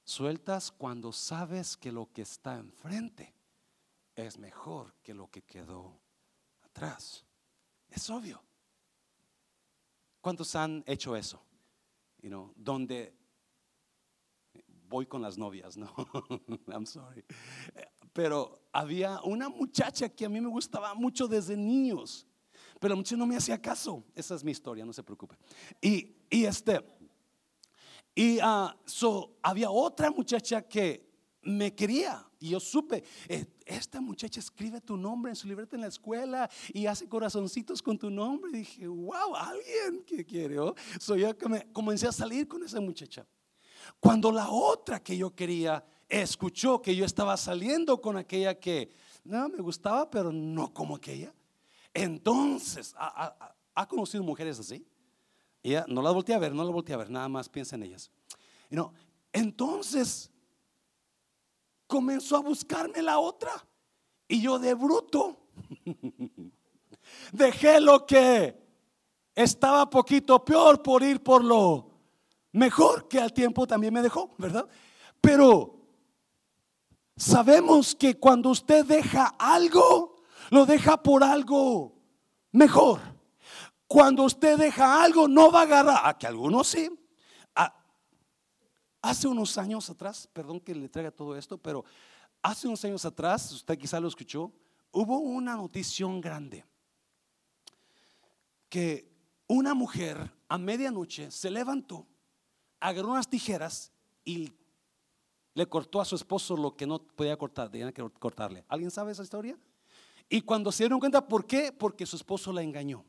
Sueltas 0.03 0.71
cuando 0.71 1.11
sabes 1.11 1.75
que 1.75 1.91
lo 1.91 2.11
que 2.11 2.21
está 2.21 2.55
enfrente 2.55 3.33
es 4.15 4.37
mejor 4.37 4.93
que 5.01 5.13
lo 5.13 5.27
que 5.29 5.41
quedó 5.41 5.99
atrás. 6.61 7.25
Es 7.89 8.09
obvio. 8.09 8.41
¿Cuántos 10.21 10.55
han 10.55 10.83
hecho 10.85 11.15
eso? 11.15 11.41
You 12.21 12.29
know, 12.29 12.53
donde 12.55 13.15
voy 14.87 15.05
con 15.05 15.21
las 15.21 15.37
novias, 15.37 15.77
no. 15.77 15.93
I'm 16.67 16.85
sorry. 16.85 17.23
Pero 18.13 18.59
había 18.71 19.21
una 19.21 19.49
muchacha 19.49 20.09
que 20.09 20.25
a 20.25 20.29
mí 20.29 20.41
me 20.41 20.49
gustaba 20.49 20.93
mucho 20.93 21.27
desde 21.27 21.55
niños. 21.55 22.27
Pero 22.79 22.95
mucho 22.95 23.17
no 23.17 23.25
me 23.25 23.35
hacía 23.35 23.61
caso. 23.61 24.03
Esa 24.15 24.35
es 24.35 24.43
mi 24.43 24.51
historia, 24.51 24.85
no 24.85 24.93
se 24.93 25.03
preocupe. 25.03 25.35
Y, 25.81 26.15
y 26.29 26.45
este, 26.45 26.81
y 28.15 28.37
uh, 28.39 28.69
so, 28.85 29.37
había 29.41 29.69
otra 29.69 30.11
muchacha 30.11 30.61
que 30.61 31.09
me 31.43 31.73
quería. 31.73 32.25
Y 32.39 32.49
yo 32.49 32.59
supe, 32.59 33.03
eh, 33.27 33.45
esta 33.65 33.99
muchacha 33.99 34.39
escribe 34.39 34.79
tu 34.79 34.95
nombre 34.95 35.31
en 35.31 35.35
su 35.35 35.47
libreta 35.47 35.75
en 35.75 35.81
la 35.81 35.87
escuela 35.87 36.49
y 36.73 36.85
hace 36.85 37.07
corazoncitos 37.07 37.81
con 37.81 37.97
tu 37.97 38.09
nombre. 38.09 38.51
Y 38.53 38.57
dije, 38.59 38.87
wow, 38.87 39.35
alguien 39.35 40.03
que 40.05 40.25
quiere. 40.25 40.59
¿oh? 40.59 40.73
So 40.99 41.15
yo 41.17 41.33
comencé 41.73 42.07
a 42.07 42.11
salir 42.11 42.47
con 42.47 42.63
esa 42.63 42.79
muchacha. 42.79 43.27
Cuando 43.99 44.31
la 44.31 44.49
otra 44.49 45.01
que 45.01 45.17
yo 45.17 45.35
quería 45.35 45.83
escuchó 46.07 46.81
que 46.81 46.95
yo 46.95 47.05
estaba 47.05 47.37
saliendo 47.37 48.01
con 48.01 48.17
aquella 48.17 48.59
que 48.59 48.91
no 49.23 49.47
me 49.49 49.59
gustaba, 49.59 50.09
pero 50.09 50.31
no 50.31 50.73
como 50.73 50.95
aquella, 50.95 51.33
entonces, 52.03 52.95
¿ha, 52.97 53.87
conocido 53.87 54.23
mujeres 54.23 54.59
así? 54.59 54.85
Ella 55.61 55.85
no 55.87 56.01
las 56.01 56.13
volteé 56.13 56.35
a 56.35 56.39
ver, 56.39 56.53
no 56.53 56.63
las 56.63 56.71
volteé 56.71 56.95
a 56.95 56.99
ver, 56.99 57.09
nada 57.09 57.27
más 57.27 57.49
piensa 57.49 57.75
en 57.75 57.83
ellas. 57.83 58.09
Y 58.69 58.75
no, 58.75 58.93
entonces 59.33 60.31
comenzó 61.87 62.37
a 62.37 62.41
buscarme 62.41 63.01
la 63.01 63.19
otra. 63.19 63.51
Y 64.27 64.41
yo 64.41 64.59
de 64.59 64.73
bruto 64.75 65.37
dejé 67.33 67.81
lo 67.81 68.05
que 68.05 68.57
estaba 69.35 69.89
poquito 69.89 70.43
peor 70.45 70.81
por 70.81 71.03
ir 71.03 71.21
por 71.21 71.43
lo 71.43 71.89
mejor 72.51 73.07
que 73.07 73.19
al 73.19 73.33
tiempo 73.33 73.67
también 73.67 73.93
me 73.93 74.01
dejó, 74.01 74.33
¿verdad? 74.37 74.67
Pero 75.19 75.79
sabemos 77.17 77.93
que 77.93 78.17
cuando 78.17 78.49
usted 78.49 78.85
deja 78.85 79.35
algo, 79.37 80.18
lo 80.49 80.65
deja 80.65 81.01
por 81.01 81.23
algo 81.23 81.95
mejor. 82.51 82.99
Cuando 83.87 84.23
usted 84.23 84.57
deja 84.57 85.03
algo, 85.03 85.27
no 85.27 85.51
va 85.51 85.61
a 85.61 85.63
agarrar, 85.63 86.01
a 86.03 86.17
que 86.17 86.27
algunos 86.27 86.67
sí. 86.67 86.89
hace 89.01 89.27
unos 89.27 89.57
años 89.57 89.89
atrás, 89.89 90.27
perdón 90.31 90.59
que 90.59 90.75
le 90.75 90.89
traiga 90.89 91.09
todo 91.09 91.35
esto, 91.35 91.57
pero 91.57 91.85
hace 92.41 92.67
unos 92.67 92.83
años 92.85 93.05
atrás, 93.05 93.51
usted 93.51 93.77
quizá 93.77 93.99
lo 93.99 94.07
escuchó, 94.07 94.51
hubo 94.91 95.19
una 95.19 95.55
notición 95.55 96.21
grande 96.21 96.65
que 98.67 99.09
una 99.47 99.73
mujer 99.73 100.31
a 100.47 100.57
medianoche 100.57 101.31
se 101.31 101.49
levantó, 101.49 102.05
agarró 102.79 103.11
unas 103.11 103.29
tijeras 103.29 103.91
y 104.23 104.53
le 105.53 105.67
cortó 105.67 105.99
a 105.99 106.05
su 106.05 106.15
esposo 106.15 106.55
lo 106.55 106.75
que 106.75 106.85
no 106.85 106.99
podía 106.99 107.37
cortar, 107.37 107.69
tenía 107.69 107.91
que 107.91 108.07
cortarle. 108.19 108.63
¿Alguien 108.67 108.91
sabe 108.91 109.11
esa 109.11 109.23
historia? 109.23 109.57
Y 110.29 110.41
cuando 110.41 110.71
se 110.71 110.83
dieron 110.83 110.99
cuenta, 110.99 111.27
¿por 111.27 111.45
qué? 111.47 111.71
Porque 111.71 112.05
su 112.05 112.15
esposo 112.15 112.53
la 112.53 112.61
engañó. 112.61 113.03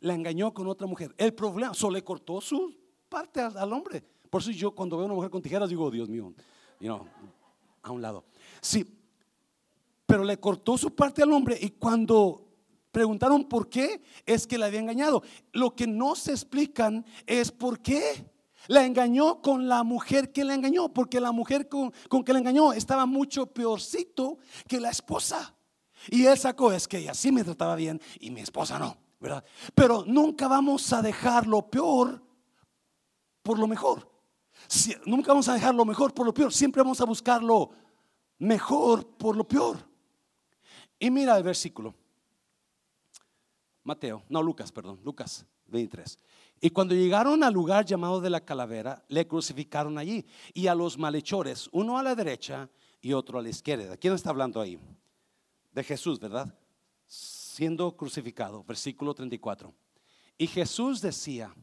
La 0.00 0.14
engañó 0.14 0.52
con 0.52 0.66
otra 0.66 0.86
mujer. 0.86 1.14
El 1.16 1.32
problema, 1.32 1.72
solo 1.72 1.94
le 1.94 2.02
cortó 2.02 2.40
su 2.40 2.76
parte 3.08 3.40
al, 3.40 3.72
hombre. 3.72 4.04
Por 4.28 4.42
eso 4.42 4.50
yo 4.50 4.72
cuando 4.72 4.96
veo 4.96 5.04
a 5.04 5.06
una 5.06 5.14
mujer 5.14 5.30
con 5.30 5.40
tijeras 5.40 5.68
digo, 5.68 5.90
Dios 5.90 6.08
mío, 6.08 6.34
a 7.82 7.90
un 7.92 8.02
lado. 8.02 8.24
Sí, 8.60 8.84
pero 10.04 10.24
le 10.24 10.38
cortó 10.38 10.76
su 10.76 10.94
parte 10.94 11.22
al 11.22 11.32
hombre 11.32 11.56
y 11.60 11.70
cuando 11.70 12.44
preguntaron 12.90 13.44
por 13.44 13.68
qué, 13.68 14.02
es 14.26 14.46
que 14.46 14.58
la 14.58 14.66
había 14.66 14.80
engañado. 14.80 15.22
Lo 15.52 15.74
que 15.74 15.86
no 15.86 16.16
se 16.16 16.32
explican 16.32 17.04
es 17.26 17.52
por 17.52 17.80
qué. 17.80 18.30
La 18.66 18.84
engañó 18.84 19.42
con 19.42 19.68
la 19.68 19.82
mujer 19.82 20.32
que 20.32 20.42
la 20.42 20.54
engañó, 20.54 20.92
porque 20.92 21.20
la 21.20 21.32
mujer 21.32 21.68
con, 21.68 21.92
con 22.08 22.24
que 22.24 22.32
la 22.32 22.38
engañó 22.38 22.72
estaba 22.72 23.04
mucho 23.04 23.46
peorcito 23.46 24.38
que 24.66 24.80
la 24.80 24.90
esposa. 24.90 25.53
Y 26.10 26.26
él 26.26 26.38
sacó, 26.38 26.72
es 26.72 26.88
que 26.88 26.98
ella 26.98 27.14
sí 27.14 27.32
me 27.32 27.44
trataba 27.44 27.76
bien 27.76 28.00
y 28.20 28.30
mi 28.30 28.40
esposa 28.40 28.78
no, 28.78 28.96
¿verdad? 29.20 29.44
Pero 29.74 30.04
nunca 30.06 30.48
vamos 30.48 30.92
a 30.92 31.02
dejar 31.02 31.46
lo 31.46 31.68
peor 31.68 32.22
por 33.42 33.58
lo 33.58 33.66
mejor. 33.66 34.10
nunca 35.06 35.28
vamos 35.28 35.48
a 35.48 35.54
dejar 35.54 35.74
lo 35.74 35.84
mejor 35.84 36.14
por 36.14 36.26
lo 36.26 36.34
peor. 36.34 36.52
Siempre 36.52 36.82
vamos 36.82 37.00
a 37.00 37.04
buscar 37.04 37.42
lo 37.42 37.70
mejor 38.38 39.06
por 39.06 39.36
lo 39.36 39.46
peor. 39.46 39.78
Y 40.98 41.10
mira 41.10 41.36
el 41.36 41.42
versículo. 41.42 41.94
Mateo, 43.82 44.22
no 44.30 44.42
Lucas, 44.42 44.72
perdón, 44.72 45.00
Lucas 45.04 45.44
23. 45.66 46.18
Y 46.60 46.70
cuando 46.70 46.94
llegaron 46.94 47.44
al 47.44 47.52
lugar 47.52 47.84
llamado 47.84 48.20
de 48.20 48.30
la 48.30 48.40
calavera, 48.40 49.04
le 49.08 49.26
crucificaron 49.26 49.98
allí. 49.98 50.24
Y 50.54 50.66
a 50.66 50.74
los 50.74 50.96
malhechores, 50.96 51.68
uno 51.72 51.98
a 51.98 52.02
la 52.02 52.14
derecha 52.14 52.70
y 53.02 53.12
otro 53.12 53.38
a 53.38 53.42
la 53.42 53.50
izquierda. 53.50 53.98
¿Quién 53.98 54.14
está 54.14 54.30
hablando 54.30 54.60
ahí? 54.60 54.78
De 55.74 55.84
Jesús, 55.84 56.18
¿verdad? 56.20 56.56
Siendo 57.06 57.94
crucificado, 57.96 58.64
versículo 58.64 59.14
34. 59.14 59.74
Y 60.38 60.46
Jesús 60.46 61.00
decía, 61.00 61.54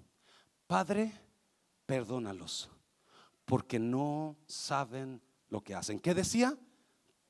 Padre, 0.68 1.14
perdónalos, 1.86 2.70
porque 3.46 3.80
no 3.80 4.38
saben 4.46 5.22
lo 5.50 5.62
que 5.62 5.76
hacen. 5.76 6.00
¿Qué 6.00 6.14
decía? 6.14 6.58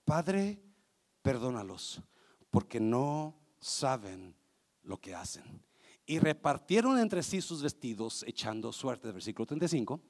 Padre, 0.04 0.62
perdónalos, 1.22 2.02
porque 2.50 2.80
no 2.80 3.40
saben 3.60 4.36
lo 4.84 5.00
que 5.00 5.16
hacen. 5.16 5.64
Y 6.06 6.20
repartieron 6.20 7.00
entre 7.00 7.24
sí 7.24 7.42
sus 7.42 7.62
vestidos, 7.62 8.24
echando 8.28 8.74
suerte, 8.74 9.12
versículo 9.12 9.46
35. 9.46 10.02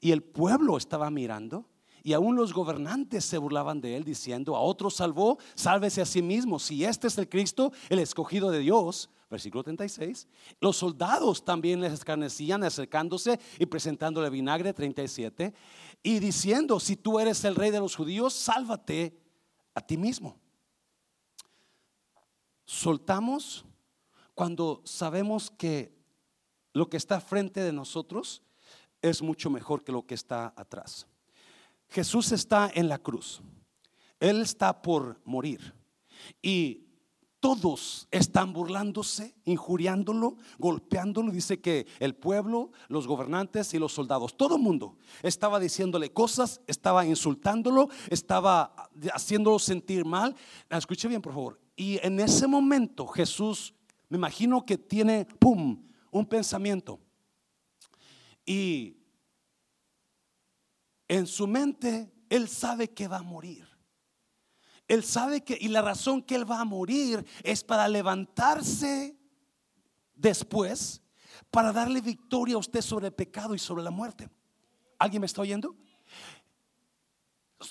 Y 0.00 0.12
el 0.12 0.22
pueblo 0.22 0.76
estaba 0.76 1.10
mirando 1.10 1.68
y 2.02 2.12
aún 2.12 2.36
los 2.36 2.52
gobernantes 2.52 3.24
se 3.24 3.38
burlaban 3.38 3.80
de 3.80 3.96
él 3.96 4.04
diciendo, 4.04 4.56
a 4.56 4.60
otro 4.60 4.90
salvó, 4.90 5.38
sálvese 5.54 6.00
a 6.02 6.06
sí 6.06 6.22
mismo. 6.22 6.58
Si 6.58 6.84
este 6.84 7.06
es 7.08 7.18
el 7.18 7.28
Cristo, 7.28 7.72
el 7.88 7.98
escogido 7.98 8.50
de 8.50 8.60
Dios. 8.60 9.10
Versículo 9.30 9.62
36. 9.62 10.26
Los 10.60 10.76
soldados 10.76 11.44
también 11.44 11.80
les 11.80 11.92
escarnecían 11.92 12.64
acercándose 12.64 13.38
y 13.60 13.66
presentándole 13.66 14.28
vinagre 14.28 14.72
37 14.72 15.54
y 16.02 16.18
diciendo, 16.18 16.80
si 16.80 16.96
tú 16.96 17.20
eres 17.20 17.44
el 17.44 17.54
rey 17.54 17.70
de 17.70 17.78
los 17.78 17.94
judíos, 17.94 18.32
sálvate 18.34 19.16
a 19.74 19.80
ti 19.80 19.96
mismo. 19.96 20.36
Soltamos 22.64 23.64
cuando 24.34 24.82
sabemos 24.84 25.50
que 25.50 25.94
lo 26.72 26.88
que 26.88 26.96
está 26.96 27.20
frente 27.20 27.60
de 27.60 27.72
nosotros 27.72 28.42
es 29.02 29.22
mucho 29.22 29.50
mejor 29.50 29.84
que 29.84 29.92
lo 29.92 30.06
que 30.06 30.14
está 30.14 30.52
atrás. 30.56 31.06
Jesús 31.90 32.32
está 32.32 32.70
en 32.72 32.88
la 32.88 32.98
cruz. 32.98 33.42
Él 34.18 34.42
está 34.42 34.82
por 34.82 35.20
morir. 35.24 35.74
Y 36.42 36.86
todos 37.40 38.06
están 38.10 38.52
burlándose, 38.52 39.34
injuriándolo, 39.46 40.36
golpeándolo. 40.58 41.32
Dice 41.32 41.60
que 41.60 41.86
el 41.98 42.14
pueblo, 42.14 42.70
los 42.88 43.06
gobernantes 43.06 43.72
y 43.72 43.78
los 43.78 43.94
soldados, 43.94 44.36
todo 44.36 44.56
el 44.56 44.62
mundo 44.62 44.98
estaba 45.22 45.58
diciéndole 45.58 46.12
cosas, 46.12 46.60
estaba 46.66 47.06
insultándolo, 47.06 47.88
estaba 48.10 48.74
haciéndolo 49.14 49.58
sentir 49.58 50.04
mal. 50.04 50.36
Escuche 50.68 51.08
bien, 51.08 51.22
por 51.22 51.32
favor. 51.32 51.60
Y 51.74 51.98
en 52.06 52.20
ese 52.20 52.46
momento 52.46 53.06
Jesús, 53.06 53.74
me 54.10 54.18
imagino 54.18 54.66
que 54.66 54.76
tiene, 54.76 55.26
¡pum!, 55.38 55.82
un 56.10 56.26
pensamiento. 56.26 57.00
Y 58.44 58.99
en 61.10 61.26
su 61.26 61.48
mente, 61.48 62.08
él 62.28 62.48
sabe 62.48 62.92
que 62.92 63.08
va 63.08 63.16
a 63.16 63.22
morir. 63.24 63.66
Él 64.86 65.02
sabe 65.02 65.42
que, 65.42 65.58
y 65.60 65.66
la 65.66 65.82
razón 65.82 66.22
que 66.22 66.36
Él 66.36 66.48
va 66.48 66.60
a 66.60 66.64
morir 66.64 67.26
es 67.42 67.64
para 67.64 67.88
levantarse 67.88 69.16
después, 70.14 71.02
para 71.50 71.72
darle 71.72 72.00
victoria 72.00 72.54
a 72.54 72.58
usted 72.58 72.80
sobre 72.80 73.08
el 73.08 73.12
pecado 73.12 73.56
y 73.56 73.58
sobre 73.58 73.82
la 73.82 73.90
muerte. 73.90 74.30
¿Alguien 75.00 75.20
me 75.20 75.26
está 75.26 75.42
oyendo? 75.42 75.74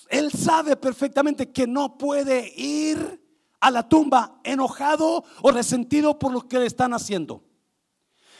Él 0.09 0.33
sabe 0.33 0.75
perfectamente 0.75 1.49
que 1.49 1.65
no 1.65 1.97
puede 1.97 2.53
ir 2.57 3.25
a 3.61 3.71
la 3.71 3.87
tumba 3.87 4.41
enojado 4.43 5.23
o 5.41 5.51
resentido 5.51 6.19
por 6.19 6.33
lo 6.33 6.45
que 6.45 6.59
le 6.59 6.65
están 6.65 6.93
haciendo. 6.93 7.41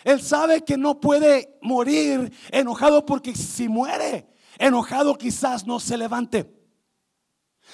Él 0.04 0.22
sabe 0.22 0.66
que 0.66 0.76
no 0.76 1.00
puede 1.00 1.58
morir 1.62 2.34
enojado 2.52 3.06
porque 3.06 3.34
si 3.34 3.70
muere 3.70 4.30
enojado 4.60 5.18
quizás 5.18 5.66
no 5.66 5.80
se 5.80 5.97
levante. 5.97 6.53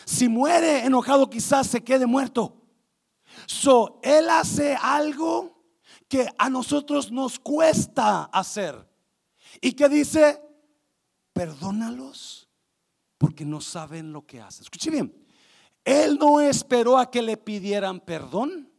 Si 0.06 0.30
muere 0.30 0.86
enojado, 0.86 1.30
quizás 1.30 1.68
se 1.68 1.84
quede 1.84 2.06
muerto. 2.06 2.62
So, 3.46 4.00
él 4.04 4.30
hace 4.30 4.78
algo 4.82 5.64
que 6.08 6.28
a 6.38 6.50
nosotros 6.50 7.12
nos 7.12 7.40
cuesta 7.40 8.24
hacer. 8.26 8.88
Y 9.62 9.74
que 9.74 9.90
dice, 9.90 10.42
perdónalos 11.34 12.50
porque 13.18 13.46
no 13.46 13.62
saben 13.62 14.12
lo 14.12 14.26
que 14.26 14.42
hacen. 14.42 14.64
Escuche 14.64 14.92
bien, 14.92 15.26
él 15.84 16.18
no 16.20 16.42
esperó 16.42 16.98
a 16.98 17.10
que 17.10 17.22
le 17.22 17.38
pidieran 17.38 18.00
perdón. 18.00 18.72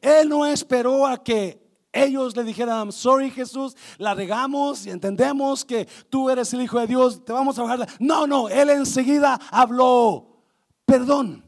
Él 0.00 0.28
no 0.28 0.46
esperó 0.46 1.06
a 1.06 1.22
que 1.22 1.69
ellos 1.92 2.36
le 2.36 2.44
dijeran, 2.44 2.92
sorry 2.92 3.30
Jesús, 3.30 3.76
la 3.98 4.14
regamos 4.14 4.86
y 4.86 4.90
entendemos 4.90 5.64
que 5.64 5.86
tú 6.08 6.30
eres 6.30 6.52
el 6.54 6.62
Hijo 6.62 6.78
de 6.78 6.86
Dios, 6.86 7.24
te 7.24 7.32
vamos 7.32 7.58
a 7.58 7.62
bajar. 7.62 7.88
No, 7.98 8.26
no, 8.26 8.48
él 8.48 8.70
enseguida 8.70 9.40
habló 9.50 10.44
perdón. 10.84 11.44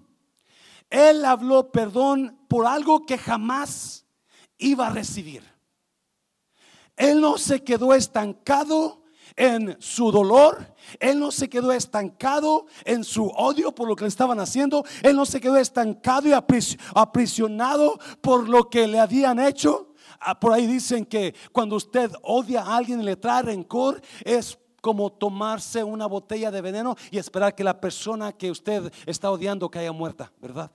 Él 0.90 1.24
habló 1.24 1.70
perdón 1.70 2.38
por 2.48 2.66
algo 2.66 3.06
que 3.06 3.16
jamás 3.16 4.04
iba 4.58 4.88
a 4.88 4.90
recibir. 4.90 5.42
Él 6.96 7.20
no 7.20 7.38
se 7.38 7.64
quedó 7.64 7.94
estancado 7.94 9.02
en 9.36 9.76
su 9.80 10.12
dolor. 10.12 10.74
Él 11.00 11.18
no 11.18 11.30
se 11.30 11.48
quedó 11.48 11.72
estancado 11.72 12.66
en 12.84 13.04
su 13.04 13.26
odio 13.28 13.74
por 13.74 13.88
lo 13.88 13.96
que 13.96 14.04
le 14.04 14.08
estaban 14.08 14.40
haciendo. 14.40 14.84
Él 15.02 15.16
no 15.16 15.24
se 15.24 15.40
quedó 15.40 15.56
estancado 15.56 16.28
y 16.28 16.32
aprisionado 16.32 17.98
por 18.20 18.48
lo 18.48 18.68
que 18.68 18.86
le 18.86 19.00
habían 19.00 19.38
hecho. 19.38 19.91
Ah, 20.24 20.38
por 20.38 20.52
ahí 20.52 20.66
dicen 20.66 21.04
que 21.04 21.34
cuando 21.50 21.76
usted 21.76 22.12
odia 22.22 22.62
a 22.62 22.76
alguien 22.76 23.00
y 23.00 23.04
le 23.04 23.16
trae 23.16 23.42
rencor 23.42 24.00
es 24.24 24.58
como 24.80 25.10
tomarse 25.12 25.82
una 25.84 26.06
botella 26.06 26.50
de 26.50 26.60
veneno 26.60 26.96
y 27.10 27.18
esperar 27.18 27.54
que 27.54 27.64
la 27.64 27.80
persona 27.80 28.32
que 28.32 28.50
usted 28.50 28.92
está 29.06 29.30
odiando 29.30 29.70
caiga 29.70 29.92
muerta, 29.92 30.32
¿verdad? 30.40 30.70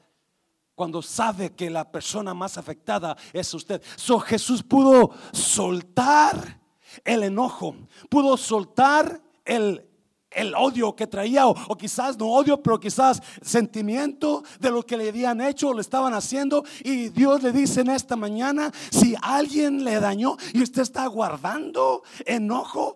Cuando 0.75 1.01
sabe 1.01 1.55
que 1.55 1.69
la 1.69 1.91
persona 1.91 2.33
más 2.33 2.57
afectada 2.57 3.17
es 3.33 3.53
usted. 3.53 3.81
So 3.95 4.19
Jesús 4.19 4.63
pudo 4.63 5.11
soltar 5.31 6.61
el 7.03 7.23
enojo, 7.23 7.75
pudo 8.09 8.37
soltar 8.37 9.21
el, 9.43 9.86
el 10.37 10.53
odio 10.55 10.95
que 10.95 11.07
traía, 11.07 11.47
o, 11.47 11.75
quizás 11.77 12.17
no 12.17 12.27
odio, 12.27 12.61
pero 12.61 12.79
quizás 12.79 13.21
sentimiento 13.41 14.43
de 14.59 14.71
lo 14.71 14.83
que 14.83 14.95
le 14.95 15.09
habían 15.09 15.41
hecho 15.41 15.69
o 15.69 15.73
le 15.73 15.81
estaban 15.81 16.13
haciendo. 16.13 16.63
Y 16.83 17.09
Dios 17.09 17.43
le 17.43 17.51
dice 17.51 17.81
en 17.81 17.89
esta 17.89 18.15
mañana, 18.15 18.71
si 18.91 19.15
alguien 19.21 19.83
le 19.83 19.99
dañó 19.99 20.37
y 20.53 20.61
usted 20.61 20.83
está 20.83 21.05
guardando 21.07 22.03
enojo, 22.25 22.95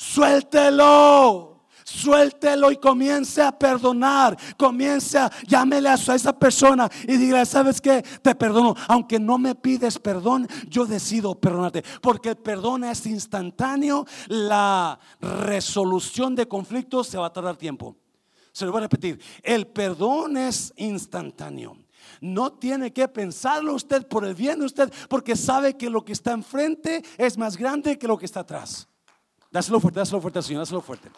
Suéltelo. 0.00 1.59
Suéltelo 1.90 2.70
y 2.70 2.76
comience 2.76 3.42
a 3.42 3.50
perdonar. 3.50 4.36
Comience 4.56 5.18
a 5.18 5.30
llámele 5.46 5.88
a 5.88 5.94
esa 5.94 6.38
persona 6.38 6.88
y 7.02 7.16
dígale, 7.16 7.44
¿sabes 7.44 7.80
qué? 7.80 8.02
Te 8.22 8.34
perdono. 8.36 8.76
Aunque 8.86 9.18
no 9.18 9.38
me 9.38 9.56
pides 9.56 9.98
perdón, 9.98 10.46
yo 10.68 10.86
decido 10.86 11.34
perdonarte. 11.34 11.82
Porque 12.00 12.30
el 12.30 12.36
perdón 12.36 12.84
es 12.84 13.06
instantáneo. 13.06 14.06
La 14.28 15.00
resolución 15.20 16.36
de 16.36 16.46
conflictos 16.46 17.08
se 17.08 17.18
va 17.18 17.26
a 17.26 17.32
tardar 17.32 17.56
tiempo. 17.56 17.96
Se 18.52 18.64
lo 18.64 18.70
voy 18.70 18.78
a 18.78 18.82
repetir. 18.82 19.20
El 19.42 19.66
perdón 19.66 20.36
es 20.36 20.72
instantáneo. 20.76 21.76
No 22.20 22.52
tiene 22.52 22.92
que 22.92 23.08
pensarlo 23.08 23.74
usted 23.74 24.06
por 24.06 24.24
el 24.24 24.36
bien 24.36 24.60
de 24.60 24.66
usted, 24.66 24.92
porque 25.08 25.34
sabe 25.34 25.76
que 25.76 25.90
lo 25.90 26.04
que 26.04 26.12
está 26.12 26.30
enfrente 26.32 27.02
es 27.18 27.36
más 27.36 27.56
grande 27.56 27.98
que 27.98 28.06
lo 28.06 28.16
que 28.16 28.26
está 28.26 28.40
atrás. 28.40 28.86
Dáselo 29.50 29.80
fuerte, 29.80 29.98
dáselo 29.98 30.20
fuerte, 30.20 30.40
Señor, 30.40 30.62
dáselo 30.62 30.80
fuerte. 30.80 31.10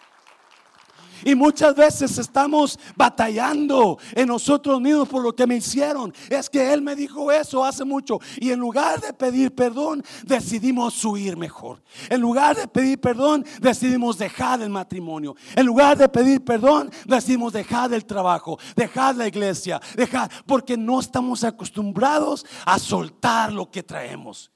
Y 1.25 1.35
muchas 1.35 1.75
veces 1.75 2.18
estamos 2.18 2.79
batallando 2.97 3.99
en 4.12 4.29
nosotros 4.29 4.81
mismos 4.81 5.09
por 5.09 5.23
lo 5.23 5.35
que 5.35 5.47
me 5.47 5.57
hicieron. 5.57 6.12
Es 6.29 6.49
que 6.49 6.73
Él 6.73 6.83
me 6.83 6.97
dijo 6.97 7.31
eso 7.31 7.64
hace 7.64 7.85
mucho. 7.85 8.18
Y 8.39 8.51
en 8.51 8.59
lugar 8.59 9.01
de 9.01 9.12
pedir 9.12 9.55
perdón, 9.55 10.03
decidimos 10.25 11.05
huir 11.05 11.37
mejor. 11.37 11.83
En 12.09 12.20
lugar 12.20 12.57
de 12.57 12.68
pedir 12.68 13.01
perdón, 13.01 13.45
decidimos 13.61 14.18
dejar 14.18 14.61
el 14.62 14.70
matrimonio. 14.70 15.37
En 15.55 15.66
lugar 15.66 15.97
de 15.97 16.09
pedir 16.09 16.45
perdón, 16.45 16.91
decidimos 17.07 17.53
dejar 17.53 17.93
el 17.93 18.05
trabajo, 18.05 18.59
dejar 18.77 19.16
la 19.16 19.29
iglesia, 19.29 19.81
dejar, 19.97 20.31
porque 20.47 20.77
no 20.77 21.01
estamos 21.01 21.45
acostumbrados 21.45 22.45
a 22.64 22.79
soltar 22.79 23.53
lo 23.53 23.70
que 23.70 23.83
traemos. 23.83 24.51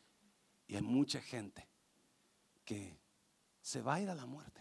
Y 0.67 0.75
hay 0.77 0.83
mucha 0.83 1.21
gente 1.21 1.69
que 2.64 2.99
se 3.61 3.81
va 3.81 3.95
a 3.95 4.01
ir 4.01 4.11
a 4.11 4.14
la 4.14 4.27
muerte. 4.27 4.56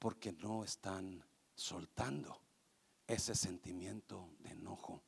Porque 0.00 0.32
no 0.32 0.64
están 0.64 1.24
soltando 1.54 2.40
ese 3.06 3.36
sentimiento 3.36 4.30
de 4.40 4.50
enojo. 4.50 5.04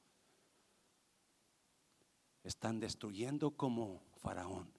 Están 2.44 2.78
destruyendo 2.78 3.56
como 3.56 4.04
faraón 4.20 4.72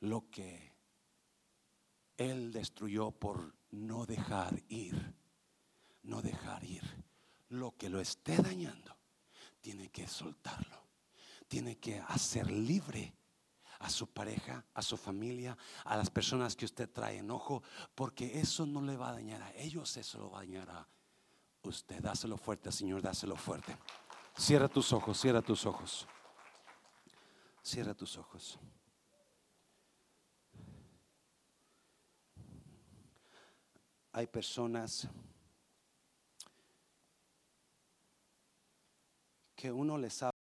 lo 0.00 0.28
que 0.30 0.72
él 2.16 2.52
destruyó 2.52 3.12
por 3.12 3.54
no 3.70 4.06
dejar 4.06 4.62
ir, 4.68 5.14
no 6.02 6.22
dejar 6.22 6.64
ir. 6.64 6.82
Lo 7.50 7.76
que 7.76 7.88
lo 7.88 8.00
esté 8.00 8.36
dañando, 8.36 8.96
tiene 9.60 9.90
que 9.90 10.08
soltarlo, 10.08 10.82
tiene 11.48 11.76
que 11.76 12.00
hacer 12.00 12.50
libre 12.50 13.14
a 13.82 13.90
su 13.90 14.06
pareja, 14.06 14.64
a 14.74 14.82
su 14.82 14.96
familia, 14.96 15.56
a 15.84 15.96
las 15.96 16.08
personas 16.08 16.54
que 16.54 16.64
usted 16.64 16.88
trae 16.88 17.18
enojo, 17.18 17.62
porque 17.94 18.40
eso 18.40 18.64
no 18.64 18.80
le 18.80 18.96
va 18.96 19.08
a 19.08 19.12
dañar 19.12 19.42
a 19.42 19.52
ellos, 19.54 19.96
eso 19.96 20.18
lo 20.18 20.30
va 20.30 20.38
a 20.38 20.42
dañar 20.42 20.70
a 20.70 20.88
usted. 21.62 22.00
Dáselo 22.00 22.36
fuerte, 22.36 22.70
Señor, 22.70 23.02
dáselo 23.02 23.36
fuerte. 23.36 23.76
Cierra 24.36 24.68
tus 24.68 24.92
ojos, 24.92 25.20
cierra 25.20 25.42
tus 25.42 25.66
ojos. 25.66 26.06
Cierra 27.62 27.94
tus 27.94 28.16
ojos. 28.16 28.58
Hay 34.12 34.26
personas 34.26 35.08
que 39.56 39.72
uno 39.72 39.98
les 39.98 40.22
habla 40.22 40.32